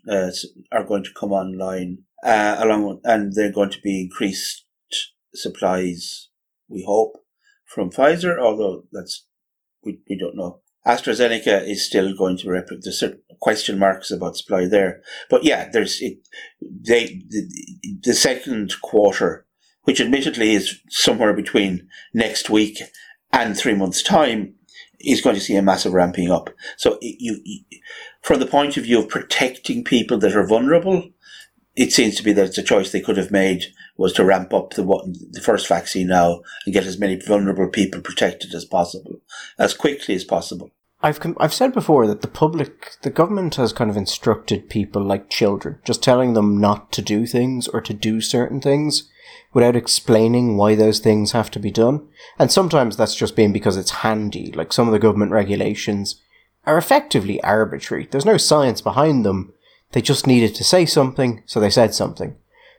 uh, 0.09 0.31
are 0.73 0.85
going 0.85 1.05
to 1.05 1.13
come 1.19 1.33
online 1.33 1.99
uh, 2.25 2.57
along, 2.59 2.87
with, 2.87 2.99
and 3.05 3.33
they're 3.35 3.53
going 3.53 3.71
to 3.71 3.81
be 3.81 4.03
increased 4.03 4.65
supplies. 5.35 6.31
We 6.69 6.85
hope 6.87 7.17
from 7.67 7.91
Pfizer, 7.91 8.39
although 8.41 8.85
that's 8.91 9.27
we, 9.85 9.99
we 10.09 10.17
don't 10.17 10.37
know. 10.37 10.61
AstraZeneca 10.87 11.67
is 11.67 11.87
still 11.87 12.15
going 12.17 12.37
to 12.39 12.51
rep- 12.51 12.69
there's 12.69 13.01
certain 13.01 13.21
question 13.41 13.79
marks 13.79 14.11
about 14.11 14.37
supply 14.37 14.67
there, 14.67 15.03
but 15.31 15.45
yeah, 15.45 15.69
there's 15.71 16.01
it. 16.01 16.19
They 16.61 17.23
the, 17.29 17.49
the 18.03 18.15
second 18.15 18.81
quarter, 18.83 19.47
which 19.83 20.01
admittedly 20.01 20.55
is 20.55 20.81
somewhere 20.89 21.35
between 21.35 21.89
next 22.13 22.51
week 22.51 22.81
and 23.33 23.57
three 23.57 23.75
months' 23.75 24.03
time, 24.03 24.55
is 25.07 25.21
going 25.21 25.35
to 25.35 25.41
see 25.41 25.57
a 25.57 25.63
massive 25.63 25.93
ramping 25.93 26.31
up. 26.31 26.51
So 26.77 26.99
you, 27.01 27.41
you, 27.45 27.61
from 28.23 28.41
the 28.41 28.47
point 28.47 28.77
of 28.77 28.85
view 28.85 28.99
of 28.99 29.09
protecting 29.09 29.85
people 29.85 30.19
that 30.19 30.37
are 30.37 30.47
vulnerable, 30.47 31.11
it 31.77 31.93
seems 31.93 32.15
to 32.17 32.23
be 32.23 32.33
that 32.33 32.47
it's 32.47 32.59
a 32.59 32.63
choice 32.63 32.93
they 32.93 33.01
could 33.01 33.17
have 33.17 33.31
made 33.31 33.67
was 33.97 34.13
to 34.15 34.25
ramp 34.25 34.53
up 34.53 34.75
the 34.75 34.85
the 35.31 35.41
first 35.41 35.69
vaccine 35.69 36.09
now 36.09 36.41
and 36.65 36.73
get 36.73 36.87
as 36.87 36.99
many 36.99 37.17
vulnerable 37.17 37.69
people 37.69 38.01
protected 38.01 38.55
as 38.55 38.65
possible, 38.65 39.21
as 39.59 39.75
quickly 39.75 40.15
as 40.15 40.25
possible. 40.25 40.71
I've 41.03 41.21
I've 41.39 41.53
said 41.53 41.75
before 41.75 42.07
that 42.07 42.23
the 42.23 42.29
public, 42.29 42.93
the 43.03 43.11
government 43.11 43.57
has 43.57 43.73
kind 43.73 43.91
of 43.91 43.97
instructed 43.97 44.71
people 44.71 45.03
like 45.03 45.29
children, 45.29 45.79
just 45.85 46.03
telling 46.03 46.33
them 46.33 46.59
not 46.59 46.93
to 46.93 47.03
do 47.03 47.27
things 47.27 47.69
or 47.69 47.81
to 47.83 47.93
do 47.93 48.21
certain 48.21 48.61
things 48.61 49.11
without 49.55 49.77
explaining 49.77 50.57
why 50.59 50.75
those 50.75 50.99
things 50.99 51.33
have 51.33 51.51
to 51.53 51.59
be 51.59 51.71
done. 51.71 52.07
And 52.39 52.53
sometimes 52.53 52.97
that's 52.97 53.15
just 53.15 53.37
been 53.37 53.53
because 53.53 53.79
it's 53.79 53.91
handy, 54.03 54.53
like 54.53 54.73
some 54.73 54.89
of 54.89 54.93
the 54.93 54.99
government 54.99 55.33
regulations 55.33 56.21
are 56.67 56.77
effectively 56.77 57.43
arbitrary. 57.43 58.07
There's 58.11 58.27
no 58.27 58.37
science 58.37 58.83
behind 58.83 59.25
them. 59.25 59.55
They 59.93 60.03
just 60.03 60.27
needed 60.27 60.55
to 60.57 60.65
say 60.65 60.85
something, 60.85 61.43
so 61.47 61.61
they 61.61 61.71
said 61.71 61.95
something. 61.95 62.37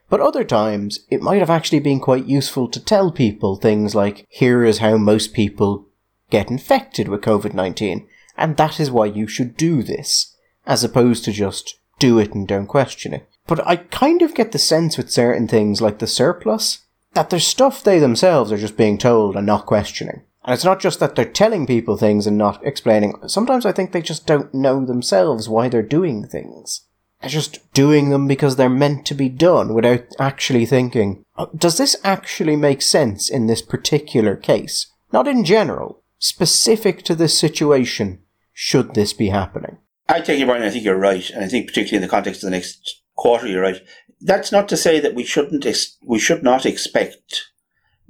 But 0.08 0.20
other 0.20 0.44
times, 0.44 1.00
it 1.10 1.22
might 1.22 1.40
have 1.40 1.50
actually 1.50 1.80
been 1.80 1.98
quite 1.98 2.26
useful 2.26 2.68
to 2.68 2.84
tell 2.84 3.10
people 3.10 3.56
things 3.56 3.94
like, 3.94 4.26
here 4.28 4.64
is 4.64 4.78
how 4.78 4.96
most 4.96 5.32
people 5.32 5.86
get 6.30 6.50
infected 6.50 7.08
with 7.08 7.22
COVID-19, 7.22 8.06
and 8.36 8.56
that 8.56 8.78
is 8.78 8.90
why 8.90 9.06
you 9.06 9.26
should 9.26 9.56
do 9.56 9.82
this, 9.82 10.36
as 10.66 10.84
opposed 10.84 11.24
to 11.24 11.32
just 11.32 11.78
do 11.98 12.18
it 12.18 12.34
and 12.34 12.46
don't 12.46 12.66
question 12.66 13.14
it. 13.14 13.28
But 13.46 13.66
I 13.66 13.76
kind 13.76 14.22
of 14.22 14.34
get 14.34 14.52
the 14.52 14.58
sense 14.58 14.96
with 14.96 15.10
certain 15.10 15.46
things 15.46 15.80
like 15.80 15.98
the 15.98 16.06
surplus 16.06 16.80
that 17.14 17.30
there's 17.30 17.46
stuff 17.46 17.82
they 17.82 17.98
themselves 17.98 18.52
are 18.52 18.58
just 18.58 18.76
being 18.76 18.98
told 18.98 19.36
and 19.36 19.46
not 19.46 19.66
questioning. 19.66 20.22
And 20.44 20.54
it's 20.54 20.64
not 20.64 20.80
just 20.80 21.00
that 21.00 21.16
they're 21.16 21.24
telling 21.24 21.66
people 21.66 21.96
things 21.96 22.26
and 22.26 22.38
not 22.38 22.64
explaining. 22.64 23.14
Sometimes 23.26 23.66
I 23.66 23.72
think 23.72 23.92
they 23.92 24.02
just 24.02 24.26
don't 24.26 24.54
know 24.54 24.84
themselves 24.84 25.48
why 25.48 25.68
they're 25.68 25.82
doing 25.82 26.26
things. 26.26 26.82
They're 27.20 27.30
just 27.30 27.72
doing 27.72 28.10
them 28.10 28.28
because 28.28 28.56
they're 28.56 28.68
meant 28.68 29.06
to 29.06 29.14
be 29.14 29.28
done 29.28 29.74
without 29.74 30.04
actually 30.18 30.66
thinking, 30.66 31.24
oh, 31.36 31.50
does 31.56 31.78
this 31.78 31.96
actually 32.04 32.54
make 32.54 32.82
sense 32.82 33.28
in 33.28 33.46
this 33.46 33.62
particular 33.62 34.36
case? 34.36 34.86
Not 35.12 35.26
in 35.26 35.44
general. 35.44 36.02
Specific 36.18 37.02
to 37.04 37.14
this 37.14 37.38
situation, 37.38 38.20
should 38.52 38.94
this 38.94 39.12
be 39.12 39.30
happening? 39.30 39.78
I 40.08 40.20
take 40.20 40.38
your 40.38 40.48
point, 40.48 40.62
I 40.62 40.70
think 40.70 40.84
you're 40.84 40.96
right. 40.96 41.28
And 41.30 41.44
I 41.44 41.48
think 41.48 41.66
particularly 41.66 41.96
in 41.96 42.02
the 42.02 42.14
context 42.14 42.42
of 42.42 42.48
the 42.48 42.56
next 42.56 43.02
quarter, 43.16 43.46
you're 43.46 43.62
right. 43.62 43.80
That's 44.20 44.52
not 44.52 44.68
to 44.68 44.76
say 44.76 45.00
that 45.00 45.14
we 45.14 45.24
shouldn't, 45.24 45.66
ex- 45.66 45.96
we 46.06 46.18
should 46.18 46.42
not 46.42 46.64
expect 46.64 47.44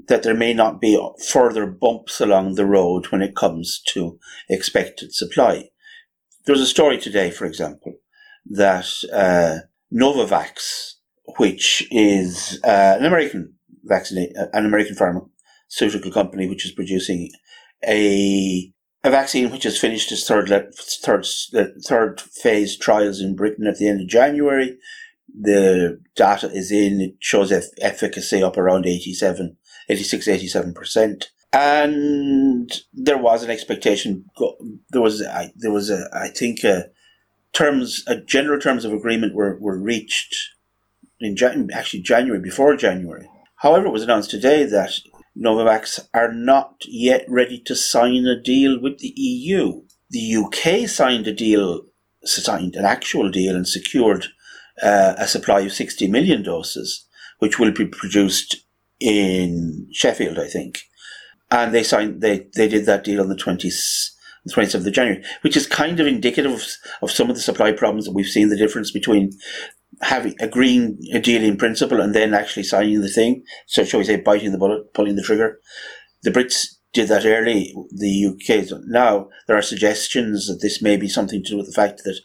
that 0.08 0.22
there 0.22 0.34
may 0.34 0.52
not 0.52 0.80
be 0.80 1.00
further 1.28 1.66
bumps 1.66 2.20
along 2.20 2.54
the 2.54 2.66
road 2.66 3.06
when 3.06 3.22
it 3.22 3.34
comes 3.34 3.80
to 3.88 4.18
expected 4.48 5.12
supply. 5.12 5.70
There's 6.44 6.60
a 6.60 6.66
story 6.66 6.98
today, 6.98 7.30
for 7.30 7.44
example, 7.44 7.94
that 8.46 8.86
uh, 9.12 9.66
Novavax, 9.92 10.92
which 11.38 11.86
is 11.90 12.60
uh, 12.62 12.96
an 12.98 13.04
American 13.04 13.54
vaccine, 13.84 14.32
an 14.52 14.66
American 14.66 14.94
pharmaceutical 14.94 16.12
company, 16.12 16.46
which 16.46 16.64
is 16.64 16.72
producing 16.72 17.30
a 17.86 18.72
a 19.06 19.10
vaccine 19.10 19.52
which 19.52 19.62
has 19.62 19.78
finished 19.78 20.10
its 20.10 20.26
third 20.26 20.48
third 20.74 21.24
third 21.86 22.20
phase 22.20 22.76
trials 22.76 23.20
in 23.20 23.36
Britain 23.36 23.66
at 23.66 23.78
the 23.78 23.88
end 23.88 24.00
of 24.00 24.08
January. 24.08 24.76
The 25.32 26.00
data 26.16 26.50
is 26.50 26.72
in; 26.72 27.00
it 27.00 27.14
shows 27.20 27.52
efficacy 27.80 28.42
up 28.42 28.56
around 28.56 28.84
87, 28.84 29.56
86, 29.88 30.28
87 30.28 30.74
percent. 30.74 31.30
And 31.52 32.70
there 32.92 33.16
was 33.16 33.44
an 33.44 33.50
expectation. 33.50 34.24
There 34.90 35.00
was, 35.00 35.24
I, 35.24 35.52
there 35.54 35.70
was 35.70 35.88
a, 35.88 36.08
I 36.12 36.28
think, 36.28 36.64
a 36.64 36.86
terms, 37.52 38.02
a 38.08 38.16
general 38.16 38.58
terms 38.58 38.84
of 38.84 38.92
agreement 38.92 39.34
were, 39.34 39.56
were 39.60 39.78
reached 39.78 40.34
in 41.20 41.36
Jan- 41.36 41.70
actually 41.72 42.02
January 42.02 42.40
before 42.40 42.76
January. 42.76 43.28
However, 43.56 43.86
it 43.86 43.92
was 43.92 44.02
announced 44.02 44.30
today 44.30 44.64
that 44.64 44.98
Novavax 45.38 46.00
are 46.14 46.32
not 46.32 46.76
yet 46.86 47.24
ready 47.28 47.58
to 47.60 47.76
sign 47.76 48.26
a 48.26 48.40
deal 48.40 48.80
with 48.80 48.98
the 48.98 49.12
EU. 49.16 49.82
The 50.10 50.36
UK 50.36 50.88
signed 50.88 51.26
a 51.26 51.32
deal, 51.32 51.82
signed 52.24 52.74
an 52.76 52.84
actual 52.84 53.30
deal, 53.30 53.54
and 53.54 53.68
secured 53.68 54.26
uh, 54.82 55.14
a 55.18 55.26
supply 55.26 55.60
of 55.60 55.72
60 55.72 56.08
million 56.08 56.42
doses, 56.42 57.06
which 57.38 57.58
will 57.58 57.72
be 57.72 57.86
produced 57.86 58.64
in 59.00 59.88
Sheffield, 59.92 60.38
I 60.38 60.48
think. 60.48 60.82
And 61.50 61.74
they 61.74 61.82
signed, 61.82 62.22
they, 62.22 62.48
they 62.56 62.68
did 62.68 62.86
that 62.86 63.04
deal 63.04 63.20
on 63.20 63.28
the 63.28 63.36
20th, 63.36 64.10
27th 64.48 64.86
of 64.86 64.92
January, 64.92 65.22
which 65.42 65.56
is 65.56 65.66
kind 65.66 66.00
of 66.00 66.06
indicative 66.06 66.52
of, 66.52 66.62
of 67.02 67.10
some 67.10 67.28
of 67.28 67.36
the 67.36 67.42
supply 67.42 67.72
problems 67.72 68.06
that 68.06 68.14
we've 68.14 68.26
seen, 68.26 68.48
the 68.48 68.56
difference 68.56 68.90
between 68.90 69.32
having 70.02 70.34
agreeing 70.40 70.98
a 71.12 71.18
deal 71.18 71.42
in 71.42 71.56
principle 71.56 72.00
and 72.00 72.14
then 72.14 72.34
actually 72.34 72.62
signing 72.62 73.00
the 73.00 73.08
thing. 73.08 73.44
So 73.66 73.84
shall 73.84 73.98
we 73.98 74.04
say 74.04 74.16
biting 74.16 74.52
the 74.52 74.58
bullet, 74.58 74.92
pulling 74.94 75.16
the 75.16 75.22
trigger. 75.22 75.60
The 76.22 76.30
Brits 76.30 76.76
did 76.92 77.08
that 77.08 77.26
early. 77.26 77.74
The 77.90 78.26
UK 78.26 78.80
now 78.86 79.28
there 79.46 79.56
are 79.56 79.62
suggestions 79.62 80.48
that 80.48 80.60
this 80.60 80.82
may 80.82 80.96
be 80.96 81.08
something 81.08 81.42
to 81.42 81.50
do 81.50 81.56
with 81.56 81.66
the 81.66 81.72
fact 81.72 82.02
that 82.04 82.20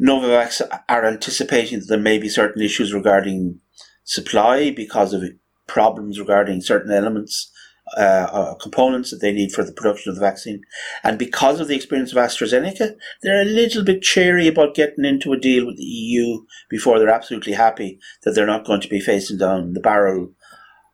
Novavax 0.00 0.60
are 0.88 1.06
anticipating 1.06 1.80
that 1.80 1.86
there 1.88 1.98
may 1.98 2.18
be 2.18 2.28
certain 2.28 2.62
issues 2.62 2.92
regarding 2.92 3.60
supply 4.04 4.70
because 4.70 5.12
of 5.12 5.24
problems 5.66 6.20
regarding 6.20 6.60
certain 6.60 6.92
elements 6.92 7.50
uh, 7.96 8.28
uh, 8.32 8.54
components 8.54 9.10
that 9.10 9.20
they 9.20 9.32
need 9.32 9.52
for 9.52 9.62
the 9.62 9.72
production 9.72 10.10
of 10.10 10.16
the 10.16 10.20
vaccine. 10.20 10.62
And 11.04 11.18
because 11.18 11.60
of 11.60 11.68
the 11.68 11.76
experience 11.76 12.10
of 12.10 12.18
AstraZeneca, 12.18 12.96
they're 13.22 13.42
a 13.42 13.44
little 13.44 13.84
bit 13.84 14.02
cheery 14.02 14.48
about 14.48 14.74
getting 14.74 15.04
into 15.04 15.32
a 15.32 15.38
deal 15.38 15.66
with 15.66 15.76
the 15.76 15.84
EU 15.84 16.44
before 16.68 16.98
they're 16.98 17.08
absolutely 17.08 17.52
happy 17.52 18.00
that 18.22 18.32
they're 18.32 18.46
not 18.46 18.66
going 18.66 18.80
to 18.80 18.88
be 18.88 19.00
facing 19.00 19.38
down 19.38 19.72
the 19.72 19.80
barrel 19.80 20.32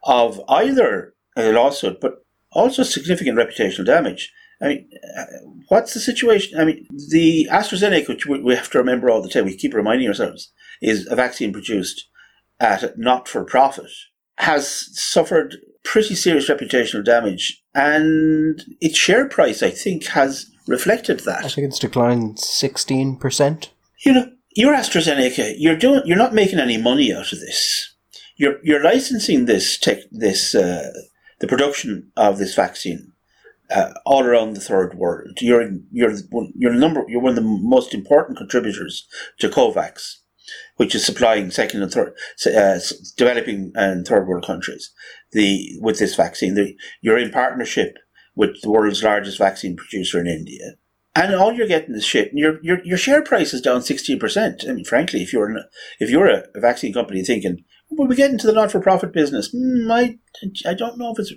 of 0.04 0.40
either 0.48 1.14
a 1.36 1.52
lawsuit, 1.52 2.00
but 2.00 2.24
also 2.50 2.82
significant 2.82 3.38
reputational 3.38 3.86
damage. 3.86 4.32
I 4.60 4.68
mean, 4.68 4.90
uh, 5.18 5.24
what's 5.68 5.94
the 5.94 6.00
situation? 6.00 6.60
I 6.60 6.64
mean, 6.64 6.86
the 7.08 7.48
AstraZeneca, 7.50 8.08
which 8.08 8.26
we 8.26 8.54
have 8.54 8.70
to 8.70 8.78
remember 8.78 9.10
all 9.10 9.22
the 9.22 9.28
time, 9.28 9.46
we 9.46 9.56
keep 9.56 9.74
reminding 9.74 10.08
ourselves, 10.08 10.52
is 10.80 11.08
a 11.10 11.16
vaccine 11.16 11.52
produced 11.52 12.08
at 12.60 12.98
not 12.98 13.28
for 13.28 13.44
profit, 13.44 13.90
has 14.36 14.88
suffered 14.92 15.56
pretty 15.84 16.14
serious 16.14 16.48
reputational 16.48 17.04
damage, 17.04 17.62
and 17.74 18.62
its 18.80 18.96
share 18.96 19.28
price, 19.28 19.62
I 19.62 19.70
think, 19.70 20.06
has 20.06 20.50
reflected 20.66 21.20
that. 21.20 21.44
I 21.44 21.48
think 21.48 21.66
it's 21.68 21.78
declined 21.78 22.38
sixteen 22.38 23.16
percent. 23.16 23.70
You 24.04 24.12
know, 24.12 24.30
you're 24.54 24.74
AstraZeneca. 24.74 25.54
You're 25.58 25.76
doing. 25.76 26.02
You're 26.04 26.16
not 26.16 26.34
making 26.34 26.58
any 26.58 26.76
money 26.76 27.12
out 27.12 27.32
of 27.32 27.40
this. 27.40 27.94
You're 28.36 28.58
you're 28.62 28.82
licensing 28.82 29.46
this 29.46 29.78
tech, 29.78 29.98
this 30.10 30.54
uh, 30.54 30.90
the 31.40 31.46
production 31.46 32.10
of 32.16 32.38
this 32.38 32.54
vaccine 32.54 33.12
uh, 33.70 33.92
all 34.04 34.24
around 34.24 34.54
the 34.54 34.60
third 34.60 34.94
world. 34.94 35.38
You're 35.40 35.70
you're 35.90 36.14
you're 36.54 36.72
number 36.72 37.04
you're 37.08 37.20
one 37.20 37.30
of 37.30 37.36
the 37.36 37.42
most 37.42 37.94
important 37.94 38.38
contributors 38.38 39.06
to 39.38 39.48
COVAX 39.48 40.18
which 40.82 40.96
is 40.96 41.06
supplying 41.06 41.48
second 41.48 41.80
and 41.80 41.92
third, 41.92 42.12
uh, 42.44 42.80
developing 43.16 43.70
and 43.76 44.04
third 44.04 44.26
world 44.26 44.44
countries, 44.44 44.90
the 45.30 45.78
with 45.80 46.00
this 46.00 46.16
vaccine. 46.16 46.54
The, 46.54 46.74
you're 47.00 47.18
in 47.18 47.30
partnership 47.30 47.98
with 48.34 48.60
the 48.62 48.70
world's 48.70 49.04
largest 49.04 49.38
vaccine 49.38 49.76
producer 49.76 50.18
in 50.18 50.26
India, 50.26 50.72
and 51.14 51.36
all 51.36 51.52
you're 51.52 51.68
getting 51.68 51.94
is 51.94 52.04
shit. 52.04 52.30
And 52.30 52.38
your 52.40 52.58
your 52.64 52.84
your 52.84 52.98
share 52.98 53.22
price 53.22 53.54
is 53.54 53.60
down 53.60 53.82
sixteen 53.82 54.18
percent. 54.18 54.64
I 54.68 54.72
mean, 54.72 54.84
frankly, 54.84 55.22
if 55.22 55.32
you're 55.32 55.48
an, 55.48 55.62
if 56.00 56.10
you're 56.10 56.26
a, 56.26 56.46
vaccine 56.56 56.92
company 56.92 57.22
thinking, 57.22 57.62
"Will 57.88 58.08
we 58.08 58.16
get 58.16 58.32
into 58.32 58.48
the 58.48 58.52
not 58.52 58.72
for 58.72 58.80
profit 58.80 59.12
business?" 59.12 59.54
Mm, 59.54 59.88
I 59.88 60.18
I 60.68 60.74
don't 60.74 60.98
know 60.98 61.12
if 61.12 61.20
it's 61.20 61.32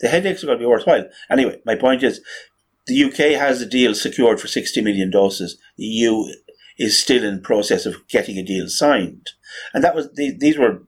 the 0.00 0.08
headaches 0.08 0.42
are 0.42 0.46
going 0.46 0.58
to 0.58 0.62
be 0.62 0.66
worthwhile. 0.66 1.04
Anyway, 1.30 1.60
my 1.66 1.74
point 1.74 2.02
is, 2.02 2.22
the 2.86 3.04
UK 3.04 3.38
has 3.38 3.60
a 3.60 3.66
deal 3.66 3.94
secured 3.94 4.40
for 4.40 4.48
sixty 4.48 4.80
million 4.80 5.10
doses. 5.10 5.58
The 5.76 5.84
EU 5.84 6.32
is 6.78 6.98
still 6.98 7.24
in 7.24 7.40
process 7.40 7.86
of 7.86 8.06
getting 8.08 8.36
a 8.36 8.42
deal 8.42 8.68
signed. 8.68 9.30
And 9.72 9.82
that 9.82 9.94
was 9.94 10.12
the, 10.14 10.36
these 10.36 10.58
were 10.58 10.82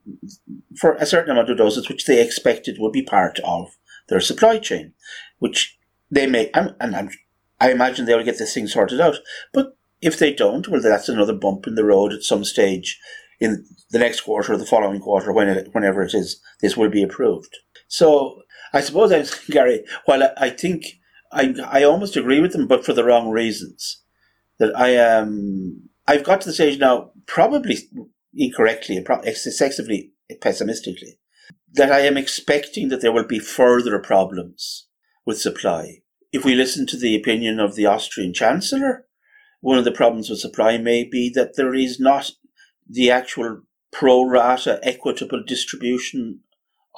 for 0.77 0.95
a 0.95 1.07
certain 1.07 1.31
amount 1.31 1.51
of 1.51 1.59
doses 1.59 1.89
which 1.89 2.07
they 2.07 2.23
expected 2.23 2.77
would 2.79 2.93
be 2.93 3.03
part 3.03 3.39
of 3.41 3.77
their 4.09 4.21
supply 4.21 4.59
chain, 4.59 4.93
which 5.39 5.79
they 6.11 6.27
may 6.27 6.51
and, 6.53 6.75
I'm, 6.81 7.11
I 7.61 7.71
imagine 7.71 8.07
they 8.07 8.15
will 8.15 8.25
get 8.25 8.39
this 8.39 8.55
thing 8.55 8.67
sorted 8.67 9.01
out. 9.01 9.17
But 9.53 9.77
if 10.01 10.19
they 10.19 10.33
don't, 10.33 10.69
well, 10.69 10.81
that's 10.81 11.09
another 11.09 11.33
bump 11.35 11.67
in 11.67 11.75
the 11.75 11.85
road 11.85 12.13
at 12.13 12.23
some 12.23 12.45
stage 12.45 13.01
in 13.41 13.65
the 13.91 13.99
next 13.99 14.23
quarter 14.23 14.53
or 14.53 14.57
the 14.57 14.67
following 14.67 15.01
quarter, 15.01 15.33
when 15.33 15.67
whenever 15.73 16.03
it 16.03 16.15
is, 16.15 16.41
this 16.61 16.77
will 16.77 16.91
be 16.91 17.03
approved. 17.03 17.57
So 17.89 18.43
I 18.73 18.81
suppose, 18.81 19.35
Gary, 19.51 19.85
while 20.05 20.23
I, 20.23 20.31
I 20.37 20.51
think 20.51 20.85
I, 21.33 21.55
I 21.67 21.83
almost 21.83 22.17
agree 22.17 22.41
with 22.41 22.53
them, 22.53 22.67
but 22.67 22.85
for 22.85 22.93
the 22.93 23.05
wrong 23.05 23.31
reasons 23.31 24.03
that 24.59 24.77
I 24.79 24.91
am. 24.91 25.23
Um, 25.23 25.83
I've 26.07 26.25
got 26.25 26.41
to 26.41 26.49
the 26.49 26.55
stage 26.55 26.79
now, 26.79 27.11
probably 27.27 27.77
incorrectly, 28.35 29.05
excessively 29.25 30.13
pessimistically, 30.41 31.19
that 31.75 31.93
I 31.93 32.01
am 32.01 32.17
expecting 32.17 32.89
that 32.89 33.03
there 33.03 33.13
will 33.13 33.27
be 33.27 33.39
further 33.39 33.99
problems 33.99 34.89
with 35.27 35.39
supply. 35.39 35.99
If 36.33 36.45
we 36.45 36.55
listen 36.55 36.87
to 36.87 36.97
the 36.97 37.15
opinion 37.15 37.61
of 37.61 37.75
the 37.75 37.87
Austrian 37.87 38.33
Chancellor, 38.33 39.07
one 39.61 39.79
of 39.79 39.85
the 39.85 39.93
problems 39.93 40.31
with 40.31 40.41
supply 40.41 40.79
may 40.79 41.05
be 41.05 41.31
that 41.35 41.57
there 41.57 41.75
is 41.75 41.99
not 42.01 42.33
the 42.89 43.11
actual 43.11 43.63
pro 43.93 44.25
rata 44.25 44.79
equitable 44.83 45.43
distribution 45.47 46.41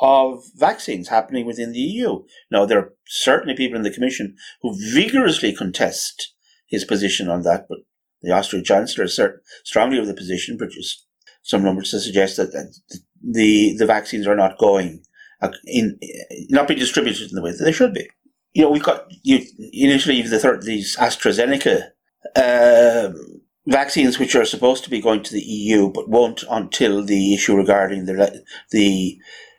of 0.01 0.45
vaccines 0.55 1.09
happening 1.09 1.47
within 1.47 1.73
the 1.73 1.79
EU. 1.79 2.23
Now, 2.51 2.65
there 2.65 2.79
are 2.79 2.95
certainly 3.07 3.55
people 3.55 3.77
in 3.77 3.83
the 3.83 3.91
Commission 3.91 4.37
who 4.63 4.77
vigorously 4.93 5.53
contest 5.53 6.35
his 6.71 6.85
position 6.85 7.29
on 7.29 7.43
that, 7.43 7.67
but 7.69 7.79
the 8.23 8.33
Austrian 8.33 8.65
Chancellor 8.65 9.05
is 9.05 9.17
certainly 9.17 9.43
strongly 9.65 9.99
of 9.99 10.07
the 10.07 10.15
position, 10.15 10.57
produced 10.57 11.07
some 11.43 11.63
numbers 11.63 11.91
to 11.91 12.01
suggest 12.01 12.37
that, 12.37 12.53
that 12.53 12.75
the 13.23 13.77
the 13.79 13.87
vaccines 13.87 14.27
are 14.27 14.37
not 14.37 14.59
going 14.59 15.03
uh, 15.43 15.51
in 15.67 15.99
not 16.49 16.69
being 16.69 16.79
distributed 16.79 17.31
in 17.31 17.35
the 17.35 17.43
way 17.43 17.51
that 17.51 17.65
they 17.65 17.73
should 17.73 17.95
be. 17.95 18.09
You 18.53 18.63
know, 18.63 18.71
we've 18.71 18.83
got 18.83 19.07
you 19.23 19.45
initially 19.73 20.23
the 20.23 20.39
third, 20.39 20.63
these 20.63 20.97
AstraZeneca 20.97 21.91
uh, 22.37 23.11
vaccines, 23.67 24.19
which 24.19 24.35
are 24.35 24.45
supposed 24.45 24.85
to 24.85 24.91
be 24.91 25.01
going 25.01 25.23
to 25.23 25.33
the 25.33 25.43
EU, 25.43 25.91
but 25.91 26.09
won't 26.09 26.45
until 26.51 27.05
the 27.05 27.35
issue 27.35 27.57
regarding 27.57 28.05
the 28.05 28.45
the 28.71 29.19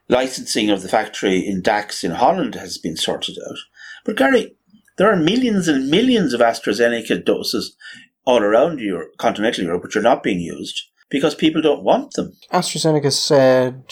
licensing 0.09 0.69
of 0.69 0.81
the 0.81 0.89
factory 0.89 1.39
in 1.39 1.61
Dax 1.61 2.03
in 2.03 2.11
Holland 2.11 2.55
has 2.55 2.77
been 2.77 2.97
sorted 2.97 3.37
out. 3.49 3.57
But 4.03 4.17
Gary, 4.17 4.55
there 5.01 5.11
are 5.11 5.15
millions 5.15 5.67
and 5.67 5.89
millions 5.89 6.31
of 6.31 6.41
AstraZeneca 6.41 7.25
doses 7.25 7.75
all 8.23 8.43
around 8.43 8.79
Europe, 8.79 9.17
continental 9.17 9.63
Europe, 9.63 9.81
which 9.81 9.95
are 9.95 10.01
not 10.01 10.21
being 10.21 10.39
used 10.39 10.79
because 11.09 11.33
people 11.33 11.59
don't 11.59 11.81
want 11.81 12.13
them. 12.13 12.33
AstraZeneca 12.53 13.11
said 13.11 13.83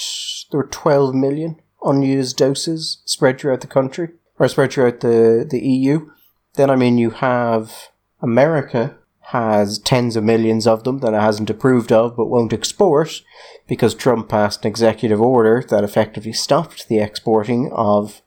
there 0.52 0.60
were 0.60 0.68
12 0.68 1.16
million 1.16 1.60
unused 1.84 2.38
doses 2.38 3.02
spread 3.06 3.40
throughout 3.40 3.62
the 3.62 3.66
country, 3.66 4.10
or 4.38 4.48
spread 4.48 4.72
throughout 4.72 5.00
the, 5.00 5.48
the 5.50 5.60
EU. 5.60 6.12
Then, 6.54 6.70
I 6.70 6.76
mean, 6.76 7.00
you 7.00 7.10
have 7.10 7.90
America 8.22 8.96
has 9.32 9.80
tens 9.80 10.16
of 10.16 10.24
millions 10.24 10.68
of 10.68 10.84
them 10.84 11.00
that 11.00 11.16
it 11.16 11.22
hasn't 11.22 11.50
approved 11.50 11.92
of 11.92 12.18
but 12.18 12.28
won't 12.28 12.54
export 12.54 13.24
because 13.68 13.96
Trump 13.96 14.30
passed 14.30 14.64
an 14.64 14.70
executive 14.70 15.20
order 15.20 15.64
that 15.70 15.84
effectively 15.84 16.34
stopped 16.34 16.88
the 16.88 17.00
exporting 17.00 17.72
of 17.74 18.22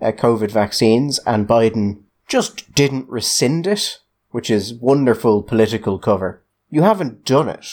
uh, 0.00 0.10
COVID 0.10 0.50
vaccines, 0.50 1.20
and 1.26 1.46
Biden 1.46 2.03
just 2.28 2.74
didn't 2.74 3.08
rescind 3.08 3.66
it, 3.66 4.00
which 4.30 4.50
is 4.50 4.74
wonderful 4.74 5.42
political 5.42 5.98
cover. 5.98 6.42
You 6.70 6.82
haven't 6.82 7.24
done 7.24 7.48
it, 7.48 7.66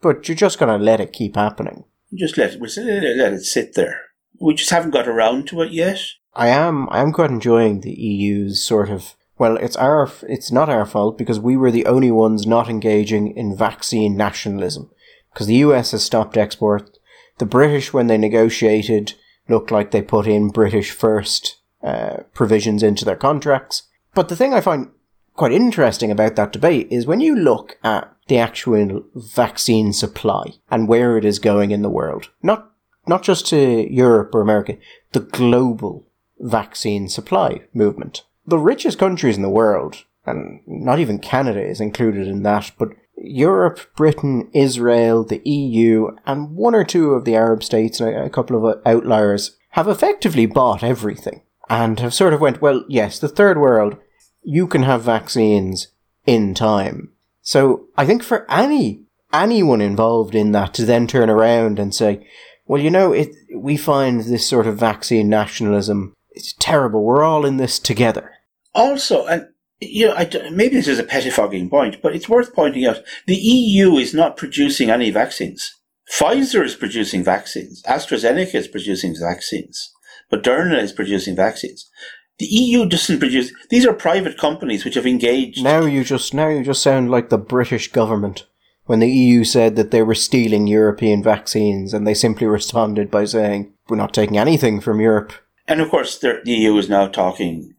but 0.00 0.28
you're 0.28 0.36
just 0.36 0.58
going 0.58 0.76
to 0.76 0.84
let 0.84 1.00
it 1.00 1.12
keep 1.12 1.36
happening. 1.36 1.84
Just 2.12 2.36
let 2.36 2.54
it, 2.54 3.16
let 3.16 3.32
it 3.32 3.44
sit 3.44 3.74
there. 3.74 4.00
We 4.40 4.54
just 4.54 4.70
haven't 4.70 4.90
got 4.90 5.08
around 5.08 5.46
to 5.48 5.62
it 5.62 5.72
yet. 5.72 6.00
I 6.34 6.48
am. 6.48 6.88
I 6.90 7.00
am 7.00 7.12
quite 7.12 7.30
enjoying 7.30 7.80
the 7.80 7.92
EU's 7.92 8.62
sort 8.62 8.90
of. 8.90 9.14
Well, 9.38 9.56
it's 9.56 9.76
our. 9.76 10.10
It's 10.28 10.50
not 10.50 10.68
our 10.68 10.86
fault 10.86 11.16
because 11.16 11.38
we 11.40 11.56
were 11.56 11.70
the 11.70 11.86
only 11.86 12.10
ones 12.10 12.46
not 12.46 12.68
engaging 12.68 13.36
in 13.36 13.56
vaccine 13.56 14.16
nationalism. 14.16 14.90
Because 15.32 15.46
the 15.46 15.56
US 15.56 15.92
has 15.92 16.04
stopped 16.04 16.36
export. 16.36 16.98
The 17.38 17.46
British, 17.46 17.92
when 17.92 18.06
they 18.06 18.18
negotiated, 18.18 19.14
looked 19.48 19.70
like 19.70 19.90
they 19.90 20.02
put 20.02 20.26
in 20.26 20.50
British 20.50 20.90
first 20.90 21.58
uh, 21.84 22.22
provisions 22.32 22.82
into 22.82 23.04
their 23.04 23.16
contracts. 23.16 23.84
But 24.14 24.28
the 24.28 24.36
thing 24.36 24.54
I 24.54 24.60
find 24.60 24.90
quite 25.34 25.52
interesting 25.52 26.10
about 26.10 26.36
that 26.36 26.52
debate 26.52 26.88
is 26.90 27.06
when 27.06 27.20
you 27.20 27.36
look 27.36 27.78
at 27.82 28.10
the 28.28 28.38
actual 28.38 29.04
vaccine 29.14 29.92
supply 29.92 30.54
and 30.70 30.88
where 30.88 31.18
it 31.18 31.24
is 31.24 31.38
going 31.38 31.72
in 31.72 31.82
the 31.82 31.90
world, 31.90 32.30
not 32.42 32.70
not 33.06 33.22
just 33.22 33.46
to 33.48 33.92
Europe 33.92 34.34
or 34.34 34.40
America, 34.40 34.78
the 35.12 35.20
global 35.20 36.06
vaccine 36.38 37.06
supply 37.06 37.60
movement. 37.74 38.22
The 38.46 38.58
richest 38.58 38.98
countries 38.98 39.36
in 39.36 39.42
the 39.42 39.50
world, 39.50 40.04
and 40.24 40.60
not 40.66 40.98
even 40.98 41.18
Canada 41.18 41.62
is 41.62 41.82
included 41.82 42.26
in 42.26 42.44
that, 42.44 42.72
but 42.78 42.88
Europe, 43.16 43.94
Britain, 43.94 44.48
Israel, 44.54 45.22
the 45.22 45.42
EU, 45.44 46.16
and 46.24 46.56
one 46.56 46.74
or 46.74 46.84
two 46.84 47.10
of 47.12 47.26
the 47.26 47.34
Arab 47.34 47.62
states 47.62 48.00
and 48.00 48.16
a 48.16 48.30
couple 48.30 48.56
of 48.56 48.80
outliers 48.86 49.58
have 49.70 49.88
effectively 49.88 50.46
bought 50.46 50.82
everything 50.82 51.42
and 51.68 52.00
have 52.00 52.14
sort 52.14 52.34
of 52.34 52.40
went, 52.40 52.60
well, 52.60 52.84
yes, 52.88 53.18
the 53.18 53.28
third 53.28 53.58
world, 53.58 53.96
you 54.42 54.66
can 54.66 54.82
have 54.82 55.02
vaccines 55.02 55.88
in 56.26 56.54
time. 56.54 57.10
So 57.42 57.86
I 57.96 58.06
think 58.06 58.22
for 58.22 58.50
any 58.50 59.02
anyone 59.32 59.80
involved 59.80 60.34
in 60.34 60.52
that 60.52 60.74
to 60.74 60.84
then 60.84 61.06
turn 61.06 61.28
around 61.28 61.78
and 61.78 61.94
say, 61.94 62.26
well, 62.66 62.80
you 62.80 62.90
know, 62.90 63.12
it 63.12 63.34
we 63.54 63.76
find 63.76 64.20
this 64.20 64.48
sort 64.48 64.66
of 64.66 64.78
vaccine 64.78 65.28
nationalism 65.28 66.14
it's 66.34 66.54
terrible. 66.58 67.02
We're 67.04 67.22
all 67.22 67.46
in 67.46 67.56
this 67.56 67.78
together. 67.78 68.32
Also, 68.74 69.24
and 69.26 69.48
you 69.80 70.08
know, 70.08 70.14
I, 70.14 70.28
maybe 70.50 70.76
this 70.76 70.88
is 70.88 70.98
a 70.98 71.04
pettifogging 71.04 71.70
point, 71.70 72.02
but 72.02 72.14
it's 72.14 72.28
worth 72.28 72.54
pointing 72.54 72.86
out 72.86 73.02
the 73.26 73.36
EU 73.36 73.96
is 73.96 74.14
not 74.14 74.36
producing 74.36 74.90
any 74.90 75.10
vaccines. 75.10 75.74
Pfizer 76.10 76.64
is 76.64 76.74
producing 76.74 77.24
vaccines. 77.24 77.82
AstraZeneca 77.84 78.54
is 78.54 78.68
producing 78.68 79.14
vaccines. 79.18 79.93
Moderna 80.34 80.82
is 80.82 80.92
producing 80.92 81.36
vaccines. 81.36 81.90
The 82.38 82.46
EU 82.46 82.86
doesn't 82.86 83.20
produce. 83.20 83.52
These 83.70 83.86
are 83.86 83.92
private 83.92 84.38
companies 84.38 84.84
which 84.84 84.96
have 84.96 85.06
engaged. 85.06 85.62
Now 85.62 85.82
you 85.82 86.02
just 86.02 86.34
now 86.34 86.48
you 86.48 86.64
just 86.64 86.82
sound 86.82 87.10
like 87.10 87.28
the 87.28 87.38
British 87.38 87.92
government 87.92 88.46
when 88.86 88.98
the 88.98 89.10
EU 89.10 89.44
said 89.44 89.76
that 89.76 89.90
they 89.92 90.02
were 90.02 90.14
stealing 90.14 90.66
European 90.66 91.22
vaccines, 91.22 91.94
and 91.94 92.06
they 92.06 92.14
simply 92.14 92.46
responded 92.46 93.10
by 93.10 93.24
saying, 93.24 93.72
"We're 93.88 93.96
not 93.96 94.12
taking 94.12 94.36
anything 94.36 94.80
from 94.80 95.00
Europe." 95.00 95.32
And 95.68 95.80
of 95.80 95.90
course, 95.90 96.18
the 96.18 96.42
EU 96.44 96.76
is 96.76 96.88
now 96.88 97.06
talking 97.06 97.74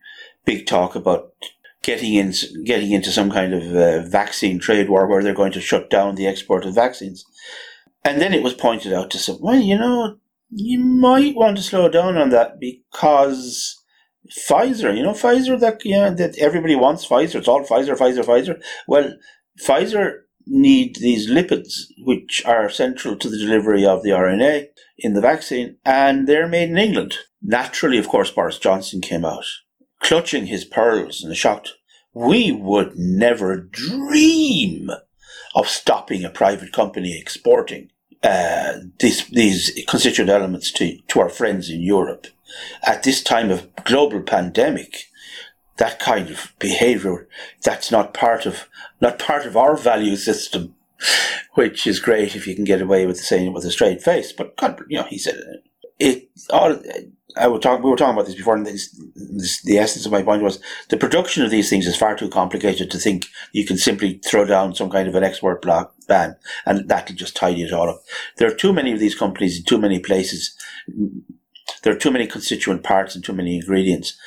big 0.45 0.65
talk 0.65 0.95
about 0.95 1.33
getting 1.83 2.13
in, 2.13 2.33
getting 2.63 2.91
into 2.91 3.11
some 3.11 3.29
kind 3.29 3.53
of 3.53 3.75
uh, 3.75 4.01
vaccine 4.07 4.57
trade 4.59 4.89
war 4.89 5.05
where 5.07 5.21
they're 5.21 5.33
going 5.33 5.51
to 5.51 5.61
shut 5.61 5.89
down 5.89 6.15
the 6.15 6.27
export 6.27 6.65
of 6.65 6.73
vaccines. 6.73 7.25
And 8.03 8.21
then 8.21 8.33
it 8.33 8.43
was 8.43 8.53
pointed 8.53 8.93
out 8.93 9.11
to 9.11 9.17
some, 9.17 9.37
well, 9.39 9.59
you 9.59 9.77
know, 9.77 10.17
you 10.49 10.79
might 10.79 11.35
want 11.35 11.57
to 11.57 11.63
slow 11.63 11.89
down 11.89 12.17
on 12.17 12.29
that 12.29 12.59
because 12.59 13.81
Pfizer, 14.49 14.95
you 14.95 15.03
know, 15.03 15.13
Pfizer 15.13 15.59
that 15.59 15.81
yeah 15.85 16.09
that 16.09 16.37
everybody 16.37 16.75
wants 16.75 17.07
Pfizer. 17.07 17.35
It's 17.35 17.47
all 17.47 17.63
Pfizer, 17.63 17.97
Pfizer, 17.97 18.23
Pfizer. 18.23 18.61
Well, 18.87 19.13
Pfizer 19.61 20.21
need 20.47 20.97
these 20.97 21.29
lipids 21.29 21.85
which 21.99 22.43
are 22.45 22.69
central 22.69 23.15
to 23.17 23.29
the 23.29 23.37
delivery 23.37 23.85
of 23.85 24.03
the 24.03 24.09
RNA 24.09 24.67
in 24.97 25.13
the 25.13 25.21
vaccine, 25.21 25.77
and 25.83 26.27
they're 26.27 26.47
made 26.47 26.69
in 26.69 26.77
England. 26.77 27.15
Naturally, 27.41 27.97
of 27.97 28.07
course, 28.07 28.31
Boris 28.31 28.59
Johnson 28.59 29.01
came 29.01 29.25
out 29.25 29.45
clutching 30.01 30.45
his 30.47 30.65
pearls 30.65 31.23
and 31.23 31.35
shocked. 31.35 31.73
We 32.13 32.51
would 32.51 32.95
never 32.95 33.57
dream 33.57 34.89
of 35.55 35.67
stopping 35.67 36.23
a 36.23 36.29
private 36.29 36.71
company 36.71 37.17
exporting 37.17 37.89
uh, 38.25 38.79
these, 38.99 39.27
these 39.27 39.83
constituent 39.87 40.29
elements 40.29 40.71
to, 40.71 40.97
to 41.07 41.19
our 41.19 41.29
friends 41.29 41.69
in 41.69 41.81
Europe. 41.81 42.27
At 42.83 43.03
this 43.03 43.21
time 43.21 43.51
of 43.51 43.73
global 43.83 44.21
pandemic, 44.21 45.09
that 45.77 45.99
kind 45.99 46.29
of 46.29 46.53
behavior, 46.59 47.27
that's 47.61 47.91
not 47.91 48.13
part 48.13 48.45
of, 48.45 48.67
not 49.01 49.19
part 49.19 49.45
of 49.45 49.55
our 49.55 49.77
value 49.77 50.15
system. 50.15 50.75
which 51.55 51.85
is 51.85 51.99
great 51.99 52.35
if 52.35 52.47
you 52.47 52.55
can 52.55 52.63
get 52.63 52.81
away 52.81 53.05
with 53.05 53.17
saying 53.17 53.47
it 53.47 53.53
with 53.53 53.65
a 53.65 53.71
straight 53.71 54.01
face. 54.01 54.31
But 54.31 54.55
God, 54.55 54.81
you 54.87 54.97
know, 54.97 55.05
he 55.09 55.17
said 55.17 55.35
it. 55.35 55.63
it 55.99 56.29
all, 56.49 56.77
I 57.37 57.47
would 57.47 57.61
talk. 57.61 57.83
We 57.83 57.89
were 57.89 57.97
talking 57.97 58.13
about 58.13 58.25
this 58.25 58.35
before, 58.35 58.55
and 58.55 58.65
this, 58.65 58.89
this, 59.15 59.61
the 59.61 59.77
essence 59.77 60.05
of 60.05 60.11
my 60.11 60.21
point 60.21 60.41
was 60.41 60.59
the 60.89 60.97
production 60.97 61.43
of 61.43 61.51
these 61.51 61.69
things 61.69 61.85
is 61.87 61.97
far 61.97 62.15
too 62.15 62.29
complicated 62.29 62.89
to 62.91 62.97
think 62.97 63.27
you 63.51 63.65
can 63.65 63.77
simply 63.77 64.19
throw 64.25 64.45
down 64.45 64.75
some 64.75 64.89
kind 64.89 65.07
of 65.07 65.15
an 65.15 65.23
export 65.23 65.61
block 65.61 65.93
ban 66.07 66.35
and 66.65 66.87
that'll 66.87 67.15
just 67.15 67.35
tidy 67.35 67.63
it 67.63 67.73
all 67.73 67.89
up. 67.89 68.01
There 68.37 68.49
are 68.49 68.55
too 68.55 68.73
many 68.73 68.91
of 68.93 68.99
these 68.99 69.15
companies 69.15 69.57
in 69.57 69.65
too 69.65 69.77
many 69.77 69.99
places. 69.99 70.55
There 71.83 71.93
are 71.93 71.99
too 71.99 72.11
many 72.11 72.27
constituent 72.27 72.83
parts 72.83 73.15
and 73.15 73.23
too 73.23 73.33
many 73.33 73.55
ingredients 73.55 74.17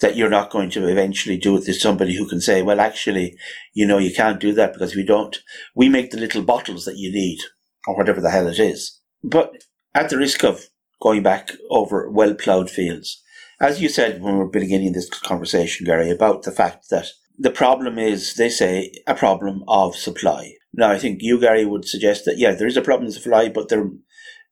that 0.00 0.16
you're 0.16 0.30
not 0.30 0.50
going 0.50 0.70
to 0.70 0.88
eventually 0.88 1.36
do 1.36 1.56
it. 1.56 1.64
There's 1.64 1.80
somebody 1.80 2.16
who 2.16 2.28
can 2.28 2.40
say, 2.40 2.62
well, 2.62 2.80
actually, 2.80 3.36
you 3.74 3.86
know, 3.86 3.98
you 3.98 4.12
can't 4.12 4.40
do 4.40 4.52
that 4.54 4.72
because 4.72 4.96
we 4.96 5.04
don't, 5.04 5.38
we 5.74 5.88
make 5.88 6.10
the 6.10 6.18
little 6.18 6.42
bottles 6.42 6.84
that 6.84 6.96
you 6.96 7.12
need 7.12 7.38
or 7.86 7.96
whatever 7.96 8.20
the 8.20 8.30
hell 8.30 8.48
it 8.48 8.58
is. 8.58 9.00
But 9.22 9.64
at 9.94 10.08
the 10.08 10.16
risk 10.16 10.44
of 10.44 10.69
going 11.00 11.22
back 11.22 11.52
over 11.70 12.10
well 12.10 12.34
ploughed 12.34 12.70
fields, 12.70 13.22
as 13.60 13.80
you 13.80 13.88
said 13.88 14.22
when 14.22 14.34
we 14.34 14.38
were 14.40 14.48
beginning 14.48 14.92
this 14.92 15.08
conversation, 15.08 15.86
Gary, 15.86 16.10
about 16.10 16.42
the 16.42 16.52
fact 16.52 16.88
that 16.90 17.08
the 17.38 17.50
problem 17.50 17.98
is, 17.98 18.34
they 18.34 18.50
say, 18.50 18.92
a 19.06 19.14
problem 19.14 19.64
of 19.66 19.96
supply. 19.96 20.52
Now, 20.74 20.90
I 20.90 20.98
think 20.98 21.18
you, 21.22 21.40
Gary, 21.40 21.64
would 21.64 21.86
suggest 21.86 22.26
that, 22.26 22.38
yeah, 22.38 22.52
there 22.52 22.66
is 22.66 22.76
a 22.76 22.82
problem 22.82 23.08
of 23.08 23.14
supply, 23.14 23.48
but 23.48 23.70
there, 23.70 23.88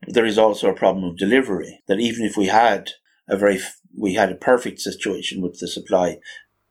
there 0.06 0.24
is 0.24 0.38
also 0.38 0.70
a 0.70 0.74
problem 0.74 1.04
of 1.04 1.18
delivery. 1.18 1.82
That 1.86 2.00
even 2.00 2.24
if 2.24 2.36
we 2.36 2.46
had 2.46 2.92
a 3.28 3.36
very 3.36 3.60
we 3.96 4.14
had 4.14 4.30
a 4.30 4.36
perfect 4.36 4.80
situation 4.80 5.42
with 5.42 5.58
the 5.58 5.68
supply. 5.68 6.18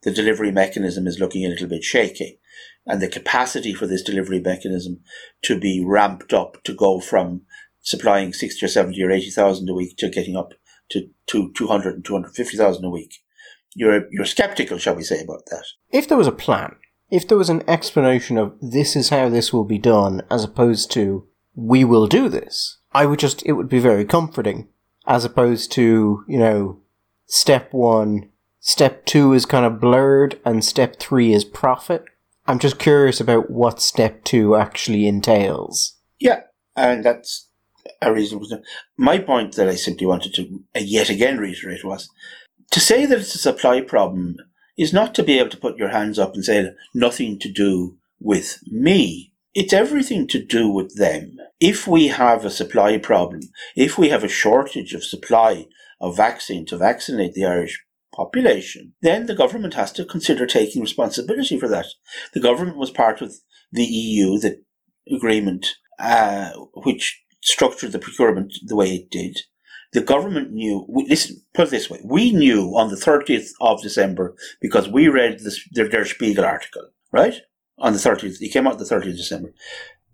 The 0.03 0.11
delivery 0.11 0.51
mechanism 0.51 1.07
is 1.07 1.19
looking 1.19 1.45
a 1.45 1.49
little 1.49 1.67
bit 1.67 1.83
shaky. 1.83 2.39
And 2.85 3.01
the 3.01 3.09
capacity 3.09 3.73
for 3.73 3.85
this 3.85 4.01
delivery 4.01 4.39
mechanism 4.39 5.01
to 5.43 5.59
be 5.59 5.83
ramped 5.85 6.33
up 6.33 6.63
to 6.63 6.73
go 6.73 6.99
from 6.99 7.41
supplying 7.87 8.33
60 8.33 8.65
or 8.65 8.67
70 8.67 9.01
or 9.01 9.11
80,000 9.11 9.69
a 9.69 9.73
week 9.73 9.95
to 9.95 10.09
getting 10.09 10.35
up 10.35 10.53
to, 10.89 11.07
to 11.27 11.53
200 11.53 11.95
and 11.95 12.03
250,000 12.03 12.83
a 12.83 12.89
week. 12.89 13.15
You're, 13.75 14.07
you're 14.11 14.25
skeptical, 14.25 14.77
shall 14.77 14.95
we 14.95 15.03
say, 15.03 15.21
about 15.21 15.45
that. 15.51 15.63
If 15.89 16.09
there 16.09 16.17
was 16.17 16.27
a 16.27 16.33
plan, 16.33 16.75
if 17.09 17.25
there 17.25 17.37
was 17.37 17.49
an 17.49 17.63
explanation 17.65 18.37
of 18.37 18.53
this 18.59 18.97
is 18.97 19.07
how 19.07 19.29
this 19.29 19.53
will 19.53 19.63
be 19.63 19.77
done, 19.77 20.21
as 20.29 20.43
opposed 20.43 20.91
to 20.91 21.27
we 21.55 21.85
will 21.85 22.07
do 22.07 22.27
this, 22.27 22.79
I 22.91 23.05
would 23.05 23.19
just, 23.19 23.45
it 23.45 23.53
would 23.53 23.69
be 23.69 23.79
very 23.79 24.03
comforting, 24.03 24.67
as 25.05 25.23
opposed 25.23 25.71
to, 25.73 26.25
you 26.27 26.37
know, 26.37 26.81
step 27.27 27.71
one, 27.71 28.29
step 28.59 29.05
two 29.05 29.31
is 29.31 29.45
kind 29.45 29.65
of 29.65 29.79
blurred, 29.79 30.41
and 30.43 30.65
step 30.65 30.99
three 30.99 31.31
is 31.31 31.45
profit. 31.45 32.03
I'm 32.47 32.59
just 32.59 32.79
curious 32.79 33.21
about 33.21 33.49
what 33.49 33.81
step 33.81 34.25
two 34.25 34.57
actually 34.57 35.07
entails. 35.07 35.95
Yeah, 36.19 36.41
and 36.75 37.05
that's 37.05 37.46
a 38.01 38.13
reasonable. 38.13 38.61
My 38.97 39.17
point 39.17 39.55
that 39.55 39.67
I 39.67 39.75
simply 39.75 40.07
wanted 40.07 40.33
to 40.35 40.63
yet 40.75 41.09
again 41.09 41.37
reiterate 41.37 41.83
was 41.83 42.09
to 42.71 42.79
say 42.79 43.05
that 43.05 43.19
it's 43.19 43.35
a 43.35 43.39
supply 43.39 43.81
problem 43.81 44.37
is 44.77 44.93
not 44.93 45.15
to 45.15 45.23
be 45.23 45.39
able 45.39 45.49
to 45.49 45.57
put 45.57 45.77
your 45.77 45.89
hands 45.89 46.19
up 46.19 46.33
and 46.33 46.45
say 46.45 46.69
nothing 46.93 47.39
to 47.39 47.51
do 47.51 47.97
with 48.19 48.59
me. 48.67 49.31
It's 49.53 49.73
everything 49.73 50.27
to 50.27 50.43
do 50.43 50.69
with 50.69 50.95
them. 50.97 51.37
If 51.59 51.87
we 51.87 52.07
have 52.09 52.45
a 52.45 52.51
supply 52.51 52.97
problem, 52.99 53.41
if 53.75 53.97
we 53.97 54.09
have 54.09 54.23
a 54.23 54.29
shortage 54.29 54.93
of 54.93 55.03
supply 55.03 55.65
of 55.99 56.15
vaccine 56.15 56.65
to 56.67 56.77
vaccinate 56.77 57.33
the 57.33 57.45
Irish 57.45 57.83
population, 58.13 58.93
then 59.01 59.25
the 59.25 59.35
government 59.35 59.73
has 59.73 59.91
to 59.93 60.05
consider 60.05 60.45
taking 60.45 60.81
responsibility 60.81 61.59
for 61.59 61.67
that. 61.69 61.87
The 62.33 62.39
government 62.39 62.77
was 62.77 62.91
part 62.91 63.21
of 63.21 63.33
the 63.71 63.85
EU, 63.85 64.37
the 64.37 64.61
agreement, 65.11 65.65
uh, 65.97 66.51
which 66.73 67.23
structured 67.41 67.91
the 67.91 67.99
procurement 67.99 68.53
the 68.65 68.75
way 68.75 68.95
it 68.95 69.09
did. 69.09 69.39
The 69.93 70.01
government 70.01 70.51
knew, 70.51 70.85
We, 70.89 71.07
listen, 71.07 71.41
put 71.53 71.67
it 71.67 71.71
this 71.71 71.89
way, 71.89 72.01
we 72.03 72.31
knew 72.31 72.75
on 72.77 72.89
the 72.89 72.95
30th 72.95 73.51
of 73.61 73.81
December 73.81 74.35
because 74.59 74.89
we 74.89 75.07
read 75.07 75.39
the, 75.39 75.55
the 75.71 75.87
Der 75.87 76.05
Spiegel 76.05 76.45
article, 76.45 76.89
right? 77.11 77.41
On 77.77 77.93
the 77.93 77.99
30th, 77.99 78.41
it 78.41 78.49
came 78.49 78.67
out 78.67 78.79
the 78.79 78.85
30th 78.85 79.11
of 79.11 79.17
December 79.17 79.53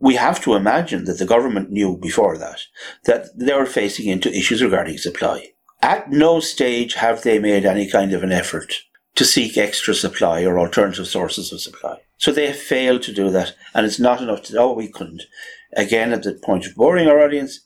we 0.03 0.15
have 0.15 0.43
to 0.43 0.55
imagine 0.55 1.05
that 1.05 1.17
the 1.17 1.25
government 1.25 1.71
knew 1.71 1.95
before 1.95 2.37
that 2.37 2.59
that 3.05 3.27
they 3.39 3.53
were 3.53 3.65
facing 3.65 4.07
into 4.07 4.35
issues 4.37 4.61
regarding 4.61 4.97
supply. 4.97 5.53
At 5.81 6.11
no 6.11 6.41
stage 6.41 6.95
have 6.95 7.23
they 7.23 7.39
made 7.39 7.65
any 7.65 7.89
kind 7.89 8.11
of 8.11 8.21
an 8.21 8.33
effort 8.33 8.73
to 9.15 9.23
seek 9.23 9.57
extra 9.57 9.93
supply 9.93 10.43
or 10.43 10.59
alternative 10.59 11.07
sources 11.07 11.53
of 11.53 11.61
supply. 11.61 11.99
So 12.17 12.33
they 12.33 12.47
have 12.47 12.57
failed 12.57 13.03
to 13.03 13.13
do 13.13 13.29
that, 13.29 13.55
and 13.73 13.85
it's 13.85 13.99
not 13.99 14.21
enough 14.21 14.43
to, 14.43 14.57
oh, 14.59 14.73
we 14.73 14.89
couldn't. 14.89 15.23
Again, 15.75 16.13
at 16.13 16.23
the 16.23 16.39
point 16.43 16.65
of 16.65 16.75
boring 16.75 17.07
our 17.07 17.19
audience, 17.19 17.61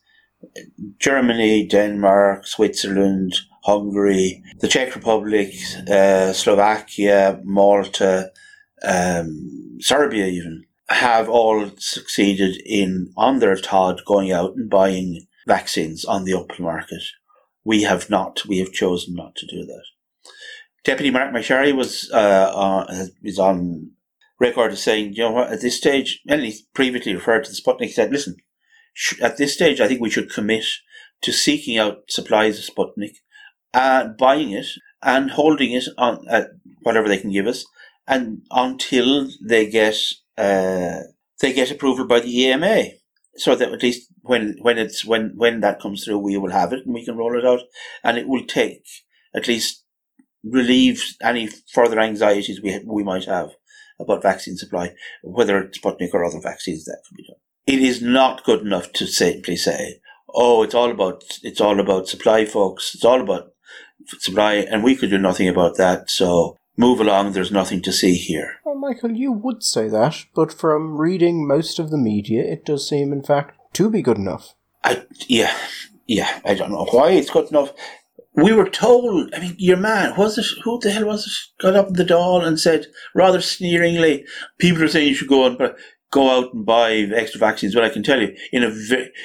Germany, 1.00 1.68
Denmark, 1.68 2.48
Switzerland, 2.48 3.34
Hungary, 3.64 4.44
the 4.60 4.68
Czech 4.68 4.96
Republic, 4.96 5.54
uh, 5.90 6.32
Slovakia, 6.34 7.40
Malta, 7.44 8.32
um, 8.84 9.78
Serbia 9.80 10.28
even, 10.28 10.66
have 10.90 11.28
all 11.28 11.70
succeeded 11.78 12.62
in, 12.66 13.12
on 13.18 13.40
their 13.40 13.56
Todd, 13.56 14.02
going 14.06 14.32
out 14.32 14.56
and 14.56 14.70
buying 14.70 15.28
vaccines 15.48 16.06
on 16.06 16.24
the 16.24 16.34
open 16.34 16.64
market. 16.64 17.04
We 17.66 17.84
have 17.84 18.10
not. 18.10 18.46
We 18.48 18.60
have 18.60 18.72
chosen 18.72 19.16
not 19.16 19.36
to 19.36 19.46
do 19.46 19.66
that. 19.66 19.84
Deputy 20.86 21.12
Marc 21.12 21.34
MacSharry 21.34 21.76
was 21.76 22.10
uh, 22.12 23.08
is 23.22 23.40
on 23.40 23.92
record 24.40 24.72
as 24.72 24.84
saying, 24.84 25.14
you 25.14 25.24
know 25.24 25.32
what, 25.32 25.52
at 25.52 25.62
this 25.62 25.78
stage, 25.78 26.22
and 26.28 26.42
he 26.42 26.56
previously 26.74 27.14
referred 27.14 27.44
to 27.46 27.52
the 27.52 27.60
Sputnik, 27.60 27.88
he 27.88 27.92
said, 27.92 28.12
listen, 28.12 28.36
sh- 28.94 29.20
at 29.22 29.38
this 29.38 29.54
stage, 29.54 29.82
I 29.82 29.88
think 29.88 30.02
we 30.02 30.10
should 30.10 30.32
commit 30.32 30.66
to 31.22 31.32
seeking 31.32 31.78
out 31.78 32.04
supplies 32.10 32.60
of 32.60 32.76
Sputnik, 32.76 33.18
and 33.74 34.18
buying 34.18 34.52
it 34.52 34.68
and 35.02 35.32
holding 35.32 35.72
it 35.72 35.86
on 35.98 36.26
at 36.30 36.50
whatever 36.82 37.08
they 37.08 37.18
can 37.18 37.32
give 37.32 37.48
us, 37.48 37.66
and 38.08 38.42
until 38.52 39.30
they 39.44 39.70
get 39.70 39.98
uh, 40.38 41.02
they 41.42 41.54
get 41.54 41.72
approval 41.72 42.06
by 42.06 42.20
the 42.20 42.42
EMA 42.44 42.84
so 43.36 43.56
that 43.56 43.72
at 43.72 43.84
least 43.84 44.12
when 44.22 44.58
when 44.62 44.78
it's 44.78 45.06
when 45.06 45.34
when 45.36 45.60
that 45.62 45.80
comes 45.80 46.04
through, 46.04 46.18
we 46.18 46.38
will 46.38 46.52
have 46.52 46.74
it 46.74 46.86
and 46.86 46.94
we 46.94 47.06
can 47.06 47.18
roll 47.18 47.38
it 47.38 47.46
out, 47.46 47.62
and 48.04 48.18
it 48.18 48.28
will 48.28 48.46
take 48.46 48.86
at 49.36 49.48
least 49.48 49.84
relieve 50.44 51.04
any 51.22 51.48
further 51.48 52.00
anxieties 52.00 52.62
we 52.62 52.80
we 52.86 53.04
might 53.04 53.26
have 53.26 53.52
about 54.00 54.22
vaccine 54.24 54.58
supply, 54.58 54.94
whether 55.24 55.60
it's 55.60 55.80
Sputnik 55.80 56.14
or 56.14 56.24
other 56.24 56.40
vaccines 56.40 56.86
that 56.86 57.02
could 57.08 57.18
be 57.18 57.24
done. 57.24 57.38
It 57.66 57.80
is 57.80 58.02
not 58.02 58.44
good 58.44 58.62
enough 58.62 58.94
to 58.94 59.06
simply 59.06 59.58
say, 59.58 60.00
"Oh, 60.34 60.64
it's 60.64 60.76
all 60.76 60.92
about 60.92 61.24
it's 61.44 61.62
all 61.62 61.80
about 61.80 62.08
supply, 62.08 62.46
folks. 62.46 62.96
It's 62.96 63.06
all 63.06 63.22
about 63.22 63.54
supply, 64.20 64.56
and 64.56 64.84
we 64.84 64.96
could 64.96 65.10
do 65.10 65.18
nothing 65.18 65.50
about 65.50 65.78
that." 65.78 66.10
So 66.10 66.58
move 66.78 67.02
along. 67.02 67.32
There's 67.32 67.52
nothing 67.52 67.82
to 67.82 67.92
see 67.92 68.16
here. 68.16 68.60
Well, 68.64 68.76
Michael, 68.76 69.12
you 69.12 69.32
would 69.32 69.64
say 69.64 69.90
that, 69.90 70.26
but 70.34 70.54
from 70.54 70.98
reading 70.98 71.48
most 71.48 71.80
of 71.80 71.90
the 71.90 71.98
media, 71.98 72.44
it 72.44 72.64
does 72.66 72.88
seem, 72.88 73.12
in 73.12 73.24
fact, 73.24 73.56
to 73.74 73.90
be 73.90 74.02
good 74.02 74.18
enough. 74.18 74.54
I 74.84 75.04
yeah 75.28 75.54
yeah 76.08 76.40
I 76.46 76.54
don't 76.54 76.72
know 76.72 76.88
why 76.92 77.12
it's 77.12 77.30
good 77.30 77.50
enough. 77.50 77.74
We 78.38 78.54
were 78.54 78.70
told. 78.70 79.34
I 79.34 79.40
mean, 79.40 79.56
your 79.58 79.78
man 79.78 80.16
was 80.16 80.38
it? 80.38 80.46
Who 80.64 80.80
the 80.80 80.92
hell 80.92 81.08
was 81.08 81.26
it? 81.26 81.62
Got 81.62 81.76
up 81.76 81.88
in 81.88 81.94
the 81.94 82.06
Dáil 82.06 82.46
and 82.46 82.60
said 82.60 82.86
rather 83.16 83.42
sneeringly, 83.42 84.26
"People 84.60 84.84
are 84.84 84.88
saying 84.88 85.08
you 85.08 85.16
should 85.16 85.28
go 85.28 85.46
and 85.46 85.74
go 86.12 86.30
out 86.30 86.54
and 86.54 86.66
buy 86.66 86.94
extra 86.94 87.40
vaccines." 87.40 87.74
But 87.74 87.84
I 87.84 87.90
can 87.90 88.04
tell 88.04 88.22
you, 88.22 88.36
in 88.52 88.64
a 88.64 88.68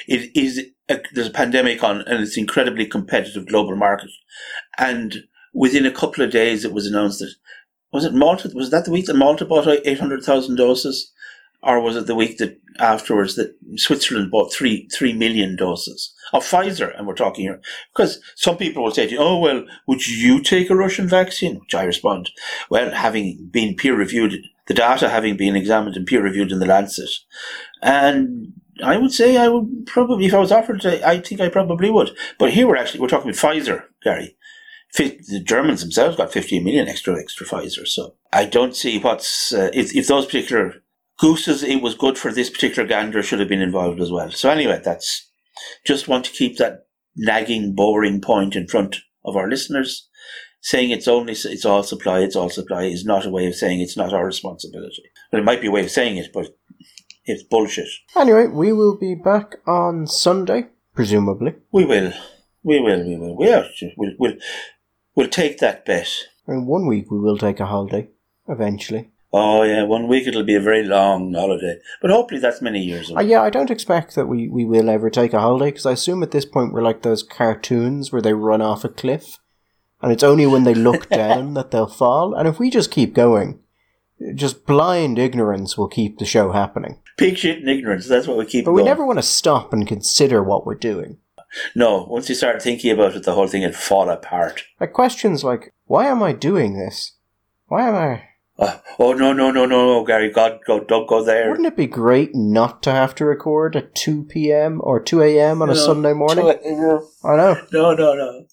it 0.07 0.31
is 0.35 0.65
a, 0.89 0.99
there's 1.13 1.27
a 1.27 1.31
pandemic 1.31 1.83
on, 1.83 2.01
and 2.01 2.23
it's 2.23 2.37
incredibly 2.37 2.87
competitive 2.87 3.47
global 3.47 3.75
market, 3.75 4.09
and 4.79 5.23
within 5.53 5.85
a 5.85 5.91
couple 5.91 6.23
of 6.23 6.31
days, 6.31 6.65
it 6.65 6.73
was 6.73 6.87
announced 6.87 7.19
that 7.19 7.35
was 7.93 8.05
it 8.05 8.13
Malta? 8.13 8.49
Was 8.55 8.71
that 8.71 8.85
the 8.85 8.91
week 8.91 9.05
that 9.05 9.15
Malta 9.15 9.45
bought 9.45 9.67
eight 9.67 9.99
hundred 9.99 10.23
thousand 10.23 10.55
doses, 10.55 11.13
or 11.63 11.79
was 11.79 11.95
it 11.95 12.07
the 12.07 12.15
week 12.15 12.37
that 12.37 12.59
afterwards 12.79 13.35
that 13.35 13.55
Switzerland 13.77 14.29
bought 14.31 14.53
three 14.53 14.87
three 14.93 15.13
million 15.13 15.55
doses 15.55 16.13
of 16.33 16.43
Pfizer? 16.43 16.95
And 16.97 17.07
we're 17.07 17.15
talking 17.15 17.45
here 17.45 17.61
because 17.93 18.21
some 18.35 18.57
people 18.57 18.83
will 18.83 18.91
say 18.91 19.07
to 19.07 19.13
you, 19.13 19.19
"Oh 19.19 19.39
well, 19.39 19.65
would 19.87 20.05
you 20.07 20.41
take 20.41 20.69
a 20.69 20.75
Russian 20.75 21.07
vaccine?" 21.07 21.59
Which 21.59 21.75
I 21.75 21.83
respond, 21.83 22.31
"Well, 22.69 22.91
having 22.91 23.49
been 23.51 23.75
peer 23.75 23.95
reviewed, 23.95 24.35
the 24.67 24.73
data 24.73 25.09
having 25.09 25.37
been 25.37 25.55
examined 25.55 25.95
and 25.95 26.05
peer 26.05 26.21
reviewed 26.21 26.51
in 26.51 26.59
the 26.59 26.65
Lancet, 26.65 27.09
and." 27.81 28.53
I 28.83 28.97
would 28.97 29.11
say 29.11 29.37
I 29.37 29.49
would 29.49 29.85
probably, 29.85 30.25
if 30.25 30.33
I 30.33 30.39
was 30.39 30.51
offered, 30.51 30.83
I 30.83 31.19
think 31.19 31.39
I 31.39 31.47
probably 31.47 31.91
would. 31.91 32.17
But 32.39 32.53
here 32.53 32.67
we're 32.67 32.75
actually 32.75 33.01
we're 33.01 33.07
talking 33.07 33.29
about 33.29 33.39
Pfizer, 33.39 33.83
Gary 34.03 34.35
the 34.95 35.41
Germans 35.43 35.81
themselves 35.81 36.17
got 36.17 36.31
15 36.31 36.63
million 36.63 36.87
extra 36.87 37.19
extra 37.19 37.45
Pfizer. 37.45 37.87
So 37.87 38.15
I 38.31 38.45
don't 38.45 38.75
see 38.75 38.99
what's 38.99 39.53
uh, 39.53 39.69
if 39.73 39.95
if 39.95 40.07
those 40.07 40.25
particular 40.25 40.82
gooses 41.23 41.63
it 41.63 41.81
was 41.81 41.95
good 41.95 42.17
for 42.17 42.33
this 42.33 42.49
particular 42.49 42.85
gander 42.85 43.23
should 43.23 43.39
have 43.39 43.47
been 43.47 43.61
involved 43.61 44.01
as 44.01 44.11
well. 44.11 44.29
So 44.29 44.49
anyway, 44.49 44.81
that's 44.83 45.31
just 45.85 46.09
want 46.09 46.25
to 46.25 46.31
keep 46.31 46.57
that 46.57 46.87
nagging, 47.15 47.73
boring 47.73 48.19
point 48.19 48.57
in 48.57 48.67
front 48.67 48.97
of 49.23 49.37
our 49.37 49.47
listeners. 49.47 50.09
Saying 50.59 50.91
it's 50.91 51.07
only 51.07 51.31
it's 51.33 51.65
all 51.65 51.83
supply, 51.83 52.19
it's 52.19 52.35
all 52.35 52.49
supply 52.49 52.83
is 52.83 53.05
not 53.05 53.25
a 53.25 53.29
way 53.29 53.47
of 53.47 53.55
saying 53.55 53.79
it's 53.79 53.95
not 53.95 54.13
our 54.13 54.25
responsibility. 54.25 55.03
But 55.31 55.39
it 55.39 55.45
might 55.45 55.61
be 55.61 55.67
a 55.67 55.71
way 55.71 55.85
of 55.85 55.91
saying 55.91 56.17
it, 56.17 56.31
but 56.33 56.47
It's 57.25 57.43
bullshit. 57.43 57.87
Anyway, 58.17 58.47
we 58.47 58.73
will 58.73 58.97
be 58.97 59.15
back 59.15 59.55
on 59.65 60.07
Sunday, 60.07 60.67
presumably. 60.93 61.55
We 61.71 61.85
will. 61.85 62.11
We 62.63 62.81
will. 62.81 63.01
We 63.07 63.17
will. 63.17 63.37
We 63.37 63.49
are. 63.49 63.65
We'll. 63.95 64.15
We'll. 64.19 64.33
We'll 65.15 65.29
take 65.29 65.59
that 65.59 65.85
bet. 65.85 66.09
In 66.49 66.65
one 66.65 66.85
week, 66.85 67.09
we 67.09 67.19
will 67.19 67.37
take 67.37 67.61
a 67.61 67.65
holiday, 67.65 68.09
eventually. 68.49 69.12
Oh 69.35 69.63
yeah, 69.63 69.83
one 69.83 70.07
week 70.07 70.27
it'll 70.27 70.43
be 70.43 70.53
a 70.55 70.59
very 70.61 70.83
long 70.83 71.33
holiday, 71.33 71.79
but 72.01 72.11
hopefully 72.11 72.39
that's 72.39 72.61
many 72.61 72.79
years 72.83 73.09
Uh, 73.09 73.15
away. 73.15 73.25
yeah, 73.29 73.41
I 73.41 73.49
don't 73.49 73.71
expect 73.71 74.13
that 74.15 74.27
we, 74.27 74.47
we 74.47 74.63
will 74.63 74.89
ever 74.89 75.09
take 75.09 75.33
a 75.33 75.39
holiday 75.39 75.71
because 75.71 75.87
I 75.87 75.93
assume 75.93 76.21
at 76.21 76.29
this 76.31 76.45
point 76.45 76.71
we're 76.71 76.83
like 76.83 77.01
those 77.01 77.23
cartoons 77.23 78.11
where 78.11 78.21
they 78.21 78.33
run 78.33 78.61
off 78.61 78.83
a 78.83 78.89
cliff, 78.89 79.39
and 80.03 80.11
it's 80.11 80.21
only 80.23 80.45
when 80.45 80.65
they 80.65 80.75
look 80.75 81.09
down 81.23 81.55
that 81.55 81.71
they'll 81.71 81.87
fall. 81.87 82.35
And 82.35 82.47
if 82.47 82.59
we 82.59 82.69
just 82.69 82.91
keep 82.91 83.15
going, 83.15 83.59
just 84.35 84.67
blind 84.67 85.17
ignorance 85.17 85.77
will 85.79 85.87
keep 85.87 86.19
the 86.19 86.25
show 86.25 86.51
happening. 86.51 86.99
Pig 87.17 87.37
shit 87.37 87.57
and 87.59 87.69
ignorance. 87.69 88.07
That's 88.07 88.27
what 88.27 88.37
we 88.37 88.45
keep. 88.45 88.65
But 88.65 88.73
we 88.73 88.81
going. 88.81 88.85
never 88.89 89.05
want 89.05 89.17
to 89.17 89.23
stop 89.23 89.73
and 89.73 89.87
consider 89.87 90.43
what 90.43 90.65
we're 90.65 90.75
doing. 90.75 91.17
No, 91.75 92.05
once 92.09 92.29
you 92.29 92.35
start 92.35 92.61
thinking 92.61 92.91
about 92.91 93.15
it, 93.15 93.23
the 93.23 93.33
whole 93.33 93.47
thing 93.47 93.63
will 93.63 93.71
fall 93.71 94.09
apart. 94.11 94.63
Like 94.79 94.93
questions 94.93 95.43
like, 95.43 95.73
"Why 95.85 96.05
am 96.05 96.21
I 96.21 96.33
doing 96.33 96.77
this? 96.77 97.13
Why 97.67 97.87
am 97.87 97.95
I?" 97.95 98.23
Uh, 98.59 98.77
oh 98.99 99.13
no 99.13 99.33
no 99.33 99.49
no 99.49 99.65
no 99.65 99.85
no, 99.85 100.03
Gary! 100.03 100.31
God, 100.31 100.59
go 100.67 100.79
don't 100.79 101.09
go 101.09 101.23
there. 101.23 101.49
Wouldn't 101.49 101.67
it 101.67 101.75
be 101.75 101.87
great 101.87 102.35
not 102.35 102.83
to 102.83 102.91
have 102.91 103.15
to 103.15 103.25
record 103.25 103.75
at 103.75 103.95
two 103.95 104.25
p.m. 104.25 104.79
or 104.83 105.01
two 105.01 105.23
a.m. 105.23 105.63
on 105.63 105.71
a 105.71 105.75
Sunday 105.75 106.13
morning? 106.13 106.45
No, 106.45 107.07
I 107.23 107.35
know 107.35 107.57
no, 107.71 107.93
no, 107.95 108.13
no! 108.13 108.45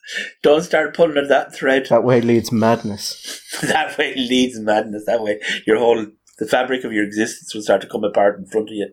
Don't 0.43 0.63
start 0.63 0.97
pulling 0.97 1.19
at 1.19 1.29
that 1.29 1.55
thread. 1.55 1.87
that 1.91 2.03
way 2.03 2.23
leads 2.23 2.51
madness. 2.51 3.43
that 3.63 3.99
way 3.99 4.15
leads 4.15 4.59
madness. 4.59 5.05
That 5.05 5.21
way, 5.21 5.39
your 5.67 5.77
whole 5.77 6.07
the 6.39 6.47
fabric 6.47 6.85
of 6.85 6.95
your 6.95 7.05
existence 7.05 7.55
will 7.55 7.61
start 7.61 7.83
to 7.83 7.87
come 7.87 8.03
apart 8.03 8.39
in 8.39 8.47
front 8.47 8.71
of 8.71 8.75
you. 8.75 8.89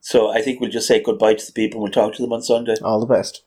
So 0.00 0.30
I 0.30 0.42
think 0.42 0.60
we'll 0.60 0.70
just 0.70 0.86
say 0.86 1.02
goodbye 1.02 1.34
to 1.34 1.46
the 1.46 1.52
people. 1.52 1.78
and 1.78 1.84
We'll 1.84 1.92
talk 1.92 2.14
to 2.16 2.22
them 2.22 2.34
on 2.34 2.42
Sunday. 2.42 2.76
All 2.82 3.00
the 3.00 3.06
best. 3.06 3.45